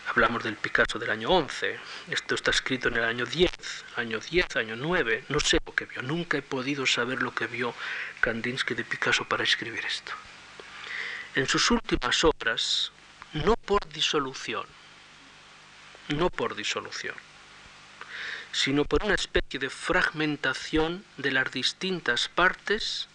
hablamos 0.09 0.43
del 0.43 0.55
Picasso 0.55 0.99
del 0.99 1.09
año 1.09 1.29
11, 1.29 1.79
esto 2.09 2.35
está 2.35 2.51
escrito 2.51 2.89
en 2.89 2.97
el 2.97 3.03
año 3.03 3.25
10, 3.25 3.51
año 3.95 4.19
10, 4.19 4.55
año 4.57 4.75
9, 4.75 5.25
no 5.29 5.39
sé 5.39 5.59
lo 5.65 5.73
que 5.73 5.85
vio, 5.85 6.01
nunca 6.01 6.37
he 6.37 6.41
podido 6.41 6.85
saber 6.85 7.21
lo 7.21 7.33
que 7.33 7.47
vio 7.47 7.73
Kandinsky 8.19 8.75
de 8.75 8.83
Picasso 8.83 9.25
para 9.25 9.43
escribir 9.43 9.85
esto. 9.85 10.11
En 11.35 11.47
sus 11.47 11.71
últimas 11.71 12.23
obras, 12.23 12.91
no 13.33 13.55
por 13.55 13.87
disolución, 13.89 14.65
no 16.09 16.29
por 16.29 16.55
disolución, 16.55 17.15
sino 18.51 18.85
por 18.85 19.03
una 19.03 19.13
especie 19.13 19.59
de 19.59 19.69
fragmentación 19.69 21.05
de 21.17 21.31
las 21.31 21.51
distintas 21.51 22.29
partes 22.29 23.07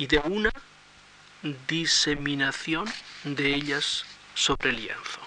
y 0.00 0.06
de 0.06 0.18
una 0.20 0.50
diseminación 1.68 2.90
de 3.22 3.54
ellas 3.54 4.06
sobre 4.34 4.70
el 4.70 4.76
lienzo. 4.76 5.20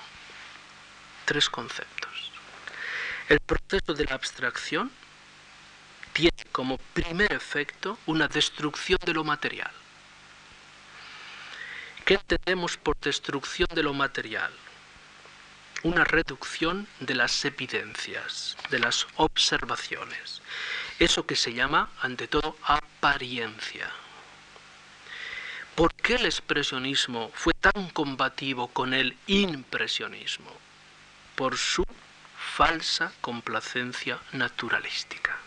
Tres 1.25 1.47
conceptos. 1.47 2.31
El 3.29 3.39
proceso 3.39 3.93
de 3.93 4.05
la 4.05 4.15
abstracción 4.15 4.91
tiene 6.11 6.43
como 6.51 6.79
primer 6.95 7.31
efecto 7.33 7.99
una 8.07 8.27
destrucción 8.27 8.97
de 9.05 9.13
lo 9.13 9.23
material. 9.23 9.71
¿Qué 12.03 12.15
entendemos 12.15 12.75
por 12.75 12.99
destrucción 12.99 13.67
de 13.75 13.83
lo 13.83 13.93
material? 13.93 14.51
Una 15.83 16.03
reducción 16.03 16.87
de 16.99 17.13
las 17.13 17.45
evidencias, 17.45 18.57
de 18.71 18.79
las 18.79 19.05
observaciones. 19.17 20.41
Eso 20.97 21.27
que 21.27 21.35
se 21.35 21.53
llama, 21.53 21.91
ante 22.01 22.27
todo, 22.27 22.57
apariencia. 22.63 23.91
¿Por 25.75 25.93
qué 25.95 26.15
el 26.15 26.25
expresionismo 26.25 27.31
fue 27.33 27.53
tan 27.53 27.89
combativo 27.89 28.67
con 28.67 28.93
el 28.93 29.17
impresionismo? 29.27 30.51
Por 31.35 31.57
su 31.57 31.83
falsa 32.37 33.11
complacencia 33.21 34.19
naturalística 34.33 35.39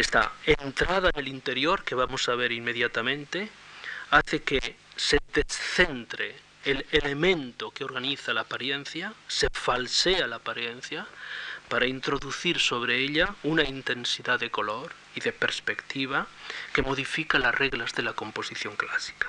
esta 0.00 0.32
entrada 0.46 1.10
en 1.12 1.20
el 1.20 1.28
interior 1.28 1.82
que 1.82 1.96
vamos 1.96 2.28
a 2.28 2.36
ver 2.36 2.52
inmediatamente 2.52 3.48
hace 4.10 4.42
que 4.42 4.76
se 4.94 5.18
descentre 5.34 6.36
el 6.64 6.86
elemento 6.92 7.72
que 7.72 7.84
organiza 7.84 8.32
la 8.32 8.42
apariencia, 8.42 9.12
se 9.26 9.48
falsea 9.52 10.28
la 10.28 10.36
apariencia 10.36 11.06
para 11.68 11.86
introducir 11.86 12.58
sobre 12.58 12.98
ella 12.98 13.34
una 13.42 13.62
intensidad 13.62 14.40
de 14.40 14.50
color 14.50 14.92
y 15.14 15.20
de 15.20 15.32
perspectiva 15.32 16.26
que 16.72 16.82
modifica 16.82 17.38
las 17.38 17.54
reglas 17.54 17.92
de 17.94 18.02
la 18.02 18.14
composición 18.14 18.76
clásica. 18.76 19.28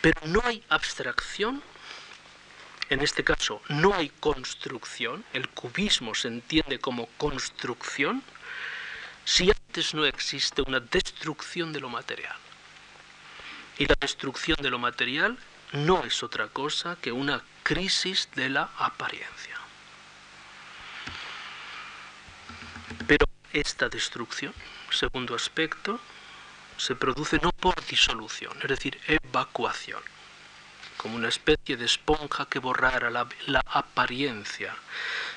Pero 0.00 0.20
no 0.26 0.40
hay 0.44 0.62
abstracción, 0.68 1.62
en 2.88 3.00
este 3.00 3.24
caso 3.24 3.60
no 3.68 3.94
hay 3.94 4.10
construcción, 4.20 5.24
el 5.32 5.48
cubismo 5.48 6.14
se 6.14 6.28
entiende 6.28 6.78
como 6.78 7.06
construcción, 7.18 8.22
si 9.24 9.50
antes 9.50 9.94
no 9.94 10.06
existe 10.06 10.62
una 10.62 10.80
destrucción 10.80 11.72
de 11.72 11.80
lo 11.80 11.88
material. 11.88 12.36
Y 13.78 13.86
la 13.86 13.96
destrucción 14.00 14.56
de 14.60 14.70
lo 14.70 14.78
material 14.78 15.36
no 15.72 16.04
es 16.04 16.22
otra 16.22 16.48
cosa 16.48 16.96
que 17.02 17.12
una 17.12 17.42
crisis 17.62 18.28
de 18.34 18.48
la 18.48 18.70
apariencia. 18.78 19.57
Pero 23.08 23.26
esta 23.54 23.88
destrucción, 23.88 24.52
segundo 24.90 25.34
aspecto, 25.34 25.98
se 26.76 26.94
produce 26.94 27.40
no 27.42 27.50
por 27.52 27.74
disolución, 27.86 28.52
es 28.62 28.68
decir, 28.68 29.00
evacuación, 29.06 30.02
como 30.98 31.16
una 31.16 31.28
especie 31.28 31.78
de 31.78 31.86
esponja 31.86 32.46
que 32.46 32.58
borrara 32.58 33.10
la, 33.10 33.26
apariencia, 33.64 34.76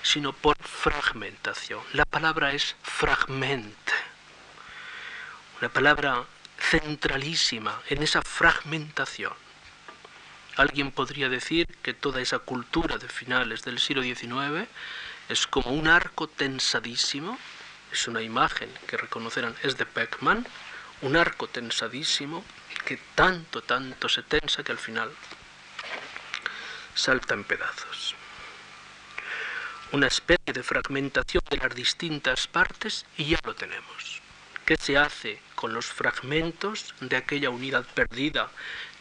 sino 0.04 0.34
por 0.34 0.58
fragmentación. 0.58 1.82
La 1.94 2.04
palabra 2.04 2.52
es 2.52 2.76
fragmente, 2.84 3.94
una 5.60 5.70
palabra 5.70 6.26
centralísima 6.60 7.82
en 7.90 8.04
esa 8.04 8.22
fragmentación. 8.22 9.34
Alguien 10.58 10.92
podría 10.92 11.30
decir 11.30 11.68
que 11.82 11.94
toda 11.94 12.20
esa 12.20 12.40
cultura 12.40 12.98
de 12.98 13.08
finales 13.08 13.64
del 13.64 13.80
siglo 13.80 14.04
XIX 14.04 14.68
es 15.30 15.48
como 15.48 15.72
un 15.72 15.88
arco 15.88 16.28
tensadísimo, 16.28 17.40
es 17.92 18.08
una 18.08 18.22
imagen 18.22 18.70
que 18.88 18.98
reconocerán, 18.98 19.56
es 19.64 19.78
de 19.78 19.86
Beckman, 19.86 20.48
un 21.02 21.16
arco 21.16 21.48
tensadísimo 21.48 22.44
que 22.86 22.98
tanto, 23.16 23.62
tanto 23.62 24.08
se 24.08 24.24
tensa 24.24 24.64
que 24.64 24.72
al 24.72 24.78
final 24.78 25.12
salta 26.94 27.34
en 27.34 27.44
pedazos. 27.44 28.16
Una 29.92 30.08
especie 30.08 30.54
de 30.54 30.64
fragmentación 30.64 31.44
de 31.50 31.58
las 31.58 31.76
distintas 31.76 32.48
partes 32.48 33.06
y 33.18 33.26
ya 33.26 33.40
lo 33.44 33.56
tenemos. 33.56 34.22
¿Qué 34.66 34.78
se 34.78 34.98
hace 34.98 35.42
con 35.56 35.74
los 35.74 35.88
fragmentos 35.88 36.94
de 37.02 37.18
aquella 37.18 37.50
unidad 37.50 37.86
perdida 37.94 38.50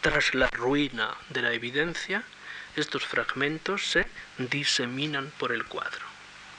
tras 0.00 0.34
la 0.34 0.48
ruina 0.48 1.14
de 1.28 1.42
la 1.42 1.52
evidencia? 1.52 2.24
Estos 2.74 3.04
fragmentos 3.06 3.86
se 3.86 4.06
diseminan 4.38 5.32
por 5.38 5.52
el 5.52 5.64
cuadro. 5.66 6.06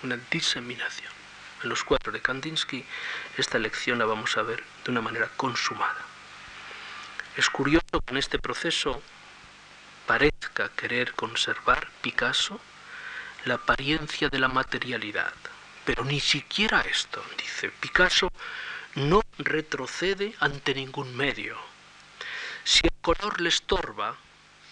Una 0.04 0.18
diseminación 0.30 1.21
los 1.64 1.84
cuatro 1.84 2.12
de 2.12 2.22
Kandinsky, 2.22 2.86
esta 3.38 3.60
lección 3.60 4.00
la 4.00 4.06
vamos 4.06 4.38
a 4.38 4.42
ver 4.42 4.64
de 4.84 4.92
una 4.92 5.02
manera 5.02 5.30
consumada. 5.38 6.06
Es 7.38 7.50
curioso 7.50 8.02
que 8.06 8.12
en 8.12 8.18
este 8.18 8.40
proceso 8.40 9.02
parezca 10.06 10.70
querer 10.70 11.14
conservar 11.14 11.90
Picasso 12.02 12.60
la 13.46 13.56
apariencia 13.56 14.30
de 14.30 14.40
la 14.40 14.48
materialidad, 14.48 15.34
pero 15.86 16.04
ni 16.04 16.20
siquiera 16.20 16.82
esto, 16.82 17.24
dice 17.38 17.70
Picasso, 17.70 18.32
no 18.96 19.22
retrocede 19.38 20.36
ante 20.40 20.76
ningún 20.76 21.16
medio. 21.16 21.58
Si 22.64 22.82
el 22.84 22.94
color 23.02 23.40
le 23.42 23.50
estorba, 23.50 24.18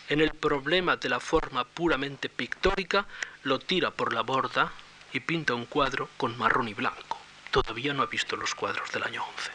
en 0.09 0.21
el 0.21 0.31
problema 0.31 0.97
de 0.97 1.09
la 1.09 1.19
forma 1.19 1.63
puramente 1.63 2.29
pictórica, 2.29 3.05
lo 3.43 3.59
tira 3.59 3.91
por 3.91 4.13
la 4.13 4.21
borda 4.21 4.71
y 5.13 5.19
pinta 5.19 5.53
un 5.53 5.65
cuadro 5.65 6.09
con 6.17 6.37
marrón 6.37 6.67
y 6.67 6.73
blanco. 6.73 7.17
Todavía 7.51 7.93
no 7.93 8.03
ha 8.03 8.07
visto 8.07 8.35
los 8.35 8.53
cuadros 8.55 8.91
del 8.91 9.03
año 9.03 9.23
11. 9.23 9.51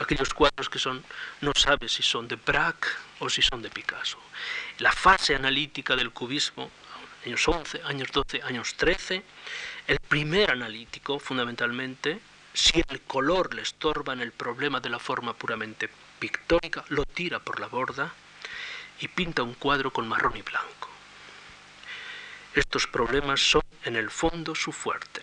Aquellos 0.00 0.32
cuadros 0.32 0.68
que 0.70 0.78
son, 0.78 1.04
no 1.40 1.52
sabe 1.56 1.88
si 1.88 2.02
son 2.02 2.28
de 2.28 2.36
Braque 2.36 2.88
o 3.18 3.28
si 3.28 3.42
son 3.42 3.62
de 3.62 3.70
Picasso. 3.70 4.18
La 4.78 4.92
fase 4.92 5.34
analítica 5.34 5.96
del 5.96 6.12
cubismo, 6.12 6.70
años 7.26 7.46
11, 7.46 7.82
años 7.84 8.08
12, 8.12 8.42
años 8.42 8.74
13, 8.74 9.24
el 9.88 9.98
primer 9.98 10.52
analítico, 10.52 11.18
fundamentalmente, 11.18 12.20
si 12.54 12.82
el 12.88 13.00
color 13.02 13.54
le 13.54 13.62
estorba 13.62 14.12
en 14.12 14.20
el 14.20 14.32
problema 14.32 14.80
de 14.80 14.88
la 14.88 14.98
forma 14.98 15.34
puramente 15.34 15.90
pictórica, 16.18 16.84
lo 16.88 17.04
tira 17.04 17.40
por 17.40 17.58
la 17.58 17.66
borda 17.66 18.12
y 19.00 19.08
pinta 19.08 19.42
un 19.42 19.54
cuadro 19.54 19.92
con 19.92 20.08
marrón 20.08 20.36
y 20.36 20.42
blanco. 20.42 20.77
Estos 22.54 22.86
problemas 22.86 23.40
son 23.40 23.62
en 23.84 23.96
el 23.96 24.10
fondo 24.10 24.54
su 24.54 24.72
fuerte. 24.72 25.22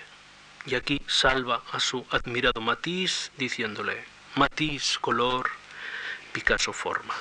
Y 0.65 0.75
aquí 0.75 1.01
salva 1.07 1.63
a 1.71 1.79
su 1.79 2.05
admirado 2.09 2.61
Matisse 2.61 3.31
diciéndole, 3.37 4.03
Matisse 4.35 4.97
color, 4.99 5.49
Picasso 6.31 6.73
forma. 6.73 7.13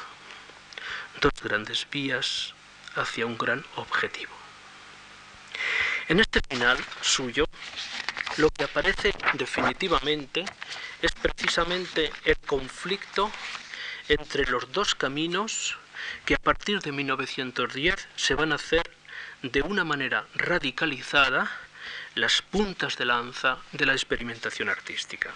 Dos 1.20 1.32
grandes 1.42 1.86
vías 1.90 2.54
hacia 2.96 3.26
un 3.26 3.38
gran 3.38 3.64
objetivo. 3.76 4.32
En 6.08 6.20
este 6.20 6.40
final 6.48 6.78
suyo, 7.00 7.46
lo 8.36 8.50
que 8.50 8.64
aparece 8.64 9.14
definitivamente 9.34 10.44
es 11.00 11.12
precisamente 11.12 12.12
el 12.24 12.36
conflicto 12.38 13.30
entre 14.08 14.44
los 14.46 14.70
dos 14.72 14.94
caminos 14.94 15.78
que 16.24 16.34
a 16.34 16.38
partir 16.38 16.80
de 16.80 16.92
1910 16.92 18.08
se 18.16 18.34
van 18.34 18.52
a 18.52 18.56
hacer 18.56 18.93
de 19.44 19.60
una 19.60 19.84
manera 19.84 20.24
radicalizada 20.34 21.50
las 22.14 22.40
puntas 22.40 22.96
de 22.96 23.04
lanza 23.04 23.58
de 23.72 23.84
la 23.84 23.92
experimentación 23.92 24.70
artística. 24.70 25.30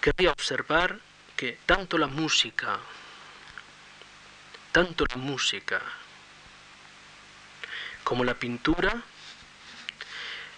Quería 0.00 0.32
observar 0.32 0.98
que 1.36 1.58
tanto 1.66 1.98
la 1.98 2.08
música, 2.08 2.80
tanto 4.72 5.04
la 5.08 5.16
música 5.16 5.80
como 8.02 8.24
la 8.24 8.34
pintura 8.34 9.00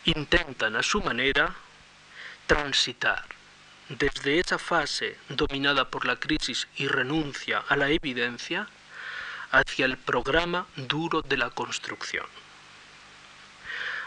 intentan 0.07 0.76
a 0.76 0.82
su 0.82 1.03
manera 1.03 1.55
transitar 2.47 3.26
desde 3.91 4.39
esa 4.39 4.59
fase 4.59 5.18
dominada 5.28 5.91
por 5.91 6.07
la 6.07 6.16
crisis 6.16 6.66
y 6.76 6.89
renuncia 6.89 7.62
a 7.68 7.76
la 7.76 7.91
evidencia 7.91 8.68
hacia 9.55 9.87
el 9.87 9.97
programa 9.97 10.67
duro 10.75 11.23
de 11.23 11.37
la 11.37 11.51
construcción. 11.51 12.27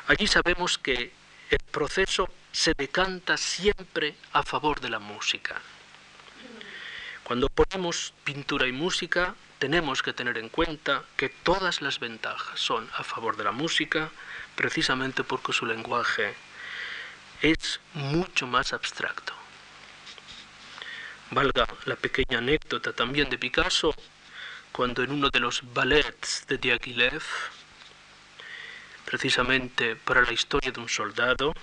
Allí 0.07 0.27
sabemos 0.27 0.77
que 0.77 1.13
el 1.49 1.59
proceso 1.71 2.29
se 2.51 2.73
decanta 2.77 3.37
siempre 3.37 4.15
a 4.33 4.43
favor 4.43 4.81
de 4.81 4.89
la 4.89 4.99
música. 4.99 5.61
Cuando 7.23 7.47
ponemos 7.47 8.13
pintura 8.25 8.67
y 8.67 8.73
música, 8.73 9.35
tenemos 9.59 10.03
que 10.03 10.13
tener 10.13 10.37
en 10.37 10.49
cuenta 10.49 11.03
que 11.15 11.29
todas 11.29 11.81
las 11.81 11.99
ventajas 11.99 12.59
son 12.59 12.89
a 12.97 13.03
favor 13.03 13.37
de 13.37 13.45
la 13.45 13.51
música, 13.51 14.11
precisamente 14.55 15.23
porque 15.23 15.53
su 15.53 15.65
lenguaje 15.65 16.35
es 17.41 17.79
mucho 17.93 18.47
más 18.47 18.73
abstracto. 18.73 19.33
Valga 21.31 21.67
la 21.85 21.95
pequeña 21.95 22.39
anécdota 22.39 22.93
también 22.93 23.29
de 23.29 23.37
Picasso, 23.37 23.93
cuando 24.71 25.03
en 25.03 25.11
uno 25.11 25.29
de 25.29 25.39
los 25.39 25.61
ballets 25.73 26.45
de 26.47 26.57
Diaghilev, 26.57 27.23
precisamente 29.05 29.95
para 29.95 30.21
la 30.21 30.33
historia 30.33 30.71
de 30.71 30.79
un 30.79 30.89
soldado, 30.89 31.53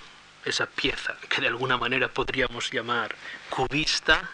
esa 0.43 0.67
pieza 0.67 1.17
que 1.29 1.41
de 1.41 1.47
alguna 1.47 1.77
manera 1.77 2.07
podríamos 2.07 2.71
llamar 2.71 3.15
cubista, 3.49 4.29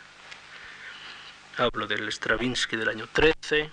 hablo 1.57 1.88
del 1.88 2.11
Stravinsky 2.11 2.76
del 2.76 2.89
año 2.89 3.07
13, 3.11 3.69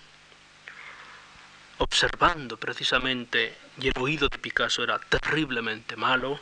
observando 1.78 2.56
precisamente, 2.56 3.56
y 3.78 3.88
el 3.88 3.94
oído 3.98 4.28
de 4.28 4.38
Picasso 4.38 4.82
era 4.82 4.98
terriblemente 4.98 5.96
malo, 5.96 6.38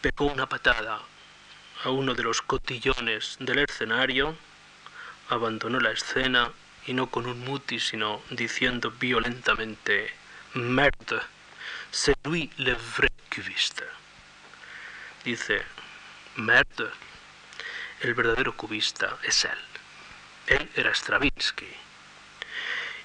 pegó 0.00 0.26
una 0.26 0.48
patada 0.48 1.00
a 1.84 1.90
uno 1.90 2.14
de 2.14 2.22
los 2.22 2.42
cotillones 2.42 3.36
del 3.40 3.60
escenario, 3.60 4.36
abandonó 5.28 5.80
la 5.80 5.92
escena 5.92 6.52
y 6.88 6.94
no 6.94 7.10
con 7.10 7.26
un 7.26 7.40
muti, 7.40 7.78
sino 7.78 8.22
diciendo 8.30 8.90
violentamente, 8.90 10.10
merde, 10.54 11.20
c'est 11.90 12.16
lui 12.24 12.50
le 12.56 12.74
vrai 12.74 13.10
cubiste. 13.30 13.84
Dice, 15.22 15.62
merde, 16.36 16.90
el 18.00 18.14
verdadero 18.14 18.56
cubista 18.56 19.18
es 19.22 19.44
él. 19.44 19.58
Él 20.46 20.70
era 20.76 20.94
Stravinsky. 20.94 21.68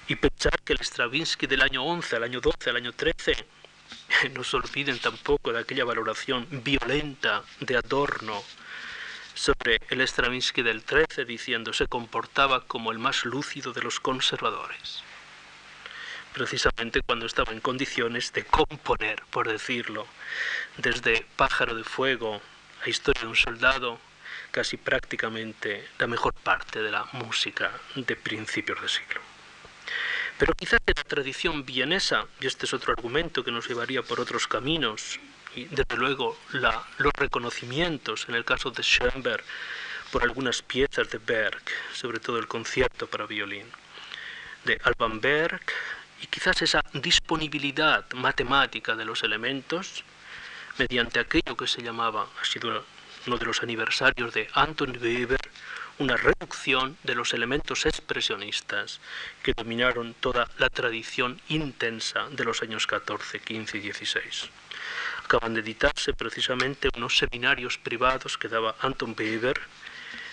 Y 0.08 0.16
pensar 0.16 0.58
que 0.64 0.72
el 0.72 0.80
Stravinsky 0.80 1.46
del 1.46 1.60
año 1.60 1.84
11 1.84 2.16
al 2.16 2.22
año 2.22 2.40
12, 2.40 2.70
al 2.70 2.76
año 2.76 2.92
13, 2.92 3.36
no 4.34 4.44
se 4.44 4.56
olviden 4.56 4.98
tampoco 4.98 5.52
de 5.52 5.60
aquella 5.60 5.84
valoración 5.84 6.46
violenta 6.50 7.42
de 7.60 7.76
Adorno 7.76 8.42
sobre 9.34 9.80
el 9.90 10.00
Stravinsky 10.00 10.62
del 10.62 10.84
13 10.84 11.24
diciendo 11.24 11.72
se 11.72 11.86
comportaba 11.86 12.64
como 12.66 12.92
el 12.92 12.98
más 12.98 13.24
lúcido 13.24 13.72
de 13.72 13.82
los 13.82 14.00
conservadores, 14.00 15.02
precisamente 16.32 17.02
cuando 17.02 17.26
estaba 17.26 17.52
en 17.52 17.60
condiciones 17.60 18.32
de 18.32 18.44
componer, 18.44 19.22
por 19.30 19.48
decirlo, 19.48 20.06
desde 20.78 21.26
Pájaro 21.36 21.74
de 21.74 21.84
Fuego 21.84 22.40
a 22.84 22.88
Historia 22.88 23.22
de 23.22 23.28
un 23.28 23.36
Soldado, 23.36 23.98
casi 24.50 24.76
prácticamente 24.76 25.88
la 25.98 26.06
mejor 26.06 26.32
parte 26.32 26.80
de 26.80 26.92
la 26.92 27.04
música 27.12 27.72
de 27.96 28.16
principios 28.16 28.80
de 28.80 28.88
siglo. 28.88 29.20
Pero 30.38 30.54
quizás 30.54 30.80
la 30.86 31.02
tradición 31.02 31.64
vienesa, 31.64 32.26
y 32.40 32.46
este 32.46 32.66
es 32.66 32.74
otro 32.74 32.92
argumento 32.92 33.44
que 33.44 33.52
nos 33.52 33.68
llevaría 33.68 34.02
por 34.02 34.20
otros 34.20 34.46
caminos, 34.46 35.18
y 35.54 35.64
desde 35.66 35.96
luego 35.96 36.36
los 36.52 37.12
reconocimientos 37.14 38.26
en 38.28 38.34
el 38.34 38.44
caso 38.44 38.70
de 38.70 38.82
Schoenberg 38.82 39.44
por 40.10 40.22
algunas 40.22 40.62
piezas 40.62 41.10
de 41.10 41.18
Berg, 41.18 41.62
sobre 41.92 42.20
todo 42.20 42.38
el 42.38 42.46
concierto 42.46 43.06
para 43.06 43.26
violín, 43.26 43.66
de 44.64 44.80
Alban 44.84 45.20
Berg, 45.20 45.60
y 46.22 46.26
quizás 46.26 46.62
esa 46.62 46.82
disponibilidad 46.92 48.04
matemática 48.12 48.94
de 48.94 49.04
los 49.04 49.22
elementos 49.22 50.04
mediante 50.78 51.20
aquello 51.20 51.56
que 51.56 51.66
se 51.66 51.82
llamaba, 51.82 52.26
ha 52.40 52.44
sido 52.44 52.84
uno 53.26 53.38
de 53.38 53.46
los 53.46 53.62
aniversarios 53.62 54.32
de 54.34 54.48
Anton 54.54 54.98
Weber, 55.00 55.40
una 55.98 56.16
reducción 56.16 56.96
de 57.04 57.14
los 57.14 57.32
elementos 57.32 57.86
expresionistas 57.86 59.00
que 59.42 59.52
dominaron 59.56 60.14
toda 60.14 60.48
la 60.58 60.68
tradición 60.68 61.40
intensa 61.48 62.28
de 62.30 62.44
los 62.44 62.62
años 62.62 62.86
14, 62.86 63.40
15 63.40 63.78
y 63.78 63.80
16. 63.80 64.50
Acaban 65.24 65.54
de 65.54 65.60
editarse 65.60 66.12
precisamente 66.12 66.90
unos 66.96 67.16
seminarios 67.16 67.78
privados 67.78 68.36
que 68.36 68.48
daba 68.48 68.76
Anton 68.80 69.16
Weber 69.18 69.58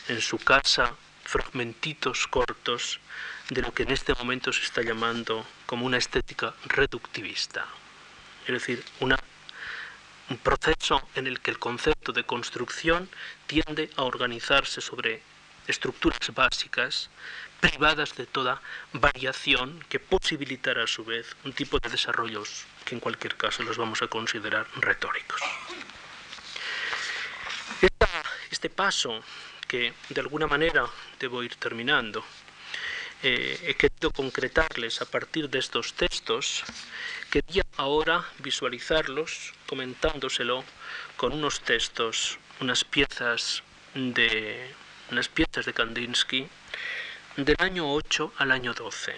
en 0.09 0.19
su 0.21 0.37
casa, 0.37 0.93
fragmentitos 1.23 2.27
cortos 2.27 2.99
de 3.49 3.61
lo 3.61 3.73
que 3.73 3.83
en 3.83 3.91
este 3.91 4.13
momento 4.13 4.51
se 4.51 4.63
está 4.63 4.81
llamando 4.81 5.45
como 5.65 5.85
una 5.85 5.97
estética 5.97 6.53
reductivista, 6.65 7.65
es 8.45 8.51
decir, 8.51 8.83
un 8.99 10.37
proceso 10.37 11.07
en 11.15 11.27
el 11.27 11.39
que 11.39 11.51
el 11.51 11.59
concepto 11.59 12.11
de 12.11 12.25
construcción 12.25 13.09
tiende 13.47 13.89
a 13.95 14.03
organizarse 14.03 14.81
sobre 14.81 15.21
estructuras 15.67 16.33
básicas 16.33 17.09
privadas 17.61 18.15
de 18.15 18.25
toda 18.25 18.61
variación 18.91 19.79
que 19.87 19.99
posibilitará 19.99 20.83
a 20.83 20.87
su 20.87 21.05
vez 21.05 21.37
un 21.45 21.53
tipo 21.53 21.79
de 21.79 21.89
desarrollos 21.89 22.65
que 22.83 22.95
en 22.95 22.99
cualquier 22.99 23.37
caso 23.37 23.63
los 23.63 23.77
vamos 23.77 24.01
a 24.01 24.07
considerar 24.07 24.67
retóricos. 24.75 25.41
este 28.51 28.69
paso 28.69 29.23
que 29.67 29.93
de 30.09 30.21
alguna 30.21 30.45
manera 30.45 30.85
debo 31.19 31.41
ir 31.41 31.55
terminando, 31.55 32.23
eh, 33.23 33.57
he 33.63 33.73
querido 33.73 34.11
concretarles 34.11 35.01
a 35.01 35.05
partir 35.05 35.49
de 35.49 35.57
estos 35.57 35.93
textos, 35.93 36.63
quería 37.31 37.63
ahora 37.77 38.23
visualizarlos 38.39 39.53
comentándoselo 39.65 40.63
con 41.15 41.33
unos 41.33 41.61
textos, 41.61 42.37
unas 42.59 42.83
piezas 42.83 43.63
de 43.95 44.69
unas 45.09 45.27
piezas 45.27 45.65
de 45.65 45.73
Kandinsky 45.73 46.47
del 47.37 47.55
año 47.59 47.91
8 47.93 48.33
al 48.37 48.51
año 48.51 48.73
12 48.73 49.15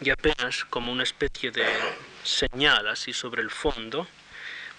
y 0.00 0.10
apenas 0.10 0.64
como 0.64 0.90
una 0.90 1.04
especie 1.04 1.52
de 1.52 1.64
señal 2.24 2.88
así 2.88 3.12
sobre 3.12 3.42
el 3.42 3.50
fondo 3.50 4.08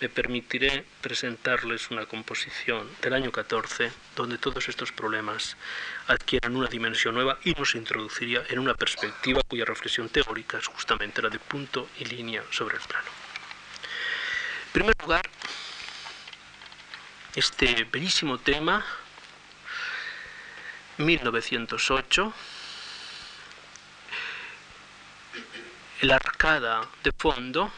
me 0.02 0.10
permitiré 0.10 0.86
presentarles 1.00 1.90
una 1.90 2.06
composición 2.06 2.90
del 3.02 3.14
año 3.14 3.32
14 3.32 3.94
donde 4.18 4.38
todos 4.38 4.68
estos 4.68 4.92
problemas 4.92 5.56
adquieran 6.08 6.58
una 6.58 6.68
dimensión 6.68 7.16
nueva 7.16 7.40
y 7.46 7.54
nos 7.54 7.76
introduciría 7.76 8.44
en 8.50 8.60
una 8.60 8.74
perspectiva 8.74 9.42
cuya 9.48 9.64
reflexión 9.64 10.10
teórica 10.10 10.58
es 10.58 10.68
justamente 10.68 11.22
la 11.22 11.30
de 11.30 11.40
punto 11.40 11.88
y 11.98 12.06
línea 12.06 12.44
sobre 12.52 12.76
el 12.76 12.84
plano. 12.84 13.08
En 14.66 14.72
primer 14.74 14.96
lugar, 15.02 15.30
este 17.36 17.86
bellísimo 17.86 18.38
tema 18.38 18.86
1908, 20.98 22.34
la 26.02 26.16
arcada 26.16 26.88
de 27.04 27.12
fondo 27.12 27.72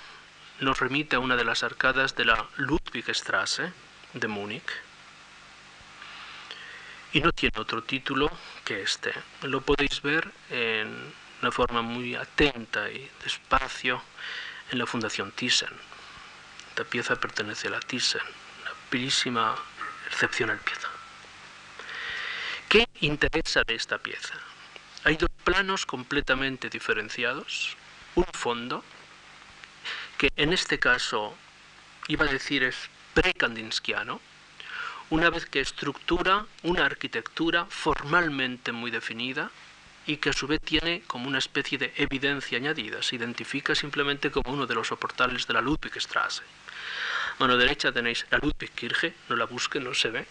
nos 0.60 0.80
remite 0.80 1.16
a 1.16 1.20
una 1.20 1.36
de 1.36 1.44
las 1.44 1.64
arcadas 1.64 2.16
de 2.16 2.26
la 2.26 2.48
Ludwigstrasse 2.58 3.72
de 4.14 4.28
Múnich 4.28 4.70
y 7.14 7.22
no 7.22 7.32
tiene 7.32 7.60
otro 7.60 7.84
título 7.84 8.32
que 8.66 8.82
este. 8.82 9.14
Lo 9.44 9.62
podéis 9.62 10.02
ver 10.02 10.32
en 10.50 11.14
una 11.42 11.52
forma 11.52 11.82
muy 11.82 12.16
atenta 12.16 12.90
y 12.90 13.10
despacio 13.24 14.02
en 14.72 14.80
la 14.80 14.86
Fundación 14.86 15.32
Thyssen. 15.32 15.70
Esta 16.70 16.84
pieza 16.84 17.16
pertenece 17.16 17.68
a 17.68 17.72
la 17.72 17.80
Thyssen, 17.80 18.22
una 18.62 18.72
bellísima, 18.92 19.56
excepcional 20.08 20.58
pieza. 20.60 20.90
¿Qué 22.68 22.88
interesa 23.02 23.64
de 23.66 23.76
esta 23.76 23.98
pieza? 23.98 24.34
Hay 25.04 25.16
dos 25.16 25.30
planos 25.44 25.86
completamente 25.86 26.70
diferenciados, 26.70 27.78
un 28.18 28.26
fondo, 28.34 28.84
que 30.18 30.30
en 30.36 30.52
este 30.52 30.80
caso 30.80 31.38
iba 32.08 32.26
a 32.26 32.32
decir 32.32 32.64
es 32.64 32.76
precandinskiano, 33.14 34.20
una 35.10 35.30
vez 35.30 35.46
que 35.46 35.62
estructura 35.62 36.46
una 36.64 36.86
arquitectura 36.86 37.66
formalmente 37.70 38.72
muy 38.72 38.90
definida 38.92 39.52
y 40.08 40.18
que 40.18 40.32
a 40.32 40.34
su 40.34 40.48
vez 40.48 40.60
tiene 40.62 41.04
como 41.06 41.28
una 41.28 41.38
especie 41.38 41.78
de 41.78 41.94
evidencia 41.96 42.58
añadida, 42.58 43.04
se 43.04 43.16
identifica 43.16 43.76
simplemente 43.76 44.32
como 44.32 44.52
uno 44.52 44.66
de 44.66 44.76
los 44.76 44.88
soportales 44.88 45.46
de 45.46 45.54
la 45.54 45.62
Ludwigstrasse. 45.62 46.42
Mano 47.40 47.56
derecha 47.56 47.92
tenéis 47.92 48.26
la 48.32 48.40
Ludwigkirche, 48.40 49.14
no 49.30 49.36
la 49.36 49.46
busquen, 49.46 49.84
no 49.84 49.94
se 49.94 50.10
ve, 50.10 50.26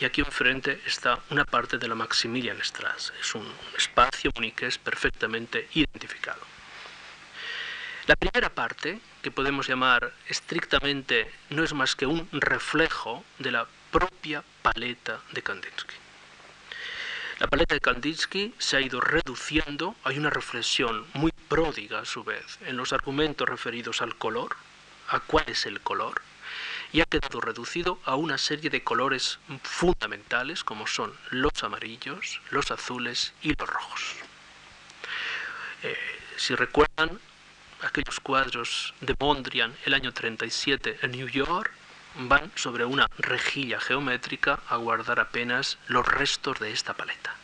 y 0.00 0.06
aquí 0.06 0.22
enfrente 0.22 0.80
está 0.86 1.18
una 1.28 1.44
parte 1.44 1.76
de 1.76 1.88
la 1.88 1.94
Maximilianstraße. 1.94 3.12
Es 3.20 3.34
un 3.34 3.46
espacio 3.76 4.32
es 4.62 4.78
perfectamente 4.78 5.68
identificado. 5.74 6.61
La 8.06 8.16
primera 8.16 8.48
parte, 8.52 9.00
que 9.22 9.30
podemos 9.30 9.68
llamar 9.68 10.12
estrictamente, 10.28 11.30
no 11.50 11.62
es 11.62 11.72
más 11.72 11.94
que 11.94 12.06
un 12.06 12.28
reflejo 12.32 13.24
de 13.38 13.52
la 13.52 13.68
propia 13.92 14.42
paleta 14.60 15.20
de 15.30 15.42
Kandinsky. 15.42 15.94
La 17.38 17.46
paleta 17.46 17.76
de 17.76 17.80
Kandinsky 17.80 18.54
se 18.58 18.76
ha 18.76 18.80
ido 18.80 19.00
reduciendo, 19.00 19.94
hay 20.02 20.18
una 20.18 20.30
reflexión 20.30 21.06
muy 21.14 21.30
pródiga 21.48 22.00
a 22.00 22.04
su 22.04 22.24
vez 22.24 22.58
en 22.62 22.76
los 22.76 22.92
argumentos 22.92 23.48
referidos 23.48 24.02
al 24.02 24.16
color, 24.16 24.56
a 25.08 25.20
cuál 25.20 25.44
es 25.46 25.66
el 25.66 25.80
color, 25.80 26.22
y 26.92 27.02
ha 27.02 27.04
quedado 27.04 27.40
reducido 27.40 28.00
a 28.04 28.16
una 28.16 28.36
serie 28.36 28.68
de 28.68 28.82
colores 28.82 29.38
fundamentales 29.62 30.64
como 30.64 30.88
son 30.88 31.14
los 31.30 31.62
amarillos, 31.62 32.40
los 32.50 32.72
azules 32.72 33.32
y 33.42 33.54
los 33.54 33.68
rojos. 33.68 34.02
Eh, 35.84 35.96
si 36.36 36.56
recuerdan 36.56 37.20
aquellos 37.82 38.20
cuadros 38.20 38.94
de 39.00 39.14
Mondrian 39.18 39.74
el 39.84 39.94
año 39.94 40.12
37 40.12 40.98
en 41.02 41.10
New 41.12 41.28
York, 41.28 41.72
van 42.16 42.50
sobre 42.54 42.84
una 42.84 43.06
rejilla 43.18 43.80
geométrica 43.80 44.60
a 44.68 44.76
guardar 44.76 45.20
apenas 45.20 45.78
los 45.88 46.06
restos 46.06 46.58
de 46.58 46.72
esta 46.72 46.94
paleta. 46.94 47.34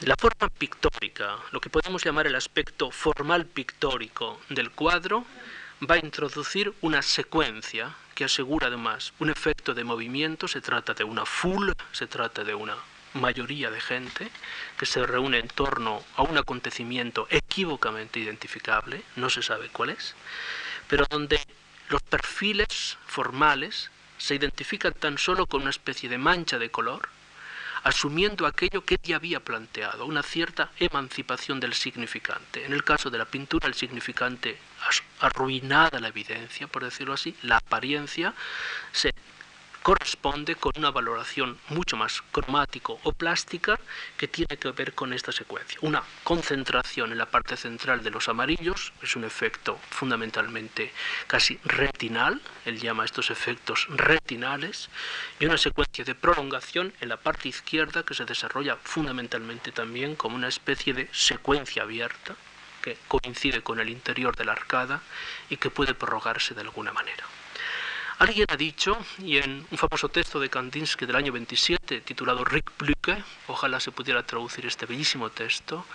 La 0.00 0.16
forma 0.16 0.48
pictórica, 0.48 1.36
lo 1.52 1.60
que 1.60 1.68
podemos 1.68 2.02
llamar 2.04 2.26
el 2.26 2.34
aspecto 2.34 2.90
formal 2.90 3.44
pictórico 3.44 4.40
del 4.48 4.70
cuadro, 4.70 5.26
va 5.88 5.96
a 5.96 5.98
introducir 5.98 6.72
una 6.80 7.02
secuencia 7.02 7.94
que 8.14 8.24
asegura 8.24 8.68
además 8.68 9.12
un 9.18 9.30
efecto 9.30 9.74
de 9.74 9.84
movimiento, 9.84 10.48
se 10.48 10.60
trata 10.60 10.94
de 10.94 11.04
una 11.04 11.26
full, 11.26 11.70
se 11.92 12.06
trata 12.06 12.44
de 12.44 12.54
una 12.54 12.76
mayoría 13.14 13.70
de 13.70 13.80
gente 13.80 14.30
que 14.78 14.86
se 14.86 15.04
reúne 15.04 15.38
en 15.38 15.48
torno 15.48 16.04
a 16.16 16.22
un 16.22 16.38
acontecimiento 16.38 17.26
equívocamente 17.30 18.20
identificable, 18.20 19.02
no 19.16 19.30
se 19.30 19.42
sabe 19.42 19.68
cuál 19.68 19.90
es, 19.90 20.14
pero 20.88 21.06
donde 21.08 21.40
los 21.88 22.02
perfiles 22.02 22.98
formales 23.06 23.90
se 24.18 24.34
identifican 24.34 24.92
tan 24.92 25.18
solo 25.18 25.46
con 25.46 25.62
una 25.62 25.70
especie 25.70 26.08
de 26.08 26.18
mancha 26.18 26.58
de 26.58 26.70
color, 26.70 27.08
asumiendo 27.82 28.46
aquello 28.46 28.84
que 28.84 28.98
ya 29.02 29.16
había 29.16 29.40
planteado, 29.40 30.04
una 30.04 30.22
cierta 30.22 30.70
emancipación 30.78 31.60
del 31.60 31.72
significante. 31.74 32.66
En 32.66 32.72
el 32.72 32.84
caso 32.84 33.10
de 33.10 33.18
la 33.18 33.24
pintura, 33.24 33.66
el 33.66 33.74
significante 33.74 34.58
arruinada 35.20 35.98
la 35.98 36.08
evidencia, 36.08 36.66
por 36.66 36.84
decirlo 36.84 37.14
así, 37.14 37.34
la 37.42 37.56
apariencia 37.56 38.34
se 38.92 39.14
corresponde 39.82 40.56
con 40.56 40.72
una 40.76 40.90
valoración 40.90 41.58
mucho 41.68 41.96
más 41.96 42.22
cromático 42.32 43.00
o 43.02 43.12
plástica 43.12 43.78
que 44.16 44.28
tiene 44.28 44.56
que 44.58 44.70
ver 44.72 44.94
con 44.94 45.12
esta 45.12 45.32
secuencia. 45.32 45.78
Una 45.82 46.02
concentración 46.24 47.12
en 47.12 47.18
la 47.18 47.30
parte 47.30 47.56
central 47.56 48.02
de 48.02 48.10
los 48.10 48.28
amarillos, 48.28 48.92
es 49.02 49.16
un 49.16 49.24
efecto 49.24 49.78
fundamentalmente 49.90 50.92
casi 51.26 51.58
retinal, 51.64 52.40
él 52.64 52.78
llama 52.78 53.04
estos 53.04 53.30
efectos 53.30 53.86
retinales, 53.88 54.90
y 55.38 55.46
una 55.46 55.58
secuencia 55.58 56.04
de 56.04 56.14
prolongación 56.14 56.92
en 57.00 57.08
la 57.08 57.16
parte 57.16 57.48
izquierda 57.48 58.02
que 58.02 58.14
se 58.14 58.24
desarrolla 58.24 58.76
fundamentalmente 58.76 59.72
también 59.72 60.14
como 60.16 60.36
una 60.36 60.48
especie 60.48 60.92
de 60.92 61.08
secuencia 61.12 61.82
abierta 61.82 62.36
que 62.82 62.96
coincide 63.08 63.62
con 63.62 63.80
el 63.80 63.90
interior 63.90 64.36
de 64.36 64.44
la 64.44 64.52
arcada 64.52 65.02
y 65.48 65.56
que 65.56 65.70
puede 65.70 65.94
prorrogarse 65.94 66.54
de 66.54 66.62
alguna 66.62 66.92
manera. 66.92 67.24
Alguien 68.20 68.44
ha 68.50 68.56
dicho, 68.58 68.98
y 69.20 69.38
en 69.38 69.66
un 69.70 69.78
famoso 69.78 70.10
texto 70.10 70.38
de 70.38 70.50
Kandinsky 70.50 71.06
del 71.06 71.16
año 71.16 71.32
27, 71.32 72.02
titulado 72.02 72.44
Rückblicke, 72.44 73.24
ojalá 73.46 73.80
se 73.80 73.92
pudiera 73.92 74.22
traducir 74.26 74.66
este 74.66 74.84
bellísimo 74.84 75.30
texto, 75.30 75.86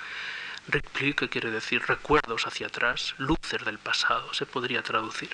Rückblicke 0.67 1.29
quiere 1.29 1.51
decir 1.51 1.83
recuerdos 1.85 2.47
hacia 2.47 2.65
atrás, 2.65 3.13
luces 3.19 3.63
del 3.63 3.77
pasado, 3.77 4.33
se 4.33 4.47
podría 4.47 4.81
traducir. 4.81 5.29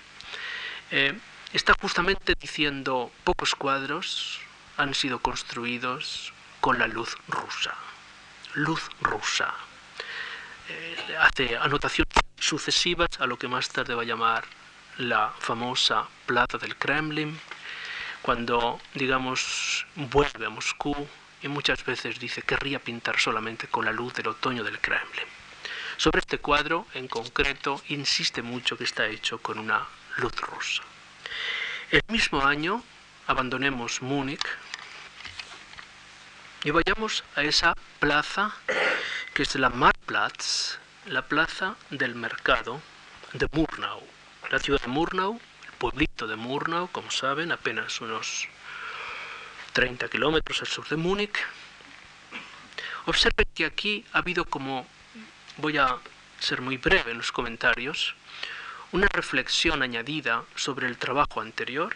Eh, 0.92 1.18
está 1.54 1.76
justamente 1.80 2.34
diciendo 2.38 3.10
pocos 3.24 3.56
cuadros 3.56 4.42
han 4.76 4.94
sido 4.94 5.20
construidos 5.20 6.34
con 6.60 6.78
la 6.78 6.88
luz 6.88 7.16
rusa. 7.30 7.74
Luz 8.54 8.90
rusa. 9.00 9.54
Eh, 10.68 11.16
hace 11.22 11.56
anotaciones 11.56 12.12
sucesivas 12.38 13.08
a 13.18 13.28
lo 13.28 13.40
que 13.40 13.48
más 13.48 13.70
tarde 13.70 13.96
va 13.96 14.02
a 14.02 14.06
llamar 14.06 14.44
la 14.98 15.34
famosa 15.40 16.08
plaza 16.26 16.58
del 16.58 16.76
Kremlin, 16.76 17.40
cuando, 18.22 18.80
digamos, 18.94 19.86
vuelve 19.96 20.46
a 20.46 20.50
Moscú 20.50 20.96
y 21.42 21.48
muchas 21.48 21.84
veces 21.86 22.20
dice 22.20 22.44
querría 22.44 22.80
pintar 22.80 23.20
solamente 23.20 23.68
con 23.68 23.86
la 23.86 23.92
luz 23.92 24.14
del 24.14 24.28
otoño 24.28 24.64
del 24.64 24.80
Kremlin. 24.80 25.26
Sobre 25.98 26.20
este 26.20 26.40
cuadro, 26.40 26.88
en 26.94 27.08
concreto, 27.08 27.82
insiste 27.90 28.42
mucho 28.42 28.78
que 28.78 28.84
está 28.84 29.08
hecho 29.08 29.40
con 29.40 29.60
una 29.60 29.88
luz 30.18 30.36
rosa. 30.38 30.84
El 31.92 32.02
mismo 32.08 32.46
año 32.46 32.84
abandonemos 33.28 34.02
Múnich 34.02 34.46
y 36.64 36.72
vayamos 36.72 37.24
a 37.36 37.44
esa 37.44 37.76
plaza 38.00 38.54
que 39.34 39.44
es 39.44 39.56
la 39.56 39.70
Marktplatz, 39.70 40.78
la 41.08 41.24
plaza 41.28 41.76
del 41.90 42.16
mercado 42.16 42.82
de 43.34 43.48
Murnau. 43.52 44.02
La 44.52 44.60
ciudad 44.60 44.82
de 44.82 44.90
Murnau, 44.90 45.40
el 45.64 45.72
pueblito 45.78 46.28
de 46.28 46.36
Murnau, 46.36 46.90
como 46.92 47.10
saben, 47.10 47.54
apenas 47.54 48.02
unos 48.02 48.50
30 49.72 50.10
kilómetros 50.10 50.60
al 50.60 50.68
sur 50.68 50.86
de 50.90 50.98
Múnich. 50.98 51.40
Observen 53.06 53.48
que 53.56 53.64
aquí 53.64 54.04
ha 54.12 54.18
habido 54.18 54.44
como, 54.44 54.86
voy 55.56 55.78
a 55.78 55.96
ser 56.42 56.60
muy 56.60 56.76
breve 56.76 57.12
en 57.12 57.18
los 57.20 57.32
comentarios, 57.32 58.14
una 58.92 59.08
reflexión 59.08 59.84
añadida 59.84 60.44
sobre 60.58 60.88
el 60.88 60.98
trabajo 60.98 61.40
anterior, 61.40 61.96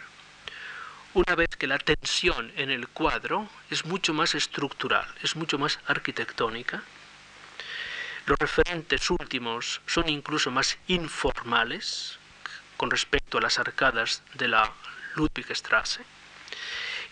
una 1.12 1.34
vez 1.34 1.50
que 1.58 1.66
la 1.66 1.78
tensión 1.78 2.54
en 2.56 2.70
el 2.70 2.88
cuadro 2.88 3.50
es 3.68 3.84
mucho 3.84 4.14
más 4.14 4.34
estructural, 4.34 5.06
es 5.22 5.36
mucho 5.36 5.58
más 5.58 5.78
arquitectónica. 5.86 6.82
Los 8.24 8.38
referentes 8.38 9.10
últimos 9.10 9.82
son 9.86 10.08
incluso 10.08 10.50
más 10.50 10.78
informales, 10.88 12.18
con 12.76 12.90
respecto 12.90 13.38
a 13.38 13.40
las 13.40 13.58
arcadas 13.58 14.22
de 14.34 14.48
la 14.48 14.72
Ludwigstrasse 15.14 16.04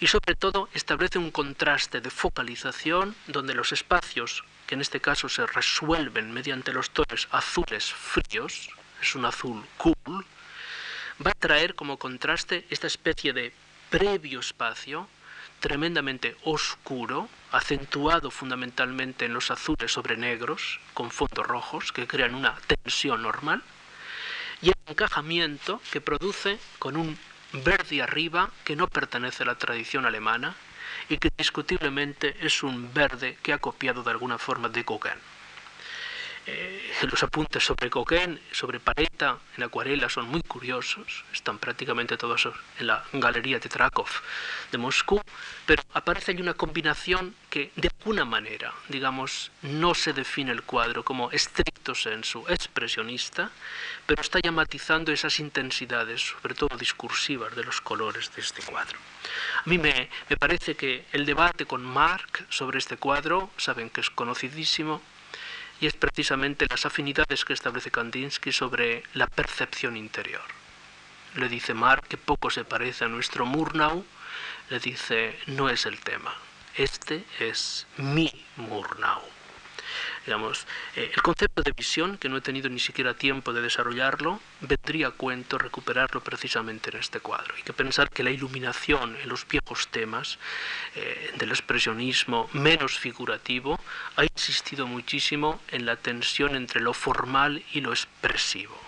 y 0.00 0.06
sobre 0.06 0.34
todo 0.34 0.68
establece 0.74 1.18
un 1.18 1.30
contraste 1.30 2.00
de 2.00 2.10
focalización 2.10 3.14
donde 3.26 3.54
los 3.54 3.72
espacios, 3.72 4.44
que 4.66 4.74
en 4.74 4.80
este 4.80 5.00
caso 5.00 5.28
se 5.28 5.46
resuelven 5.46 6.32
mediante 6.32 6.72
los 6.72 6.90
tonos 6.90 7.28
azules 7.30 7.92
fríos, 7.92 8.70
es 9.00 9.14
un 9.14 9.24
azul 9.24 9.64
cool, 9.76 10.26
va 11.24 11.30
a 11.30 11.38
traer 11.38 11.74
como 11.74 11.98
contraste 11.98 12.66
esta 12.70 12.86
especie 12.86 13.32
de 13.32 13.52
previo 13.90 14.40
espacio 14.40 15.08
tremendamente 15.60 16.36
oscuro, 16.44 17.28
acentuado 17.50 18.30
fundamentalmente 18.30 19.24
en 19.24 19.32
los 19.32 19.50
azules 19.50 19.92
sobre 19.92 20.16
negros, 20.16 20.80
con 20.92 21.10
fondos 21.10 21.46
rojos, 21.46 21.92
que 21.92 22.06
crean 22.06 22.34
una 22.34 22.54
tensión 22.66 23.22
normal, 23.22 23.62
y 24.62 24.68
el 24.68 24.74
encajamiento 24.86 25.80
que 25.90 26.00
produce 26.00 26.58
con 26.78 26.96
un 26.96 27.18
verde 27.52 28.02
arriba 28.02 28.50
que 28.64 28.76
no 28.76 28.88
pertenece 28.88 29.42
a 29.42 29.46
la 29.46 29.58
tradición 29.58 30.06
alemana 30.06 30.54
y 31.08 31.18
que 31.18 31.30
discutiblemente 31.36 32.36
es 32.40 32.62
un 32.62 32.92
verde 32.92 33.38
que 33.42 33.52
ha 33.52 33.58
copiado 33.58 34.02
de 34.02 34.10
alguna 34.10 34.38
forma 34.38 34.68
de 34.68 34.82
Gauguin. 34.82 35.33
Eh, 36.46 36.92
los 37.02 37.22
apuntes 37.22 37.64
sobre 37.64 37.88
Gauguin, 37.88 38.38
sobre 38.52 38.78
Paleta, 38.78 39.38
en 39.56 39.62
acuarela 39.62 40.08
son 40.08 40.28
muy 40.28 40.42
curiosos, 40.42 41.24
están 41.32 41.58
prácticamente 41.58 42.16
todos 42.16 42.48
en 42.78 42.86
la 42.86 43.04
Galería 43.12 43.58
de 43.58 43.68
Trakov 43.68 44.08
de 44.70 44.78
Moscú, 44.78 45.20
pero 45.64 45.82
aparece 45.94 46.32
ahí 46.32 46.40
una 46.40 46.54
combinación 46.54 47.34
que 47.48 47.72
de 47.76 47.90
alguna 47.98 48.24
manera, 48.24 48.74
digamos, 48.88 49.52
no 49.62 49.94
se 49.94 50.12
define 50.12 50.52
el 50.52 50.62
cuadro 50.62 51.02
como 51.02 51.30
estricto 51.30 51.94
sensu 51.94 52.44
expresionista, 52.48 53.50
pero 54.06 54.20
está 54.20 54.38
ya 54.42 54.52
matizando 54.52 55.12
esas 55.12 55.40
intensidades, 55.40 56.20
sobre 56.20 56.54
todo 56.54 56.76
discursivas, 56.76 57.54
de 57.56 57.64
los 57.64 57.80
colores 57.80 58.34
de 58.34 58.42
este 58.42 58.62
cuadro. 58.62 58.98
A 59.64 59.68
mí 59.68 59.78
me, 59.78 60.10
me 60.28 60.36
parece 60.36 60.74
que 60.74 61.06
el 61.12 61.24
debate 61.24 61.64
con 61.64 61.82
Marc 61.82 62.44
sobre 62.50 62.78
este 62.78 62.96
cuadro, 62.98 63.50
saben 63.56 63.88
que 63.88 64.02
es 64.02 64.10
conocidísimo, 64.10 65.00
y 65.84 65.86
es 65.86 65.92
precisamente 65.92 66.66
las 66.70 66.86
afinidades 66.86 67.44
que 67.44 67.52
establece 67.52 67.90
Kandinsky 67.90 68.52
sobre 68.52 69.02
la 69.12 69.26
percepción 69.26 69.98
interior. 69.98 70.40
Le 71.34 71.46
dice 71.50 71.74
Mark 71.74 72.08
que 72.08 72.16
poco 72.16 72.48
se 72.48 72.64
parece 72.64 73.04
a 73.04 73.08
nuestro 73.08 73.44
Murnau, 73.44 74.02
le 74.70 74.78
dice 74.78 75.38
no 75.46 75.68
es 75.68 75.84
el 75.84 76.00
tema, 76.00 76.34
este 76.74 77.26
es 77.38 77.86
mi 77.98 78.32
Murnau. 78.56 79.20
Digamos, 80.26 80.66
eh, 80.96 81.10
el 81.14 81.22
concepto 81.22 81.62
de 81.62 81.72
visión, 81.72 82.18
que 82.18 82.28
no 82.28 82.36
he 82.36 82.40
tenido 82.40 82.68
ni 82.68 82.80
siquiera 82.80 83.14
tiempo 83.14 83.52
de 83.52 83.62
desarrollarlo, 83.62 84.40
vendría 84.60 85.08
a 85.08 85.10
cuento 85.10 85.58
recuperarlo 85.58 86.22
precisamente 86.22 86.90
en 86.90 86.98
este 86.98 87.20
cuadro. 87.20 87.54
Hay 87.56 87.62
que 87.62 87.72
pensar 87.72 88.10
que 88.10 88.22
la 88.22 88.30
iluminación 88.30 89.16
en 89.22 89.28
los 89.28 89.46
viejos 89.46 89.88
temas 89.88 90.38
eh, 90.94 91.32
del 91.36 91.50
expresionismo 91.50 92.48
menos 92.52 92.98
figurativo 92.98 93.78
ha 94.16 94.24
insistido 94.24 94.86
muchísimo 94.86 95.60
en 95.68 95.86
la 95.86 95.96
tensión 95.96 96.56
entre 96.56 96.80
lo 96.80 96.94
formal 96.94 97.62
y 97.72 97.80
lo 97.80 97.90
expresivo. 97.90 98.83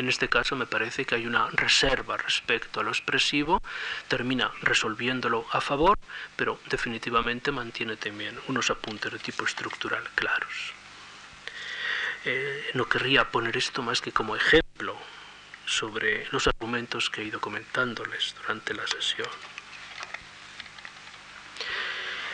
En 0.00 0.08
este 0.08 0.30
caso 0.30 0.56
me 0.56 0.64
parece 0.64 1.04
que 1.04 1.14
hay 1.14 1.26
una 1.26 1.50
reserva 1.50 2.16
respecto 2.16 2.80
a 2.80 2.82
lo 2.82 2.88
expresivo, 2.88 3.62
termina 4.08 4.50
resolviéndolo 4.62 5.44
a 5.52 5.60
favor, 5.60 5.98
pero 6.36 6.58
definitivamente 6.70 7.52
mantiene 7.52 7.98
también 7.98 8.34
unos 8.48 8.70
apuntes 8.70 9.12
de 9.12 9.18
tipo 9.18 9.44
estructural 9.44 10.02
claros. 10.14 10.72
Eh, 12.24 12.70
no 12.72 12.88
querría 12.88 13.30
poner 13.30 13.58
esto 13.58 13.82
más 13.82 14.00
que 14.00 14.10
como 14.10 14.36
ejemplo 14.36 14.96
sobre 15.66 16.26
los 16.30 16.46
argumentos 16.46 17.10
que 17.10 17.20
he 17.20 17.24
ido 17.24 17.38
comentándoles 17.38 18.34
durante 18.40 18.72
la 18.72 18.86
sesión. 18.86 19.28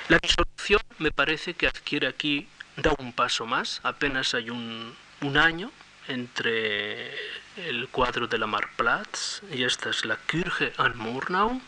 La 0.07 0.21
disolución 0.23 0.83
me 0.99 1.11
parece 1.11 1.55
que 1.55 1.67
adquiere 1.67 2.07
aquí, 2.07 2.47
da 2.77 2.95
un 3.01 3.13
paso 3.13 3.45
más, 3.45 3.81
apenas 3.83 4.35
hay 4.35 4.51
un, 4.51 4.97
un 5.21 5.37
año 5.37 5.73
entre 6.09 7.15
el 7.57 7.89
cuadro 7.89 8.27
de 8.27 8.39
la 8.39 8.47
Marplatz 8.47 9.43
y 9.53 9.65
esta 9.65 9.91
es 9.91 10.05
la 10.05 10.17
Kirche 10.17 10.73
an 10.77 10.97
Murnau, 10.97 11.61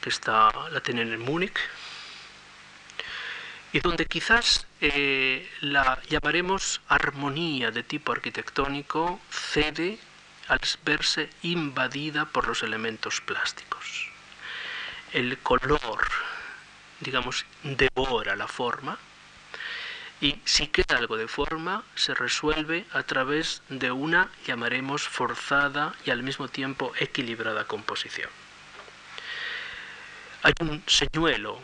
que 0.00 0.08
está, 0.08 0.50
la 0.70 0.80
tienen 0.80 1.12
en 1.12 1.20
Múnich, 1.20 1.58
y 3.72 3.80
donde 3.80 4.06
quizás 4.06 4.66
eh, 4.80 5.48
la 5.60 6.00
llamaremos 6.08 6.80
armonía 6.88 7.70
de 7.70 7.82
tipo 7.82 8.12
arquitectónico 8.12 9.20
cede 9.30 9.98
al 10.48 10.60
verse 10.84 11.30
invadida 11.42 12.24
por 12.24 12.48
los 12.48 12.62
elementos 12.62 13.20
plásticos. 13.20 14.10
El 15.12 15.38
color, 15.38 16.08
digamos, 17.00 17.46
devora 17.62 18.34
la 18.34 18.48
forma 18.48 18.98
y 20.20 20.38
si 20.44 20.66
queda 20.68 20.98
algo 20.98 21.16
de 21.16 21.28
forma, 21.28 21.84
se 21.94 22.14
resuelve 22.14 22.84
a 22.92 23.02
través 23.04 23.62
de 23.68 23.90
una, 23.90 24.30
llamaremos, 24.46 25.02
forzada 25.02 25.94
y 26.04 26.10
al 26.10 26.22
mismo 26.22 26.48
tiempo 26.48 26.92
equilibrada 26.98 27.66
composición. 27.66 28.30
Hay 30.42 30.52
un 30.60 30.82
señuelo 30.86 31.60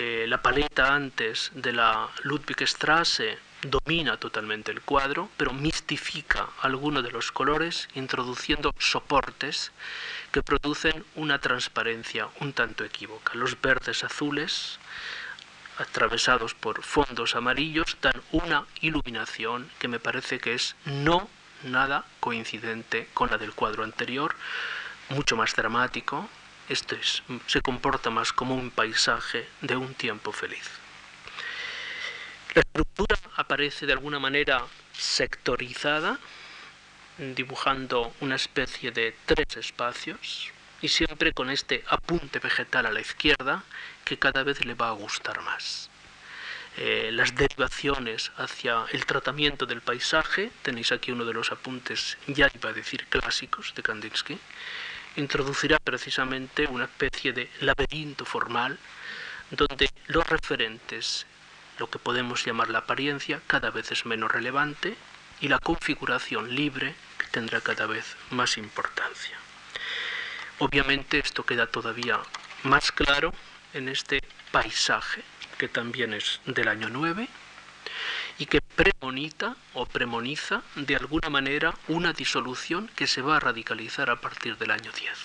eh, 0.00 0.26
la 0.28 0.40
paleta 0.40 0.94
antes 0.94 1.50
de 1.54 1.72
la 1.72 2.08
Ludwigstrasse 2.22 3.36
domina 3.62 4.16
totalmente 4.16 4.70
el 4.70 4.80
cuadro, 4.80 5.28
pero 5.36 5.52
mistifica 5.52 6.50
algunos 6.62 7.02
de 7.02 7.10
los 7.10 7.32
colores 7.32 7.88
introduciendo 7.96 8.72
soportes 8.78 9.72
que 10.30 10.44
producen 10.44 11.04
una 11.16 11.40
transparencia 11.40 12.28
un 12.38 12.52
tanto 12.52 12.84
equívoca. 12.84 13.34
Los 13.34 13.60
verdes 13.60 14.04
azules 14.04 14.78
atravesados 15.78 16.54
por 16.54 16.82
fondos 16.82 17.34
amarillos 17.34 17.96
dan 18.02 18.20
una 18.32 18.66
iluminación 18.80 19.70
que 19.78 19.88
me 19.88 20.00
parece 20.00 20.40
que 20.40 20.54
es 20.54 20.76
no 20.84 21.28
nada 21.62 22.04
coincidente 22.20 23.08
con 23.14 23.30
la 23.30 23.38
del 23.38 23.52
cuadro 23.52 23.84
anterior, 23.84 24.34
mucho 25.08 25.36
más 25.36 25.54
dramático. 25.54 26.28
Este 26.68 26.98
se 27.46 27.62
comporta 27.62 28.10
más 28.10 28.32
como 28.32 28.54
un 28.54 28.70
paisaje 28.70 29.48
de 29.62 29.76
un 29.76 29.94
tiempo 29.94 30.32
feliz. 30.32 30.68
La 32.54 32.60
estructura 32.60 33.16
aparece 33.36 33.86
de 33.86 33.92
alguna 33.92 34.18
manera 34.18 34.64
sectorizada, 34.92 36.18
dibujando 37.18 38.12
una 38.20 38.36
especie 38.36 38.90
de 38.90 39.16
tres 39.26 39.56
espacios 39.56 40.52
y 40.80 40.88
siempre 40.88 41.32
con 41.32 41.50
este 41.50 41.84
apunte 41.88 42.38
vegetal 42.38 42.86
a 42.86 42.92
la 42.92 43.00
izquierda 43.00 43.64
que 44.04 44.18
cada 44.18 44.42
vez 44.42 44.64
le 44.64 44.74
va 44.74 44.88
a 44.88 44.92
gustar 44.92 45.40
más. 45.42 45.90
Eh, 46.76 47.10
las 47.12 47.34
derivaciones 47.34 48.30
hacia 48.36 48.84
el 48.92 49.04
tratamiento 49.04 49.66
del 49.66 49.80
paisaje, 49.80 50.52
tenéis 50.62 50.92
aquí 50.92 51.10
uno 51.10 51.24
de 51.24 51.34
los 51.34 51.50
apuntes, 51.50 52.16
ya 52.28 52.48
iba 52.54 52.70
a 52.70 52.72
decir 52.72 53.06
clásicos 53.06 53.74
de 53.74 53.82
Kandinsky, 53.82 54.38
introducirá 55.16 55.78
precisamente 55.80 56.66
una 56.66 56.84
especie 56.84 57.32
de 57.32 57.50
laberinto 57.60 58.24
formal 58.24 58.78
donde 59.50 59.90
los 60.06 60.26
referentes, 60.28 61.26
lo 61.78 61.90
que 61.90 61.98
podemos 61.98 62.44
llamar 62.44 62.68
la 62.68 62.80
apariencia, 62.80 63.40
cada 63.46 63.70
vez 63.70 63.90
es 63.90 64.06
menos 64.06 64.30
relevante 64.30 64.96
y 65.40 65.48
la 65.48 65.58
configuración 65.58 66.54
libre 66.54 66.94
tendrá 67.32 67.60
cada 67.60 67.86
vez 67.86 68.16
más 68.30 68.56
importancia. 68.56 69.36
Obviamente 70.60 71.20
esto 71.20 71.44
queda 71.44 71.66
todavía 71.66 72.18
más 72.64 72.90
claro 72.90 73.32
en 73.74 73.88
este 73.88 74.22
paisaje, 74.50 75.22
que 75.56 75.68
también 75.68 76.12
es 76.14 76.40
del 76.46 76.66
año 76.66 76.88
9, 76.88 77.28
y 78.38 78.46
que 78.46 78.60
premonita 78.60 79.56
o 79.74 79.86
premoniza 79.86 80.62
de 80.74 80.96
alguna 80.96 81.28
manera 81.28 81.74
una 81.86 82.12
disolución 82.12 82.90
que 82.96 83.06
se 83.06 83.22
va 83.22 83.36
a 83.36 83.40
radicalizar 83.40 84.10
a 84.10 84.20
partir 84.20 84.56
del 84.56 84.72
año 84.72 84.90
10. 84.90 85.18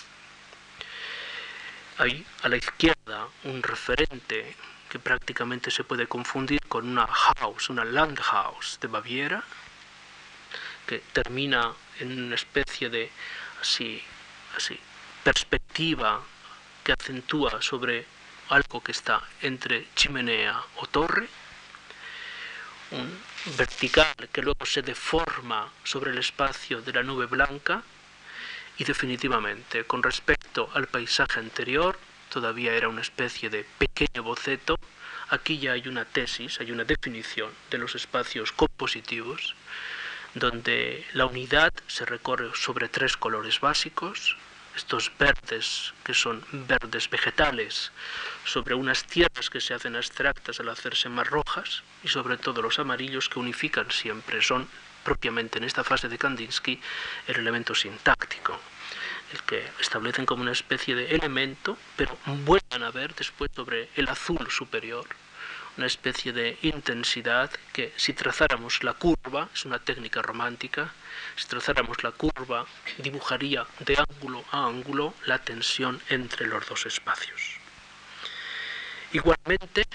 Hay 1.97 2.25
a 2.43 2.49
la 2.49 2.57
izquierda 2.57 3.27
un 3.43 3.63
referente 3.63 4.55
que 4.89 4.99
prácticamente 4.99 5.71
se 5.71 5.83
puede 5.83 6.05
confundir 6.05 6.61
con 6.67 6.87
una 6.87 7.07
house, 7.07 7.69
una 7.69 7.85
Landhaus 7.85 8.77
de 8.81 8.87
Baviera, 8.87 9.43
que 10.85 10.99
termina 10.99 11.73
en 11.99 12.25
una 12.25 12.35
especie 12.35 12.89
de 12.89 13.09
así, 13.61 14.03
así, 14.55 14.79
perspectiva 15.23 16.21
que 16.83 16.93
acentúa 16.93 17.61
sobre 17.61 18.05
algo 18.49 18.83
que 18.83 18.91
está 18.91 19.23
entre 19.41 19.87
chimenea 19.95 20.61
o 20.75 20.87
torre, 20.87 21.27
un 22.91 23.07
vertical 23.57 24.13
que 24.31 24.41
luego 24.41 24.65
se 24.65 24.81
deforma 24.81 25.71
sobre 25.83 26.11
el 26.11 26.17
espacio 26.17 26.81
de 26.81 26.93
la 26.93 27.03
nube 27.03 27.25
blanca 27.25 27.81
y 28.77 28.83
definitivamente 28.83 29.85
con 29.85 30.03
respecto 30.03 30.69
al 30.73 30.87
paisaje 30.87 31.39
anterior 31.39 31.97
todavía 32.29 32.73
era 32.73 32.89
una 32.89 33.01
especie 33.01 33.49
de 33.49 33.65
pequeño 33.77 34.23
boceto, 34.23 34.79
aquí 35.29 35.59
ya 35.59 35.73
hay 35.73 35.87
una 35.87 36.05
tesis, 36.05 36.59
hay 36.59 36.71
una 36.71 36.83
definición 36.83 37.51
de 37.69 37.77
los 37.77 37.95
espacios 37.95 38.51
compositivos 38.51 39.55
donde 40.33 41.05
la 41.13 41.27
unidad 41.27 41.71
se 41.87 42.05
recorre 42.05 42.49
sobre 42.55 42.89
tres 42.89 43.17
colores 43.17 43.59
básicos, 43.59 44.35
estos 44.75 45.11
verdes 45.19 45.93
que 46.03 46.13
son 46.13 46.43
verdes 46.51 47.09
vegetales 47.09 47.91
sobre 48.45 48.75
unas 48.75 49.05
tierras 49.05 49.49
que 49.49 49.61
se 49.61 49.73
hacen 49.73 49.95
abstractas 49.95 50.59
al 50.59 50.69
hacerse 50.69 51.09
más 51.09 51.27
rojas 51.27 51.83
y 52.03 52.07
sobre 52.07 52.37
todo 52.37 52.61
los 52.61 52.79
amarillos 52.79 53.29
que 53.29 53.39
unifican 53.39 53.91
siempre 53.91 54.41
son 54.41 54.67
propiamente 55.03 55.57
en 55.57 55.65
esta 55.65 55.83
fase 55.83 56.09
de 56.09 56.17
Kandinsky 56.17 56.79
el 57.27 57.35
elemento 57.37 57.75
sintáctico 57.75 58.59
el 59.33 59.41
que 59.43 59.67
establecen 59.79 60.25
como 60.25 60.41
una 60.41 60.51
especie 60.51 60.95
de 60.95 61.15
elemento 61.15 61.77
pero 61.95 62.17
vuelvan 62.25 62.83
a 62.83 62.91
ver 62.91 63.13
después 63.15 63.51
sobre 63.55 63.89
el 63.95 64.07
azul 64.07 64.49
superior 64.49 65.05
una 65.77 65.87
especie 65.87 66.33
de 66.33 66.57
intensidad 66.61 67.49
que 67.71 67.93
si 67.97 68.13
trazáramos 68.13 68.83
la 68.83 68.93
curva, 68.93 69.49
es 69.53 69.65
una 69.65 69.79
técnica 69.79 70.21
romántica, 70.21 70.93
si 71.35 71.47
trazáramos 71.47 72.03
la 72.03 72.11
curva 72.11 72.65
dibujaría 72.99 73.65
de 73.79 73.97
ángulo 73.97 74.43
a 74.51 74.65
ángulo 74.65 75.13
la 75.25 75.39
tensión 75.39 76.01
entre 76.09 76.47
los 76.47 76.67
dos 76.67 76.85
espacios. 76.85 77.57
Igualmente, 79.13 79.85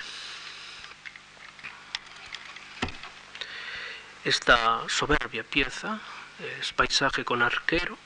esta 4.24 4.82
soberbia 4.88 5.44
pieza 5.44 6.00
es 6.60 6.72
paisaje 6.72 7.24
con 7.24 7.42
arquero, 7.42 7.98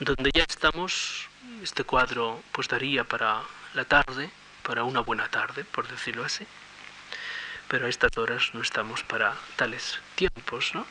donde 0.00 0.30
ya 0.34 0.44
estamos, 0.44 1.28
este 1.62 1.84
cuadro 1.84 2.42
pues 2.52 2.68
daría 2.68 3.04
para 3.04 3.42
la 3.74 3.84
tarde, 3.84 4.30
para 4.66 4.82
una 4.82 5.00
buena 5.00 5.28
tarde, 5.28 5.64
por 5.64 5.86
decirlo 5.86 6.24
así. 6.24 6.44
Pero 7.68 7.86
a 7.86 7.88
estas 7.88 8.16
horas 8.16 8.50
no 8.52 8.60
estamos 8.60 9.02
para 9.04 9.34
tales 9.54 10.00
tiempos, 10.16 10.74
¿no? 10.74 10.84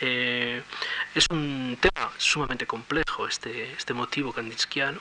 Eh, 0.00 0.62
es 1.14 1.26
un 1.30 1.78
tema 1.80 2.10
sumamente 2.18 2.66
complejo 2.66 3.28
este, 3.28 3.72
este 3.72 3.94
motivo 3.94 4.32
kandinskiano. 4.32 5.00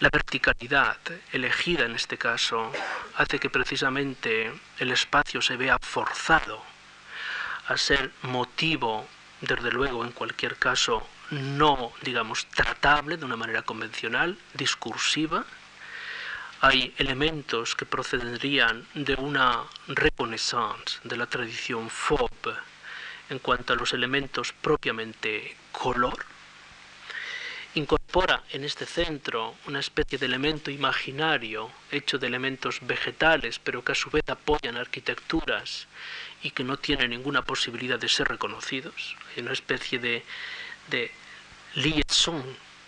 La 0.00 0.08
verticalidad 0.10 0.96
elegida 1.32 1.84
en 1.84 1.94
este 1.94 2.16
caso 2.16 2.72
hace 3.16 3.38
que 3.38 3.50
precisamente 3.50 4.50
el 4.78 4.90
espacio 4.90 5.42
se 5.42 5.56
vea 5.56 5.78
forzado 5.78 6.62
a 7.68 7.76
ser 7.76 8.10
motivo, 8.22 9.06
desde 9.42 9.70
luego 9.70 10.04
en 10.04 10.12
cualquier 10.12 10.56
caso, 10.56 11.06
no, 11.30 11.92
digamos, 12.00 12.46
tratable 12.46 13.18
de 13.18 13.26
una 13.26 13.36
manera 13.36 13.62
convencional, 13.62 14.38
discursiva, 14.54 15.44
hay 16.60 16.92
elementos 16.98 17.74
que 17.74 17.86
procederían 17.86 18.86
de 18.94 19.14
una 19.14 19.64
reconnaissance 19.88 20.98
de 21.04 21.16
la 21.16 21.26
tradición 21.26 21.88
Fauve 21.88 22.54
en 23.30 23.38
cuanto 23.38 23.72
a 23.72 23.76
los 23.76 23.94
elementos 23.94 24.52
propiamente 24.52 25.56
color. 25.72 26.26
Incorpora 27.74 28.42
en 28.50 28.64
este 28.64 28.84
centro 28.84 29.54
una 29.68 29.78
especie 29.78 30.18
de 30.18 30.26
elemento 30.26 30.70
imaginario 30.70 31.70
hecho 31.90 32.18
de 32.18 32.26
elementos 32.26 32.80
vegetales, 32.82 33.58
pero 33.58 33.82
que 33.82 33.92
a 33.92 33.94
su 33.94 34.10
vez 34.10 34.28
apoyan 34.28 34.76
arquitecturas 34.76 35.86
y 36.42 36.50
que 36.50 36.64
no 36.64 36.76
tienen 36.76 37.10
ninguna 37.10 37.42
posibilidad 37.42 37.98
de 37.98 38.08
ser 38.08 38.28
reconocidos. 38.28 39.16
Hay 39.34 39.42
una 39.42 39.52
especie 39.52 39.98
de, 39.98 40.24
de 40.90 41.10
liaison 41.76 42.44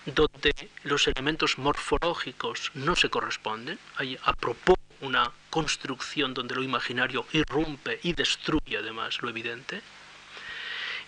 donde 0.07 0.53
los 0.85 1.07
elementos 1.07 1.59
morfológicos 1.59 2.71
no 2.75 2.97
se 2.97 3.11
corresponden. 3.11 3.79
Hay 3.97 4.19
a 4.25 4.33
propósito 4.33 4.83
una 5.03 5.33
construcción 5.51 6.33
donde 6.33 6.55
lo 6.55 6.63
imaginario 6.63 7.27
irrumpe 7.33 8.01
y 8.03 8.13
destruye 8.15 8.79
además 8.79 9.21
lo 9.21 9.29
evidente. 9.29 9.83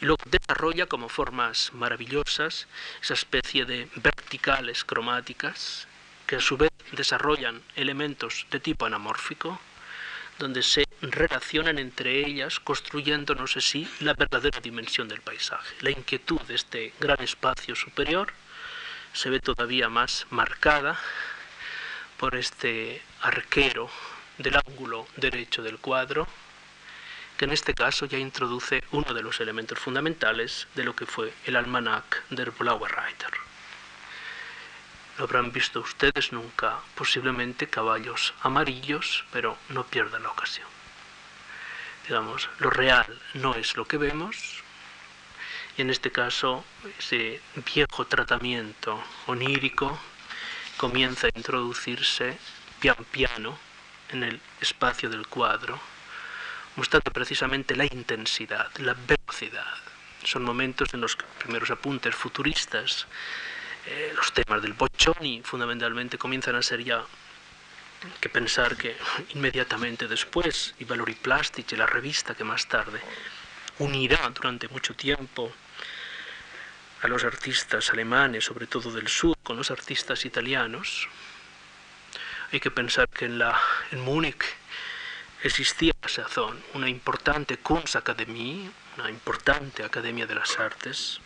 Y 0.01 0.07
luego 0.07 0.23
desarrolla 0.27 0.87
como 0.87 1.09
formas 1.09 1.73
maravillosas 1.73 2.67
esa 3.01 3.15
especie 3.15 3.65
de 3.65 3.89
verticales 3.97 4.85
cromáticas 4.85 5.87
que 6.27 6.37
a 6.37 6.41
su 6.41 6.57
vez 6.57 6.71
desarrollan 6.93 7.63
elementos 7.77 8.47
de 8.51 8.59
tipo 8.59 8.85
anamórfico, 8.85 9.61
donde 10.39 10.63
se 10.63 10.85
relacionan 11.01 11.79
entre 11.79 12.27
ellas 12.27 12.59
construyendo, 12.59 13.37
no 13.37 13.47
sé 13.47 13.61
si, 13.61 13.89
la 14.01 14.15
verdadera 14.15 14.59
dimensión 14.61 15.07
del 15.07 15.21
paisaje, 15.21 15.77
la 15.81 15.91
inquietud 15.91 16.41
de 16.43 16.57
este 16.57 16.93
gran 16.99 17.23
espacio 17.23 17.77
superior 17.77 18.33
se 19.15 19.31
ve 19.31 19.39
todavía 19.39 19.89
más 19.89 20.27
marcada 20.31 20.99
por 22.19 22.35
este 22.35 23.01
arquero 23.23 23.89
del 24.39 24.57
ángulo 24.57 25.07
derecho 25.17 25.63
del 25.63 25.79
cuadro, 25.79 26.27
que 27.39 27.45
en 27.45 27.53
este 27.53 27.75
caso 27.75 28.07
ya 28.07 28.19
introduce 28.19 28.83
uno 28.91 29.15
de 29.15 29.23
los 29.23 29.41
elementos 29.41 29.79
fundamentales 29.79 30.67
de 30.75 30.85
lo 30.85 30.97
que 30.97 31.07
fue 31.07 31.33
el 31.47 31.55
almanac 31.55 32.25
del 32.31 32.51
Blauer 32.51 32.91
Reiter. 32.91 33.31
Lo 35.17 35.25
habrán 35.25 35.53
visto 35.53 35.79
ustedes 35.79 36.33
nunca, 36.33 36.81
posiblemente 36.97 37.69
caballos 37.69 38.35
amarillos, 38.43 39.25
pero 39.33 39.57
no 39.69 39.85
pierdan 39.87 40.25
la 40.25 40.31
ocasión. 40.31 40.67
Digamos, 42.09 42.51
lo 42.59 42.69
real 42.69 43.23
no 43.35 43.55
es 43.55 43.77
lo 43.77 43.87
que 43.87 43.97
vemos, 43.97 44.64
en 45.83 45.91
este 45.91 46.13
caso 46.13 46.65
ese 46.99 47.41
viejo 47.75 48.07
tratamiento 48.07 49.03
onírico 49.27 49.99
comienza 50.77 51.27
a 51.27 51.31
introducirse 51.35 52.39
pian 52.81 53.05
piano 53.11 53.59
en 54.11 54.23
el 54.23 54.41
espacio 54.61 55.09
del 55.09 55.27
cuadro, 55.27 55.81
mostrando 56.77 57.11
precisamente 57.11 57.75
la 57.75 57.85
intensidad, 57.85 58.71
la 58.79 58.95
velocidad. 58.95 59.75
Son 60.23 60.45
momentos 60.45 60.95
en 60.95 61.01
los 61.01 61.17
primeros 61.39 61.71
apuntes 61.71 62.15
futuristas, 62.15 63.07
eh, 63.87 64.13
los 64.15 64.33
temas 64.33 64.63
del 64.63 64.73
Boccioni 64.73 65.43
fundamentalmente 65.45 66.17
comienzan 66.17 66.55
a 66.57 66.63
ser 66.63 66.83
ya 66.83 67.05
que 68.21 68.29
pensar 68.29 68.77
que 68.77 68.97
inmediatamente 69.35 70.09
después, 70.09 70.75
y 70.79 70.85
Valori 70.85 71.15
Plastic, 71.15 71.73
la 71.73 71.87
revista 71.87 72.35
que 72.35 72.45
más 72.45 72.67
tarde 72.67 73.01
unirá 73.79 74.31
durante 74.31 74.69
mucho 74.69 74.95
tiempo 74.95 75.53
a 77.05 77.09
los 77.09 77.23
artistas 77.23 77.91
alemanes, 77.91 78.47
sobre 78.47 78.67
todo 78.67 78.91
del 78.91 79.09
sur, 79.09 79.37
con 79.43 79.59
los 79.59 79.71
artistas 79.71 80.25
italianos. 80.25 81.07
Hay 82.51 82.61
que 82.61 82.71
pensar 82.71 83.11
que 83.11 83.27
en, 83.27 83.43
en 83.91 84.01
Múnich 84.01 84.43
existía 85.43 85.93
a 86.01 86.09
sazón 86.09 86.59
una 86.73 86.89
importante 86.89 87.59
Kunstakademie, 87.59 88.71
una 88.97 89.11
importante 89.11 89.85
Academia 89.85 90.27
de 90.27 90.35
las 90.35 90.59
Artes, 90.59 91.21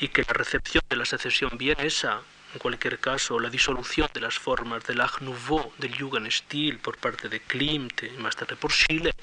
y 0.00 0.08
que 0.08 0.24
la 0.24 0.32
recepción 0.32 0.82
de 0.88 0.96
la 0.96 1.04
secesión 1.04 1.52
vienesa 1.56 2.22
en 2.52 2.58
cualquier 2.58 2.98
caso, 2.98 3.40
la 3.40 3.48
disolución 3.48 4.08
de 4.12 4.20
las 4.20 4.38
formas 4.38 4.84
del 4.84 5.00
Art 5.00 5.20
Nouveau, 5.20 5.72
del 5.78 5.98
Jugendstil 5.98 6.78
por 6.78 6.98
parte 6.98 7.30
de 7.30 7.40
Klimt 7.40 8.02
más 8.18 8.36
tarde 8.36 8.56
por 8.56 8.72
Schiele, 8.72 9.14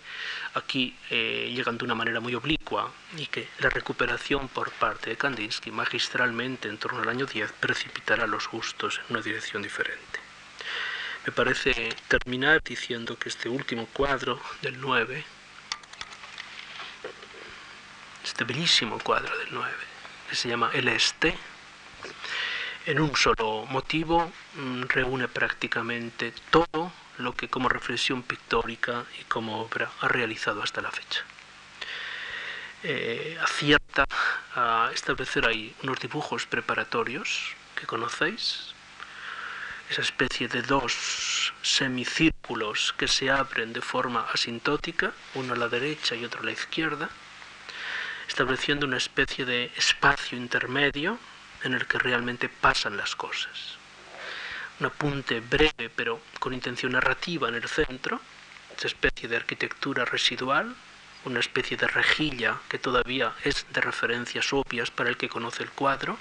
aquí 0.56 0.98
eh, 1.12 1.52
llegan 1.54 1.78
de 1.78 1.86
una 1.86 1.94
manera 1.94 2.20
muy 2.20 2.34
oblicua 2.34 2.92
y 3.18 3.28
que 3.28 3.48
la 3.60 3.70
recuperación 3.70 4.48
por 4.48 4.72
parte 4.72 5.12
de 5.12 5.16
Kandinsky 5.16 5.70
magistralmente 5.70 6.70
en 6.70 6.80
torno 6.80 7.02
al 7.02 7.10
año 7.10 7.28
10 7.28 7.52
precipitará 7.60 8.26
los 8.26 8.48
gustos 8.48 9.00
en 9.00 9.16
una 9.16 9.22
dirección 9.22 9.62
diferente. 9.62 10.20
Me 11.28 11.32
parece 11.32 11.96
terminar 12.08 12.64
diciendo 12.64 13.16
que 13.20 13.30
este 13.30 13.48
último 13.48 13.86
cuadro 13.94 14.42
del 14.64 14.82
9, 14.82 15.24
este 18.24 18.44
bellísimo 18.44 18.98
cuadro 18.98 19.38
del 19.38 19.50
9, 19.52 19.72
que 20.30 20.36
se 20.36 20.50
llama 20.50 20.72
El 20.74 20.88
Este, 20.88 21.38
en 22.86 23.00
un 23.00 23.16
solo 23.16 23.66
motivo 23.70 24.32
mm, 24.56 24.84
reúne 24.84 25.28
prácticamente 25.28 26.34
todo 26.50 26.92
lo 27.18 27.36
que 27.36 27.50
como 27.50 27.70
reflexión 27.70 28.24
pictórica 28.24 29.06
y 29.20 29.24
como 29.26 29.62
obra 29.62 29.92
ha 30.02 30.08
realizado 30.08 30.64
hasta 30.64 30.82
la 30.82 30.92
fecha. 30.92 31.24
Eh, 32.82 33.38
acierta 33.42 34.06
a 34.56 34.90
establecer 34.94 35.46
ahí 35.46 35.76
unos 35.84 36.00
dibujos 36.00 36.46
preparatorios 36.46 37.56
que 37.76 37.86
conocéis, 37.86 38.74
esa 39.90 40.02
especie 40.02 40.48
de 40.48 40.62
dos 40.62 41.54
semicírculos 41.62 42.94
que 42.98 43.08
se 43.08 43.30
abren 43.32 43.74
de 43.74 43.82
forma 43.82 44.28
asintótica, 44.32 45.12
uno 45.34 45.54
a 45.54 45.58
la 45.58 45.68
derecha 45.68 46.16
y 46.16 46.24
otro 46.24 46.42
a 46.42 46.46
la 46.46 46.52
izquierda, 46.52 47.10
estableciendo 48.28 48.86
una 48.86 48.98
especie 48.98 49.46
de 49.46 49.72
espacio 49.76 50.38
intermedio 50.38 51.20
en 51.64 51.74
el 51.74 51.86
que 51.88 52.00
realmente 52.00 52.50
pasan 52.50 52.98
las 52.98 53.16
cosas. 53.16 53.78
Un 54.80 54.88
apunte 54.88 55.40
breve 55.42 55.90
pero 55.96 56.22
con 56.40 56.54
intención 56.54 56.94
narrativa 56.94 57.50
en 57.50 57.56
el 57.56 57.68
centro, 57.68 58.22
esa 58.78 58.88
especie 58.88 59.28
de 59.28 59.36
arquitectura 59.36 60.06
residual, 60.06 60.76
una 61.26 61.42
especie 61.42 61.76
de 61.76 61.88
rejilla 61.88 62.58
que 62.70 62.80
todavía 62.80 63.34
es 63.44 63.66
de 63.72 63.82
referencias 63.82 64.54
obvias 64.54 64.90
para 64.90 65.10
el 65.10 65.18
que 65.18 65.28
conoce 65.28 65.64
el 65.64 65.72
cuadro, 65.72 66.18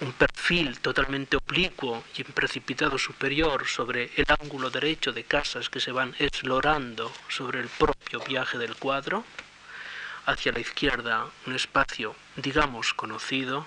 un 0.00 0.12
perfil 0.12 0.78
totalmente 0.80 1.36
oblicuo 1.36 2.04
y 2.16 2.22
en 2.22 2.32
precipitado 2.32 2.98
superior 2.98 3.66
sobre 3.66 4.10
el 4.16 4.26
ángulo 4.40 4.68
derecho 4.68 5.12
de 5.12 5.24
casas 5.24 5.70
que 5.70 5.80
se 5.80 5.92
van 5.92 6.14
explorando 6.18 7.10
sobre 7.28 7.60
el 7.60 7.68
propio 7.68 8.20
viaje 8.20 8.58
del 8.58 8.76
cuadro, 8.76 9.24
hacia 10.26 10.52
la 10.52 10.60
izquierda 10.60 11.26
un 11.46 11.54
espacio, 11.54 12.14
digamos, 12.36 12.92
conocido, 12.92 13.66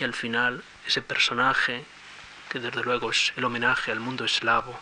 y 0.00 0.04
al 0.04 0.14
final 0.14 0.64
ese 0.86 1.02
personaje, 1.02 1.84
que 2.48 2.58
desde 2.58 2.82
luego 2.82 3.10
es 3.10 3.32
el 3.36 3.44
homenaje 3.44 3.92
al 3.92 4.00
mundo 4.00 4.24
eslavo, 4.24 4.80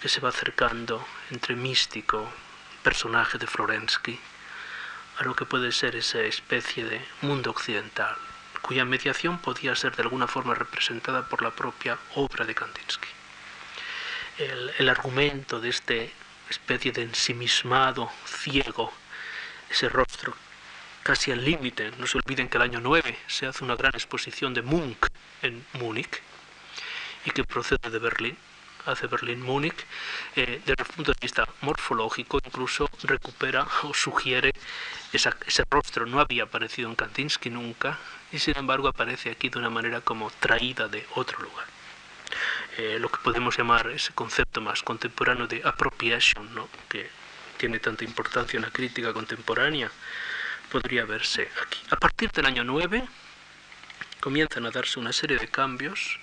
que 0.00 0.08
se 0.08 0.20
va 0.20 0.28
acercando 0.28 1.04
entre 1.30 1.56
místico, 1.56 2.32
personaje 2.82 3.38
de 3.38 3.46
Florensky, 3.46 4.18
a 5.18 5.24
lo 5.24 5.34
que 5.34 5.44
puede 5.44 5.72
ser 5.72 5.96
esa 5.96 6.20
especie 6.20 6.84
de 6.84 7.04
mundo 7.20 7.50
occidental, 7.50 8.16
cuya 8.62 8.84
mediación 8.84 9.38
podía 9.38 9.74
ser 9.74 9.96
de 9.96 10.02
alguna 10.02 10.28
forma 10.28 10.54
representada 10.54 11.28
por 11.28 11.42
la 11.42 11.50
propia 11.50 11.98
obra 12.14 12.44
de 12.44 12.54
Kandinsky. 12.54 13.08
El, 14.38 14.72
el 14.78 14.88
argumento 14.88 15.60
de 15.60 15.68
este 15.68 16.12
especie 16.48 16.92
de 16.92 17.02
ensimismado, 17.02 18.10
ciego, 18.26 18.92
ese 19.70 19.88
rostro 19.88 20.34
casi 21.02 21.32
al 21.32 21.44
límite. 21.44 21.90
No 21.98 22.06
se 22.06 22.18
olviden 22.18 22.48
que 22.48 22.56
el 22.56 22.62
año 22.62 22.80
9 22.80 23.16
se 23.26 23.46
hace 23.46 23.64
una 23.64 23.76
gran 23.76 23.94
exposición 23.94 24.54
de 24.54 24.62
Munch 24.62 25.06
en 25.42 25.64
Múnich 25.74 26.20
y 27.24 27.30
que 27.30 27.44
procede 27.44 27.90
de 27.90 27.98
Berlín, 27.98 28.36
hace 28.86 29.06
Berlín-Múnich, 29.06 29.86
eh, 30.34 30.60
desde 30.64 30.82
el 30.82 30.88
punto 30.88 31.12
de 31.12 31.18
vista 31.20 31.48
morfológico 31.60 32.40
incluso 32.44 32.90
recupera 33.04 33.66
o 33.82 33.94
sugiere 33.94 34.52
ese 35.12 35.64
rostro. 35.70 36.06
No 36.06 36.20
había 36.20 36.44
aparecido 36.44 36.88
en 36.88 36.96
Kandinsky 36.96 37.50
nunca 37.50 37.98
y 38.32 38.38
sin 38.38 38.56
embargo 38.56 38.88
aparece 38.88 39.30
aquí 39.30 39.48
de 39.48 39.58
una 39.58 39.70
manera 39.70 40.00
como 40.00 40.30
traída 40.30 40.88
de 40.88 41.06
otro 41.14 41.40
lugar. 41.40 41.66
Eh, 42.78 42.98
lo 42.98 43.10
que 43.10 43.18
podemos 43.22 43.56
llamar 43.56 43.88
ese 43.88 44.12
concepto 44.14 44.60
más 44.60 44.82
contemporáneo 44.82 45.46
de 45.46 45.60
appropriation, 45.64 46.54
¿no? 46.54 46.68
que 46.88 47.10
tiene 47.58 47.78
tanta 47.78 48.04
importancia 48.04 48.56
en 48.56 48.62
la 48.62 48.70
crítica 48.70 49.12
contemporánea, 49.12 49.90
podría 50.72 51.04
verse 51.04 51.50
aquí. 51.62 51.78
A 51.90 51.96
partir 51.96 52.30
del 52.30 52.46
año 52.46 52.64
9 52.64 53.06
comienzan 54.20 54.64
a 54.64 54.70
darse 54.70 54.98
una 54.98 55.12
serie 55.12 55.36
de 55.36 55.48
cambios 55.48 56.18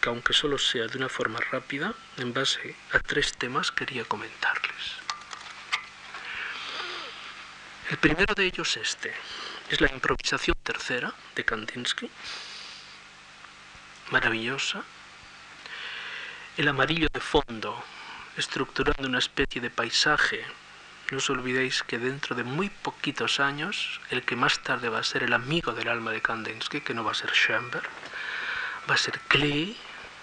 que 0.00 0.08
aunque 0.08 0.32
solo 0.32 0.56
sea 0.56 0.86
de 0.86 0.96
una 0.96 1.08
forma 1.08 1.40
rápida, 1.50 1.92
en 2.18 2.32
base 2.32 2.76
a 2.92 3.00
tres 3.00 3.32
temas 3.32 3.72
quería 3.72 4.04
comentarles. 4.04 4.84
El 7.90 7.96
primero 7.98 8.32
de 8.34 8.44
ellos 8.44 8.76
este, 8.76 9.12
es 9.68 9.80
la 9.80 9.90
improvisación 9.90 10.54
tercera 10.62 11.12
de 11.34 11.44
Kandinsky, 11.44 12.08
maravillosa, 14.12 14.84
el 16.56 16.68
amarillo 16.68 17.08
de 17.12 17.20
fondo, 17.20 17.82
estructurando 18.36 19.08
una 19.08 19.18
especie 19.18 19.60
de 19.60 19.70
paisaje 19.70 20.44
no 21.10 21.18
os 21.18 21.30
olvidéis 21.30 21.82
que 21.82 21.98
dentro 21.98 22.36
de 22.36 22.44
muy 22.44 22.68
poquitos 22.68 23.40
años, 23.40 24.00
el 24.10 24.22
que 24.22 24.36
más 24.36 24.60
tarde 24.60 24.88
va 24.88 24.98
a 24.98 25.10
ser 25.10 25.22
el 25.22 25.32
amigo 25.32 25.72
del 25.72 25.88
alma 25.88 26.12
de 26.12 26.20
Kandinsky, 26.20 26.82
que 26.82 26.92
no 26.92 27.04
va 27.04 27.12
a 27.12 27.14
ser 27.14 27.30
Schoenberg, 27.32 27.88
va 28.88 28.94
a 28.94 28.98
ser 28.98 29.18
Klee, 29.28 29.76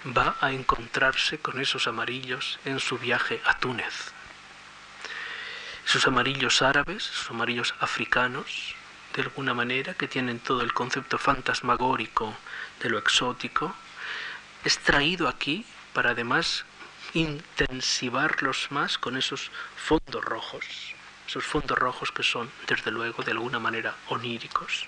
va 0.06 0.36
a 0.40 0.52
encontrarse 0.52 1.38
con 1.38 1.60
esos 1.60 1.88
amarillos 1.88 2.60
en 2.64 2.78
su 2.78 2.98
viaje 2.98 3.40
a 3.44 3.58
Túnez. 3.58 4.12
Esos 5.86 6.06
amarillos 6.06 6.62
árabes, 6.62 7.10
esos 7.10 7.30
amarillos 7.30 7.74
africanos, 7.80 8.74
de 9.14 9.22
alguna 9.22 9.54
manera, 9.54 9.94
que 9.94 10.08
tienen 10.08 10.38
todo 10.38 10.62
el 10.62 10.72
concepto 10.72 11.18
fantasmagórico 11.18 12.36
de 12.80 12.90
lo 12.90 12.98
exótico, 12.98 13.74
es 14.64 14.78
traído 14.78 15.28
aquí 15.28 15.64
para 15.92 16.10
además 16.10 16.64
intensivarlos 17.14 18.68
más 18.70 18.98
con 18.98 19.16
esos 19.16 19.50
fondos 19.76 20.24
rojos, 20.24 20.64
esos 21.26 21.44
fondos 21.44 21.78
rojos 21.78 22.12
que 22.12 22.22
son, 22.22 22.50
desde 22.66 22.90
luego, 22.90 23.22
de 23.22 23.32
alguna 23.32 23.58
manera 23.58 23.94
oníricos 24.08 24.86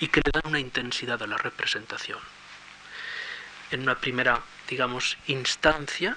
y 0.00 0.08
que 0.08 0.20
le 0.24 0.30
dan 0.32 0.46
una 0.46 0.60
intensidad 0.60 1.22
a 1.22 1.26
la 1.26 1.36
representación. 1.36 2.18
En 3.70 3.80
una 3.80 3.94
primera, 3.94 4.42
digamos, 4.68 5.16
instancia, 5.26 6.16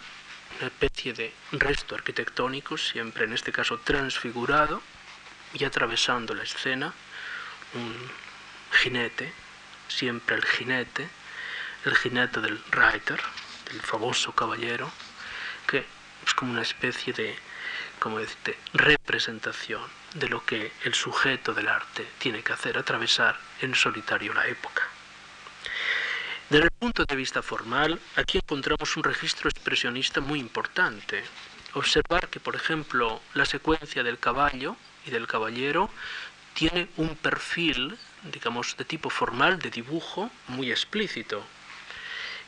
una 0.60 0.68
especie 0.68 1.14
de 1.14 1.34
resto 1.52 1.96
arquitectónico, 1.96 2.78
siempre 2.78 3.26
en 3.26 3.34
este 3.34 3.52
caso 3.52 3.80
transfigurado, 3.80 4.82
y 5.54 5.64
atravesando 5.64 6.34
la 6.34 6.44
escena, 6.44 6.94
un 7.74 8.12
jinete, 8.82 9.32
siempre 9.88 10.36
el 10.36 10.46
jinete, 10.46 11.08
el 11.86 11.96
jinete 11.96 12.42
del 12.42 12.62
Reiter, 12.72 13.22
del 13.72 13.82
famoso 13.82 14.34
caballero, 14.34 14.92
que 15.68 15.86
es 16.26 16.34
como 16.34 16.54
una 16.54 16.62
especie 16.62 17.14
de, 17.14 17.36
como 18.00 18.20
representación 18.74 19.82
de 20.14 20.30
lo 20.30 20.44
que 20.46 20.72
el 20.84 20.94
sujeto 20.94 21.54
del 21.54 21.68
arte 21.68 22.08
tiene 22.18 22.42
que 22.42 22.54
hacer, 22.54 22.78
atravesar 22.78 23.38
en 23.62 23.76
solitario 23.76 24.34
la 24.34 24.48
época. 24.48 24.84
Desde 26.50 26.66
el 26.66 26.72
punto 26.72 27.06
de 27.06 27.16
vista 27.16 27.42
formal, 27.42 28.00
aquí 28.16 28.38
encontramos 28.38 28.96
un 28.96 29.04
registro 29.04 29.50
expresionista 29.50 30.22
muy 30.22 30.40
importante. 30.40 31.24
Observar 31.74 32.30
que, 32.30 32.40
por 32.40 32.56
ejemplo, 32.56 33.22
la 33.34 33.46
secuencia 33.46 34.02
del 34.02 34.18
caballo 34.18 34.78
y 35.06 35.12
del 35.12 35.28
caballero 35.28 35.90
tiene 36.54 36.88
un 36.96 37.16
perfil, 37.16 37.98
digamos, 38.32 38.78
de 38.78 38.86
tipo 38.86 39.10
formal, 39.10 39.60
de 39.60 39.70
dibujo, 39.70 40.32
muy 40.48 40.72
explícito 40.72 41.46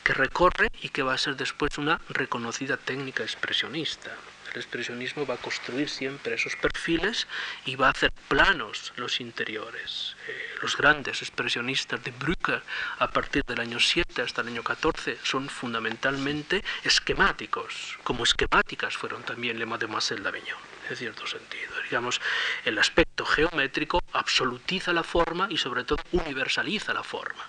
que 0.10 0.16
recorre 0.16 0.70
y 0.82 0.90
que 0.90 1.04
va 1.04 1.14
a 1.14 1.20
ser 1.20 1.36
después 1.36 1.78
una 1.78 2.02
reconocida 2.10 2.78
técnica 2.78 3.22
expresionista. 3.22 4.10
El 4.52 4.58
expresionismo 4.58 5.28
va 5.28 5.36
a 5.36 5.38
construir 5.38 5.88
siempre 5.88 6.34
esos 6.34 6.56
perfiles 6.56 7.28
y 7.66 7.76
va 7.76 7.90
a 7.90 7.92
hacer 7.92 8.12
planos 8.28 8.92
los 8.96 9.22
interiores. 9.22 10.16
Eh, 10.28 10.56
los 10.64 10.76
grandes 10.76 11.22
expresionistas 11.22 12.04
de 12.04 12.10
Brücke, 12.10 12.60
a 12.98 13.12
partir 13.12 13.44
del 13.46 13.60
año 13.60 13.80
7 13.80 14.24
hasta 14.24 14.42
el 14.42 14.48
año 14.48 14.64
14, 14.64 15.20
son 15.22 15.48
fundamentalmente 15.48 16.64
esquemáticos, 16.84 18.00
como 18.04 18.24
esquemáticas 18.24 18.98
fueron 18.98 19.22
también 19.22 19.60
Le 19.60 19.68
Mademoiselle 19.68 20.24
d'Avignon, 20.24 20.58
en 20.90 20.96
cierto 20.96 21.28
sentido. 21.28 21.72
Digamos, 21.84 22.20
el 22.66 22.80
aspecto 22.80 23.28
geométrico 23.28 24.02
absolutiza 24.14 24.92
la 24.92 25.04
forma 25.04 25.46
y 25.52 25.58
sobre 25.58 25.84
todo 25.84 26.02
universaliza 26.14 26.96
la 26.96 27.04
forma 27.04 27.46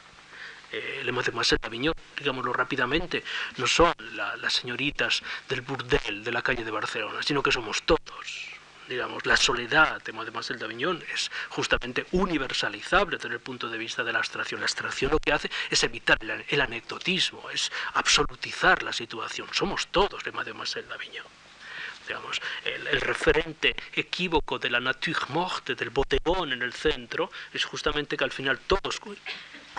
eh, 0.73 1.03
les 1.05 1.13
Mademoiselles 1.13 1.61
d'Avignon, 1.61 1.95
digámoslo 2.17 2.53
rápidamente, 2.53 3.25
no 3.57 3.67
son 3.67 3.93
las 4.15 4.53
señoritas 4.53 5.23
del 5.49 5.63
burdel 5.63 6.23
de 6.23 6.33
la 6.33 6.43
calle 6.43 6.65
de 6.65 6.71
Barcelona, 6.71 7.23
sino 7.23 7.43
que 7.43 7.53
somos 7.53 7.83
todos. 7.83 8.51
Digamos, 8.89 9.25
la 9.25 9.37
soledad 9.37 10.03
de 10.03 10.13
Mademoiselle 10.13 10.59
d'Avignon 10.59 11.01
es 11.15 11.31
justamente 11.49 12.07
universalizable 12.11 13.19
desde 13.19 13.35
el 13.35 13.41
punto 13.41 13.69
de 13.69 13.79
vista 13.79 14.03
de 14.03 14.13
la 14.13 14.19
abstracción. 14.19 14.61
La 14.61 14.67
abstracción 14.67 15.13
lo 15.13 15.21
que 15.21 15.33
hace 15.33 15.51
es 15.71 15.85
evitar 15.85 16.19
el, 16.21 16.61
anecdotismo, 16.61 17.49
es 17.51 17.71
absolutizar 17.95 18.83
la 18.83 18.93
situación. 18.93 19.47
Somos 19.53 19.87
todos 19.89 20.25
de 20.25 20.33
Mademoiselle 20.33 20.89
d'Avignon. 20.89 21.27
Digamos, 22.09 22.43
el, 22.65 22.87
el, 22.89 23.01
referente 23.01 23.77
equívoco 23.93 24.59
de 24.59 24.71
la 24.71 24.81
nature 24.81 25.21
morte, 25.29 25.77
del 25.77 25.91
botellón 25.91 26.53
en 26.53 26.63
el 26.63 26.73
centro, 26.73 27.31
es 27.53 27.65
justamente 27.65 28.17
que 28.17 28.25
al 28.25 28.33
final 28.33 28.59
todos 28.67 28.99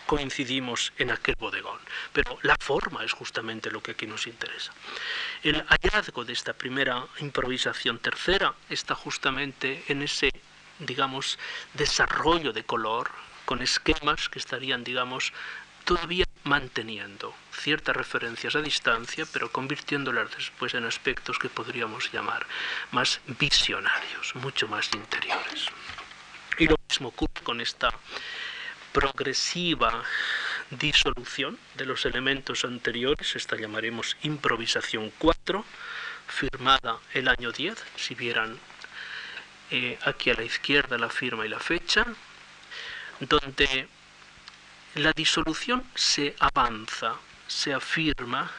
coincidimos 0.05 0.93
en 0.97 1.11
aquel 1.11 1.35
bodegón. 1.39 1.79
Pero 2.13 2.37
la 2.43 2.55
forma 2.59 3.03
es 3.03 3.11
justamente 3.11 3.71
lo 3.71 3.81
que 3.81 3.91
aquí 3.91 4.07
nos 4.07 4.27
interesa. 4.27 4.73
El 5.43 5.63
hallazgo 5.63 6.25
de 6.25 6.33
esta 6.33 6.53
primera 6.53 7.05
improvisación 7.19 7.99
tercera 7.99 8.53
está 8.69 8.95
justamente 8.95 9.83
en 9.87 10.01
ese, 10.01 10.29
digamos, 10.79 11.39
desarrollo 11.73 12.53
de 12.53 12.63
color 12.63 13.11
con 13.45 13.61
esquemas 13.61 14.29
que 14.29 14.39
estarían, 14.39 14.83
digamos, 14.83 15.33
todavía 15.83 16.25
manteniendo 16.43 17.33
ciertas 17.51 17.95
referencias 17.95 18.55
a 18.55 18.61
distancia, 18.61 19.25
pero 19.31 19.51
convirtiéndolas 19.51 20.29
después 20.35 20.73
en 20.73 20.85
aspectos 20.85 21.37
que 21.37 21.49
podríamos 21.49 22.11
llamar 22.11 22.45
más 22.91 23.21
visionarios, 23.39 24.35
mucho 24.35 24.67
más 24.67 24.89
interiores. 24.93 25.67
Y 26.57 26.67
lo 26.67 26.75
mismo 26.89 27.09
ocurre 27.09 27.41
con 27.43 27.61
esta 27.61 27.89
progresiva 28.91 30.03
disolución 30.69 31.57
de 31.75 31.85
los 31.85 32.05
elementos 32.05 32.63
anteriores, 32.63 33.35
esta 33.35 33.57
llamaremos 33.57 34.17
improvisación 34.23 35.11
4, 35.17 35.65
firmada 36.27 36.99
el 37.13 37.27
año 37.27 37.51
10, 37.51 37.77
si 37.97 38.15
vieran 38.15 38.57
eh, 39.69 39.97
aquí 40.03 40.29
a 40.29 40.35
la 40.35 40.43
izquierda 40.43 40.97
la 40.97 41.09
firma 41.09 41.45
y 41.45 41.49
la 41.49 41.59
fecha, 41.59 42.05
donde 43.19 43.87
la 44.95 45.11
disolución 45.13 45.83
se 45.95 46.35
avanza, 46.39 47.15
se 47.47 47.73
afirma, 47.73 48.51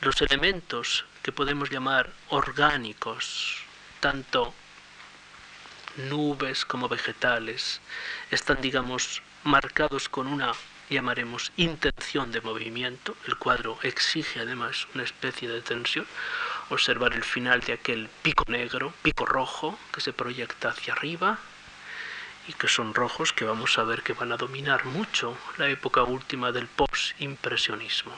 los 0.00 0.20
elementos 0.20 1.04
que 1.22 1.32
podemos 1.32 1.70
llamar 1.70 2.12
orgánicos, 2.28 3.62
tanto 4.00 4.54
nubes 5.96 6.64
como 6.64 6.88
vegetales, 6.88 7.80
están, 8.30 8.60
digamos, 8.60 9.22
marcados 9.46 10.08
con 10.08 10.26
una, 10.26 10.52
llamaremos, 10.90 11.52
intención 11.56 12.32
de 12.32 12.40
movimiento. 12.40 13.16
El 13.26 13.36
cuadro 13.36 13.78
exige 13.82 14.40
además 14.40 14.88
una 14.92 15.04
especie 15.04 15.48
de 15.48 15.62
tensión. 15.62 16.06
Observar 16.68 17.14
el 17.14 17.22
final 17.22 17.60
de 17.60 17.74
aquel 17.74 18.08
pico 18.22 18.44
negro, 18.48 18.92
pico 19.02 19.24
rojo, 19.24 19.78
que 19.92 20.00
se 20.00 20.12
proyecta 20.12 20.70
hacia 20.70 20.94
arriba 20.94 21.38
y 22.48 22.52
que 22.54 22.68
son 22.68 22.92
rojos 22.92 23.32
que 23.32 23.44
vamos 23.44 23.78
a 23.78 23.84
ver 23.84 24.02
que 24.02 24.12
van 24.12 24.32
a 24.32 24.36
dominar 24.36 24.84
mucho 24.84 25.38
la 25.58 25.68
época 25.68 26.02
última 26.02 26.50
del 26.50 26.66
post-impresionismo. 26.66 28.12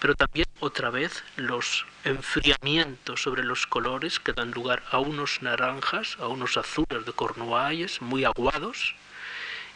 Pero 0.00 0.16
también 0.16 0.46
otra 0.58 0.90
vez 0.90 1.22
los 1.36 1.86
enfriamientos 2.04 3.22
sobre 3.22 3.44
los 3.44 3.66
colores 3.66 4.18
que 4.18 4.32
dan 4.32 4.50
lugar 4.50 4.82
a 4.90 4.98
unos 4.98 5.42
naranjas, 5.42 6.16
a 6.18 6.26
unos 6.26 6.56
azules 6.56 7.06
de 7.06 7.12
Cornualles 7.12 8.02
muy 8.02 8.24
aguados, 8.24 8.96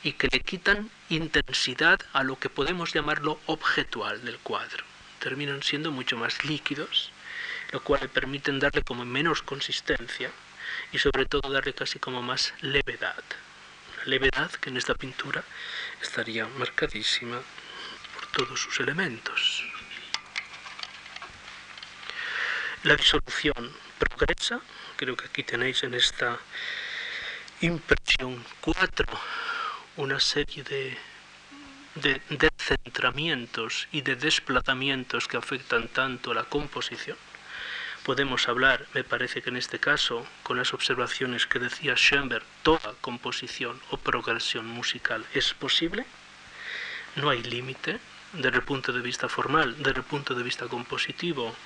y 0.03 0.13
que 0.13 0.29
le 0.31 0.41
quitan 0.41 0.91
intensidad 1.09 2.01
a 2.13 2.23
lo 2.23 2.39
que 2.39 2.49
podemos 2.49 2.93
llamarlo 2.93 3.41
objetual 3.47 4.25
del 4.25 4.39
cuadro. 4.39 4.85
Terminan 5.19 5.63
siendo 5.63 5.91
mucho 5.91 6.17
más 6.17 6.45
líquidos, 6.45 7.11
lo 7.73 7.83
cual 7.83 8.09
permiten 8.09 8.61
darle 8.61 8.83
como 8.83 9.05
menos 9.05 9.43
consistencia 9.43 10.31
y 10.93 10.99
sobre 10.99 11.27
todo 11.27 11.51
darle 11.51 11.73
casi 11.75 11.99
como 11.99 12.23
más 12.23 12.55
levedad. 12.61 13.23
levedad 14.05 14.51
que 14.53 14.71
en 14.71 14.77
esta 14.77 14.95
pintura 14.95 15.45
estaría 16.01 16.47
marcadísima 16.47 17.41
por 18.15 18.27
todos 18.29 18.61
sus 18.61 18.81
elementos. 18.81 19.65
La 22.85 22.95
disolución 22.95 23.73
progresa, 23.99 24.61
creo 24.97 25.17
que 25.17 25.27
aquí 25.27 25.43
tenéis 25.43 25.83
en 25.83 25.95
esta 25.95 26.39
impresión 27.61 28.43
4 28.61 29.05
una 29.99 30.21
serie 30.21 30.63
de, 30.63 30.97
de 31.97 32.21
descentramientos 32.31 33.89
y 33.91 34.03
de 34.03 34.15
desplazamientos 34.15 35.27
que 35.27 35.37
afectan 35.37 35.89
tanto 35.89 36.31
a 36.31 36.35
la 36.35 36.45
composición. 36.45 37.17
Podemos 38.05 38.49
hablar, 38.49 38.87
me 38.95 39.03
parece 39.03 39.43
que 39.43 39.51
en 39.51 39.57
este 39.57 39.81
caso, 39.81 40.25
con 40.45 40.57
las 40.57 40.73
observaciones 40.73 41.47
que 41.47 41.59
decía 41.59 41.97
Schoenberg, 41.97 42.45
toda 42.63 42.95
composición 43.01 43.81
o 43.91 43.97
progresión 43.97 44.67
musical 44.67 45.27
es 45.35 45.53
posible, 45.53 46.07
no 47.17 47.31
hay 47.31 47.43
límite 47.43 47.99
desde 48.35 48.59
el 48.59 48.63
punto 48.63 48.93
de 48.93 49.01
vista 49.01 49.29
formal, 49.29 49.75
desde 49.79 49.99
el 49.99 50.05
punto 50.05 50.33
de 50.35 50.45
vista 50.45 50.67
compositivo. 50.67 51.57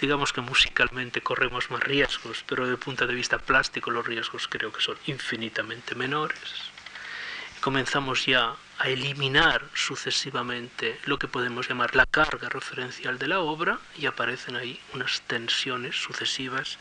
Digamos 0.00 0.32
que 0.32 0.40
musicalmente 0.40 1.20
corremos 1.20 1.70
más 1.70 1.84
riesgos, 1.84 2.44
pero 2.48 2.64
desde 2.64 2.74
el 2.74 2.84
punto 2.84 3.06
de 3.06 3.14
vista 3.14 3.38
plástico 3.38 3.92
los 3.92 4.04
riesgos 4.04 4.48
creo 4.48 4.72
que 4.72 4.80
son 4.80 4.96
infinitamente 5.06 5.94
menores 5.94 6.72
comenzamos 7.60 8.24
ya 8.26 8.54
a 8.78 8.88
eliminar 8.88 9.62
sucesivamente 9.74 10.98
lo 11.04 11.18
que 11.18 11.28
podemos 11.28 11.68
llamar 11.68 11.94
la 11.94 12.06
carga 12.06 12.48
referencial 12.48 13.18
de 13.18 13.28
la 13.28 13.40
obra 13.40 13.78
y 13.98 14.06
aparecen 14.06 14.56
ahí 14.56 14.80
unas 14.94 15.20
tensiones 15.22 15.96
sucesivas, 15.96 16.78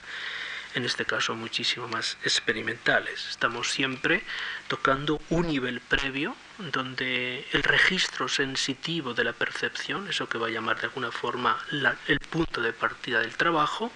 en 0.75 0.85
este 0.85 1.03
caso 1.03 1.35
muchísimo 1.35 1.89
más 1.89 2.17
experimentales. 2.23 3.27
Estamos 3.29 3.69
siempre 3.71 4.23
tocando 4.69 5.19
un 5.29 5.47
nivel 5.47 5.81
previo 5.81 6.35
donde 6.57 7.45
el 7.51 7.63
registro 7.63 8.29
sensitivo 8.29 9.13
de 9.13 9.25
la 9.25 9.33
percepción, 9.33 10.07
eso 10.07 10.29
que 10.29 10.37
va 10.37 10.47
a 10.47 10.51
llamar 10.51 10.79
de 10.79 10.87
alguna 10.87 11.11
forma 11.11 11.57
el 12.07 12.19
punto 12.19 12.61
de 12.61 12.71
partida 12.71 13.19
del 13.19 13.35
trabajo, 13.35 13.91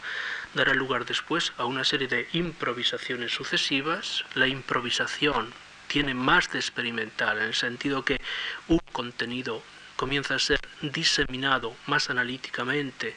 dará 0.54 0.74
lugar 0.74 1.06
después 1.06 1.54
a 1.58 1.66
una 1.66 1.86
serie 1.86 2.08
de 2.08 2.28
improvisaciones 2.34 3.32
sucesivas. 3.32 4.26
La 4.34 4.48
improvisación 4.48 5.54
tiene 5.94 6.16
más 6.16 6.52
de 6.52 6.58
experimental, 6.58 7.38
en 7.38 7.44
el 7.44 7.54
sentido 7.54 8.04
que 8.04 8.20
un 8.68 8.80
contenido 8.92 9.62
comienza 9.96 10.34
a 10.34 10.40
ser 10.40 10.60
diseminado 10.82 11.76
más 11.86 12.10
analíticamente, 12.10 13.16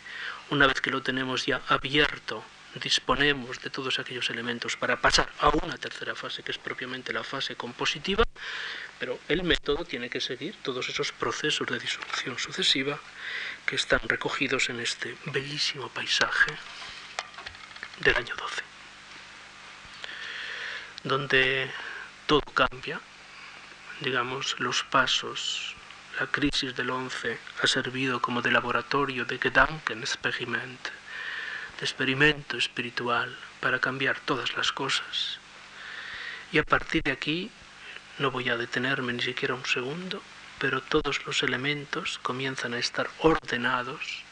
una 0.50 0.66
vez 0.66 0.82
que 0.82 0.90
lo 0.90 1.00
tenemos 1.02 1.46
ya 1.46 1.62
abierto, 1.68 2.44
disponemos 2.74 3.62
de 3.62 3.70
todos 3.70 3.98
aquellos 3.98 4.28
elementos 4.28 4.76
para 4.76 5.00
pasar 5.00 5.30
a 5.40 5.48
una 5.48 5.78
tercera 5.78 6.14
fase, 6.14 6.42
que 6.42 6.52
es 6.52 6.58
propiamente 6.58 7.14
la 7.14 7.24
fase 7.24 7.56
compositiva, 7.56 8.24
pero 8.98 9.18
el 9.28 9.42
método 9.42 9.86
tiene 9.86 10.10
que 10.10 10.20
seguir 10.20 10.54
todos 10.62 10.86
esos 10.90 11.12
procesos 11.12 11.66
de 11.68 11.78
disolución 11.78 12.38
sucesiva 12.38 13.00
que 13.64 13.76
están 13.76 14.00
recogidos 14.04 14.68
en 14.68 14.80
este 14.80 15.16
bellísimo 15.24 15.88
paisaje 15.88 16.52
del 18.00 18.16
año 18.16 18.36
12, 18.36 18.62
donde 21.04 21.70
todo 22.26 22.42
cambia, 22.54 23.00
digamos, 24.00 24.56
los 24.58 24.82
pasos, 24.82 25.74
la 26.18 26.26
crisis 26.26 26.74
del 26.74 26.90
11 26.90 27.38
ha 27.62 27.66
servido 27.66 28.20
como 28.20 28.42
de 28.42 28.50
laboratorio 28.50 29.24
de 29.24 29.38
Gedankenexperiment, 29.38 30.88
de 31.78 31.84
experimento 31.84 32.56
espiritual 32.56 33.36
para 33.60 33.78
cambiar 33.78 34.18
todas 34.20 34.56
las 34.56 34.72
cosas. 34.72 35.38
Y 36.52 36.58
a 36.58 36.64
partir 36.64 37.02
de 37.04 37.12
aquí, 37.12 37.50
no 38.18 38.30
voy 38.30 38.48
a 38.48 38.56
detenerme 38.56 39.12
ni 39.12 39.22
siquiera 39.22 39.54
un 39.54 39.66
segundo, 39.66 40.22
pero 40.58 40.80
todos 40.80 41.24
los 41.26 41.42
elementos 41.42 42.18
comienzan 42.22 42.74
a 42.74 42.78
estar 42.78 43.08
ordenados 43.20 44.24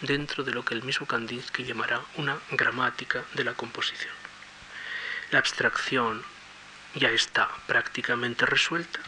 dentro 0.00 0.44
de 0.44 0.52
lo 0.52 0.64
que 0.64 0.74
el 0.74 0.82
mismo 0.82 1.06
Kandinsky 1.06 1.64
llamará 1.64 2.02
una 2.16 2.38
gramática 2.50 3.24
de 3.34 3.44
la 3.44 3.54
composición. 3.54 4.14
La 5.30 5.38
abstracción, 5.38 6.22
ya 6.94 7.10
está 7.10 7.48
prácticamente 7.66 8.46
resuelta. 8.46 9.00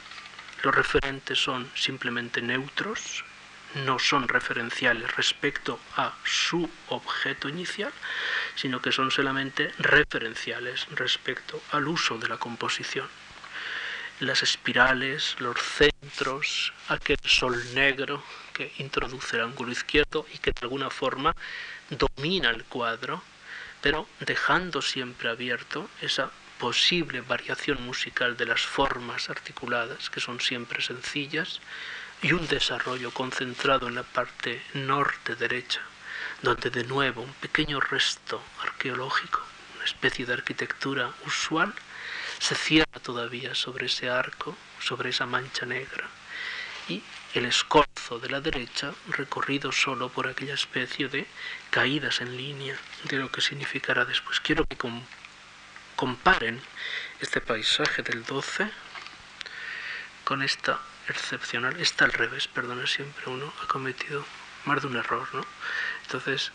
Los 0.63 0.75
referentes 0.75 1.39
son 1.39 1.71
simplemente 1.75 2.41
neutros, 2.41 3.25
no 3.75 3.99
son 3.99 4.29
referenciales 4.29 5.15
respecto 5.17 5.79
a 5.97 6.15
su 6.25 6.71
objeto 6.89 7.49
inicial, 7.49 7.93
sino 8.55 8.81
que 8.81 8.93
son 8.93 9.11
solamente 9.11 9.73
referenciales 9.79 10.87
respecto 10.93 11.63
al 11.73 11.89
uso 11.89 12.19
de 12.19 12.29
la 12.29 12.39
composición. 12.39 13.09
Las 14.21 14.43
espirales, 14.43 15.37
los 15.41 15.61
centros, 15.61 16.73
aquel 16.89 17.19
sol 17.27 17.61
negro 17.75 18.23
que 18.53 18.73
introduce 18.79 19.37
el 19.37 19.43
ángulo 19.43 19.73
izquierdo 19.73 20.25
y 20.33 20.39
que 20.39 20.53
de 20.53 20.61
alguna 20.63 20.89
forma 20.89 21.35
domina 21.91 22.51
el 22.51 22.65
cuadro, 22.65 23.23
pero 23.83 24.09
dejando 24.21 24.81
siempre 24.81 25.29
abierto 25.29 25.91
esa 26.01 26.31
posible 26.59 27.21
variación 27.21 27.85
musical 27.85 28.37
de 28.37 28.47
las 28.47 28.63
formas 28.63 29.31
articuladas, 29.31 30.11
que 30.11 30.21
son 30.21 30.41
siempre 30.41 30.83
sencillas, 30.83 31.61
y 32.23 32.33
un 32.33 32.47
desarrollo 32.49 33.11
concentrado 33.11 33.89
en 33.89 33.97
la 33.97 34.03
parte 34.03 34.63
norte 34.73 35.35
derecha, 35.35 35.81
donde 36.43 36.71
de 36.71 36.85
nuevo 36.85 37.23
un 37.23 37.33
pequeño 37.35 37.81
resto 37.81 38.43
arqueológico, 38.63 39.43
una 39.77 39.85
especie 39.85 40.25
de 40.25 40.33
arquitectura 40.33 41.13
usual, 41.27 41.75
se 42.39 42.55
cierra 42.55 43.01
todavía 43.03 43.55
sobre 43.55 43.87
ese 43.87 44.09
arco, 44.09 44.57
sobre 44.81 45.11
esa 45.11 45.27
mancha 45.27 45.67
negra, 45.67 46.09
y 46.89 47.03
el 47.35 47.47
escorzo 47.47 48.19
de 48.19 48.29
la 48.29 48.41
derecha 48.41 48.93
recorrido 49.09 49.73
solo 49.73 50.09
por 50.09 50.29
aquella 50.29 50.55
especie 50.55 51.09
de 51.09 51.27
caídas 51.71 52.21
en 52.21 52.37
línea 52.37 52.77
de 53.05 53.17
lo 53.17 53.31
que 53.31 53.41
significará 53.41 54.05
después. 54.05 54.41
Quiero 54.41 54.65
que 54.67 54.77
comparen 55.97 56.61
este 57.21 57.41
paisaje 57.41 58.03
del 58.03 58.25
12 58.25 58.71
con 60.25 60.43
esta 60.43 60.81
excepcional, 61.09 61.79
está 61.81 62.05
al 62.05 62.13
revés, 62.13 62.49
perdona, 62.49 62.87
siempre 62.87 63.25
uno 63.27 63.53
ha 63.63 63.67
cometido 63.67 64.25
más 64.65 64.81
de 64.81 64.89
un 64.89 64.97
error, 64.97 65.29
¿no? 65.35 65.45
Entonces, 66.03 66.53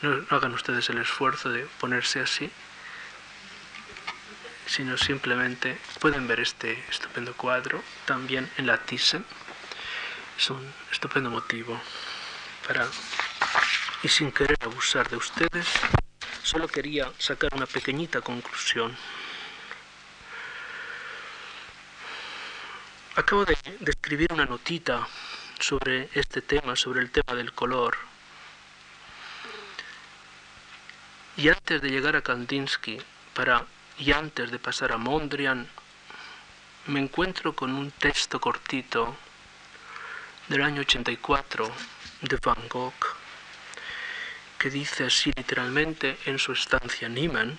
no, 0.00 0.24
hagan 0.30 0.54
ustedes 0.54 0.88
el 0.90 0.98
esfuerzo 0.98 1.50
de 1.50 1.66
ponerse 1.78 2.20
así, 2.20 2.50
sino 4.66 4.96
simplemente 4.96 5.78
pueden 6.00 6.26
ver 6.26 6.40
este 6.40 6.82
estupendo 6.88 7.34
cuadro 7.34 7.82
también 8.06 8.50
en 8.56 8.66
la 8.66 8.78
Thyssen. 8.78 9.24
Es 10.38 10.48
un 10.50 10.72
estupendo 10.90 11.30
motivo 11.30 11.78
para, 12.66 12.88
y 14.02 14.08
sin 14.08 14.32
querer 14.32 14.56
abusar 14.62 15.08
de 15.10 15.16
ustedes, 15.16 15.66
solo 16.42 16.68
quería 16.68 17.10
sacar 17.18 17.54
una 17.54 17.66
pequeñita 17.66 18.20
conclusión. 18.20 18.96
Acabo 23.14 23.44
de, 23.44 23.56
escribir 23.86 24.32
una 24.32 24.46
notita 24.46 25.06
sobre 25.58 26.08
este 26.14 26.40
tema, 26.42 26.76
sobre 26.76 27.00
el 27.00 27.10
tema 27.10 27.34
del 27.34 27.52
color. 27.52 27.96
Y 31.36 31.48
antes 31.48 31.80
de 31.80 31.90
llegar 31.90 32.16
a 32.16 32.22
Kandinsky, 32.22 32.98
para, 33.34 33.66
y 33.98 34.12
antes 34.12 34.50
de 34.50 34.58
pasar 34.58 34.92
a 34.92 34.98
Mondrian, 34.98 35.68
me 36.86 37.00
encuentro 37.00 37.54
con 37.54 37.72
un 37.74 37.90
texto 37.90 38.40
cortito 38.40 39.16
del 40.48 40.62
año 40.62 40.80
84 40.80 41.70
de 42.22 42.38
Van 42.42 42.68
Gogh, 42.68 43.21
que 44.62 44.70
dice 44.70 45.06
así 45.06 45.32
literalmente 45.34 46.16
en 46.24 46.38
su 46.38 46.52
estancia 46.52 47.08
Niemann, 47.08 47.58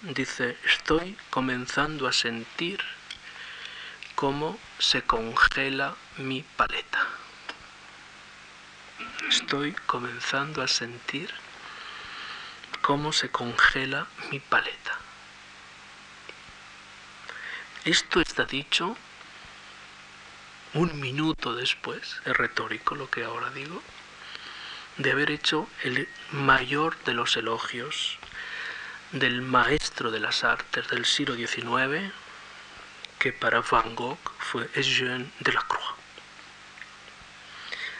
dice, 0.00 0.56
estoy 0.64 1.14
comenzando 1.28 2.08
a 2.08 2.12
sentir 2.12 2.80
cómo 4.14 4.58
se 4.78 5.02
congela 5.02 5.94
mi 6.16 6.42
paleta. 6.56 7.06
Estoy 9.28 9.74
comenzando 9.86 10.62
a 10.62 10.68
sentir 10.68 11.30
cómo 12.80 13.12
se 13.12 13.28
congela 13.28 14.06
mi 14.30 14.40
paleta. 14.40 14.98
Esto 17.84 18.22
está 18.22 18.46
dicho 18.46 18.96
un 20.72 20.98
minuto 20.98 21.54
después, 21.54 22.22
es 22.24 22.34
retórico 22.34 22.94
lo 22.94 23.10
que 23.10 23.24
ahora 23.24 23.50
digo, 23.50 23.82
de 24.98 25.12
haber 25.12 25.30
hecho 25.30 25.68
el 25.84 26.08
mayor 26.32 26.96
de 27.04 27.14
los 27.14 27.36
elogios 27.36 28.18
del 29.12 29.40
maestro 29.42 30.10
de 30.10 30.20
las 30.20 30.44
artes 30.44 30.88
del 30.88 31.06
siglo 31.06 31.34
XIX, 31.34 32.12
que 33.18 33.32
para 33.32 33.60
Van 33.60 33.94
Gogh 33.94 34.18
fue 34.38 34.68
Eugène 34.74 35.30
Delacroix. 35.40 35.94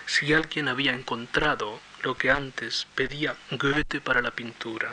Si 0.07 0.33
alguien 0.33 0.69
había 0.69 0.93
encontrado 0.93 1.81
lo 2.03 2.17
que 2.17 2.31
antes 2.31 2.87
pedía 2.95 3.37
Goethe 3.51 4.01
para 4.01 4.21
la 4.21 4.33
pintura, 4.33 4.91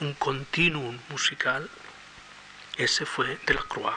un 0.00 0.14
continuum 0.14 0.98
musical, 1.08 1.70
ese 2.76 3.06
fue 3.06 3.38
Delacroix. 3.46 3.96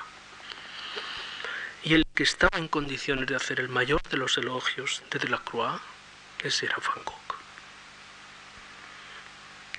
Y 1.83 1.93
el 1.95 2.05
que 2.13 2.23
estaba 2.23 2.57
en 2.57 2.67
condiciones 2.67 3.27
de 3.27 3.35
hacer 3.35 3.59
el 3.59 3.69
mayor 3.69 4.01
de 4.03 4.17
los 4.17 4.37
elogios 4.37 5.01
de 5.11 5.19
Delacroix, 5.19 5.81
ese 6.43 6.65
era 6.65 6.77
Van 6.77 7.03
Gogh. 7.03 7.35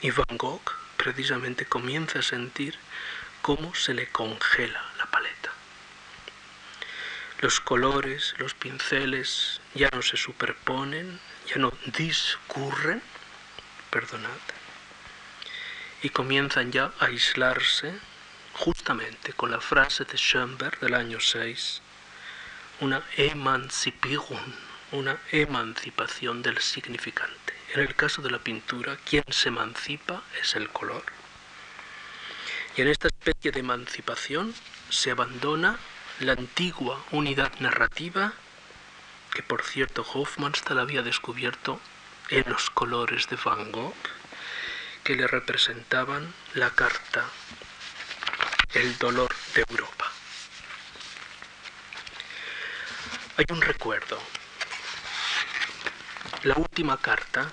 Y 0.03 0.11
Van 0.11 0.37
Gogh 0.37 0.73
precisamente 0.97 1.66
comienza 1.66 2.19
a 2.19 2.23
sentir 2.23 2.78
cómo 3.43 3.74
se 3.74 3.95
le 3.95 4.09
congela 4.09 4.82
la 4.99 5.07
paleta. 5.07 5.51
Los 7.41 7.61
colores, 7.61 8.35
los 8.39 8.55
pinceles 8.55 9.61
ya 9.74 9.89
no 9.93 10.03
se 10.03 10.16
superponen, 10.16 11.19
ya 11.47 11.57
no 11.57 11.73
discurren, 11.87 13.03
perdonad, 13.91 14.41
y 16.03 16.11
comienzan 16.11 16.70
ya 16.70 16.93
a 16.99 17.07
aislarse 17.07 17.99
justamente 18.55 19.32
con 19.32 19.51
la 19.51 19.61
frase 19.61 20.05
de 20.05 20.19
Schoenberg 20.19 20.81
del 20.81 20.95
año 20.95 21.20
6, 21.20 21.81
una 22.81 23.03
emancipación, 23.16 24.69
una 24.93 25.19
emancipación 25.33 26.43
del 26.43 26.59
significante. 26.59 27.55
En 27.75 27.81
el 27.81 27.95
caso 27.95 28.23
de 28.23 28.31
la 28.31 28.39
pintura, 28.39 28.97
quien 29.05 29.25
se 29.29 29.49
emancipa 29.49 30.23
es 30.41 30.57
el 30.57 30.69
color. 30.71 31.05
Y 32.77 32.83
en 32.83 32.89
esta 32.89 33.09
especie 33.09 33.53
de 33.53 33.61
emancipación 33.61 34.55
se 34.89 35.11
abandona 35.11 35.79
la 36.19 36.33
antigua 36.33 37.05
unidad 37.12 37.53
narrativa 37.61 38.33
que 39.33 39.43
por 39.43 39.62
cierto 39.62 40.05
Hofmannsthal 40.12 40.79
había 40.79 41.03
descubierto 41.03 41.81
en 42.31 42.45
los 42.49 42.71
colores 42.71 43.29
de 43.29 43.37
Van 43.37 43.71
Gogh 43.73 43.95
que 45.05 45.15
le 45.15 45.27
representaban 45.27 46.33
la 46.55 46.71
carta, 46.71 47.25
el 48.75 48.99
dolor 48.99 49.35
de 49.55 49.65
Europa. 49.69 50.11
Hay 53.37 53.47
un 53.51 53.62
recuerdo, 53.62 54.21
la 56.45 56.55
última 56.57 56.97
carta 56.97 57.53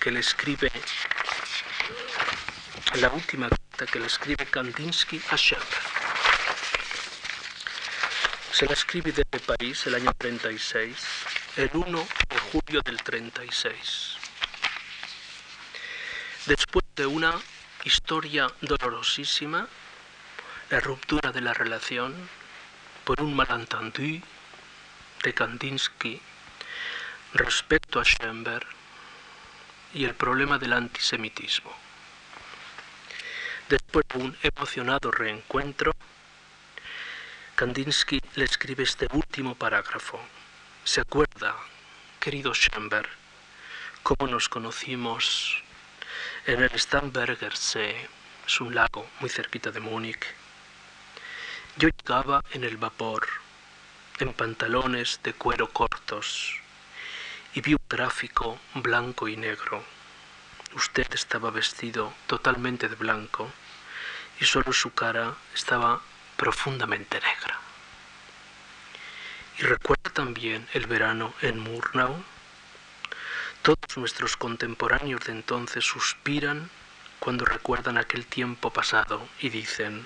que 0.00 0.10
le 0.10 0.20
escribe, 0.20 0.72
la 2.94 3.10
última 3.10 3.50
que 3.92 3.98
le 3.98 4.06
escribe 4.06 4.46
Kandinsky 4.46 5.20
a 5.30 5.36
Schoenberg. 5.36 5.68
Se 8.52 8.66
la 8.66 8.72
escribe 8.72 9.12
desde 9.12 9.44
París 9.44 9.86
el 9.86 9.96
año 9.96 10.10
36, 10.16 10.96
el 11.56 11.70
1 11.74 11.98
de 12.30 12.38
julio 12.50 12.80
del 12.82 13.02
36. 13.02 14.16
Después 16.46 16.84
de 16.96 17.06
una 17.06 17.38
historia 17.84 18.46
dolorosísima, 18.62 19.68
la 20.70 20.80
ruptura 20.80 21.30
de 21.30 21.42
la 21.42 21.52
relación 21.52 22.14
por 23.04 23.20
un 23.20 23.36
malentendu 23.36 24.22
de 25.22 25.34
Kandinsky 25.34 26.22
respecto 27.34 27.98
a 27.98 28.04
Schoenberg 28.04 28.66
y 29.92 30.04
el 30.04 30.14
problema 30.14 30.56
del 30.56 30.72
antisemitismo. 30.72 31.72
Después 33.68 34.06
de 34.08 34.18
un 34.18 34.36
emocionado 34.40 35.10
reencuentro, 35.10 35.92
Kandinsky 37.56 38.20
le 38.36 38.44
escribe 38.44 38.84
este 38.84 39.08
último 39.12 39.56
parágrafo. 39.56 40.20
¿Se 40.84 41.00
acuerda, 41.00 41.56
querido 42.20 42.54
Schoenberg, 42.54 43.08
cómo 44.04 44.30
nos 44.30 44.48
conocimos 44.48 45.62
en 46.46 46.62
el 46.62 46.78
Stamberger 46.78 47.56
See? 47.56 47.96
Es 48.46 48.60
un 48.60 48.74
lago 48.74 49.08
muy 49.18 49.30
cerquita 49.30 49.72
de 49.72 49.80
Múnich. 49.80 50.24
Yo 51.78 51.88
llegaba 51.88 52.44
en 52.52 52.62
el 52.62 52.76
vapor, 52.76 53.26
en 54.20 54.32
pantalones 54.34 55.18
de 55.24 55.32
cuero 55.32 55.70
cortos, 55.70 56.60
y 57.54 57.60
vi 57.60 57.74
un 57.74 57.88
gráfico 57.88 58.58
blanco 58.74 59.28
y 59.28 59.36
negro 59.36 59.84
Usted 60.74 61.06
estaba 61.14 61.52
vestido 61.52 62.12
totalmente 62.26 62.88
de 62.88 62.96
blanco 62.96 63.48
y 64.40 64.44
solo 64.44 64.72
su 64.72 64.92
cara 64.92 65.36
estaba 65.54 66.00
profundamente 66.36 67.20
negra. 67.20 67.60
Y 69.58 69.62
recuerda 69.62 70.10
también 70.10 70.66
el 70.72 70.88
verano 70.88 71.32
en 71.42 71.60
Murnau, 71.60 72.24
Todos 73.62 73.96
nuestros 73.96 74.36
contemporáneos 74.36 75.20
de 75.26 75.32
entonces 75.32 75.84
suspiran 75.84 76.68
cuando 77.20 77.44
recuerdan 77.44 77.96
aquel 77.96 78.26
tiempo 78.26 78.70
pasado 78.70 79.28
y 79.38 79.50
dicen, 79.50 80.04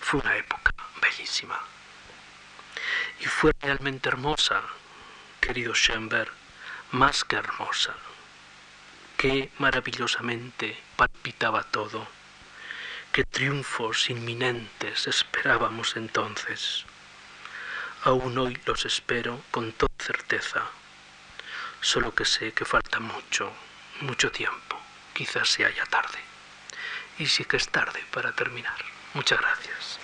fue 0.00 0.20
una 0.20 0.36
época 0.36 0.72
bellísima. 1.02 1.58
Y 3.18 3.24
fue 3.24 3.50
realmente 3.60 4.08
hermosa, 4.08 4.62
querido 5.40 5.74
Schoenberg, 5.74 6.32
más 6.92 7.24
que 7.24 7.36
hermosa. 7.36 7.94
Qué 9.16 9.50
maravillosamente 9.58 10.78
palpitaba 10.96 11.62
todo. 11.64 12.06
Qué 13.12 13.24
triunfos 13.24 14.10
inminentes 14.10 15.06
esperábamos 15.06 15.96
entonces. 15.96 16.84
Aún 18.04 18.36
hoy 18.38 18.60
los 18.66 18.84
espero 18.84 19.42
con 19.50 19.72
toda 19.72 19.92
certeza, 19.98 20.62
solo 21.80 22.14
que 22.14 22.24
sé 22.24 22.52
que 22.52 22.64
falta 22.64 23.00
mucho, 23.00 23.52
mucho 24.00 24.30
tiempo. 24.30 24.78
Quizás 25.14 25.48
sea 25.48 25.70
ya 25.74 25.86
tarde. 25.86 26.18
Y 27.18 27.26
sí 27.26 27.44
que 27.44 27.56
es 27.56 27.68
tarde 27.68 28.04
para 28.12 28.32
terminar. 28.32 28.76
Muchas 29.14 29.40
gracias. 29.40 29.98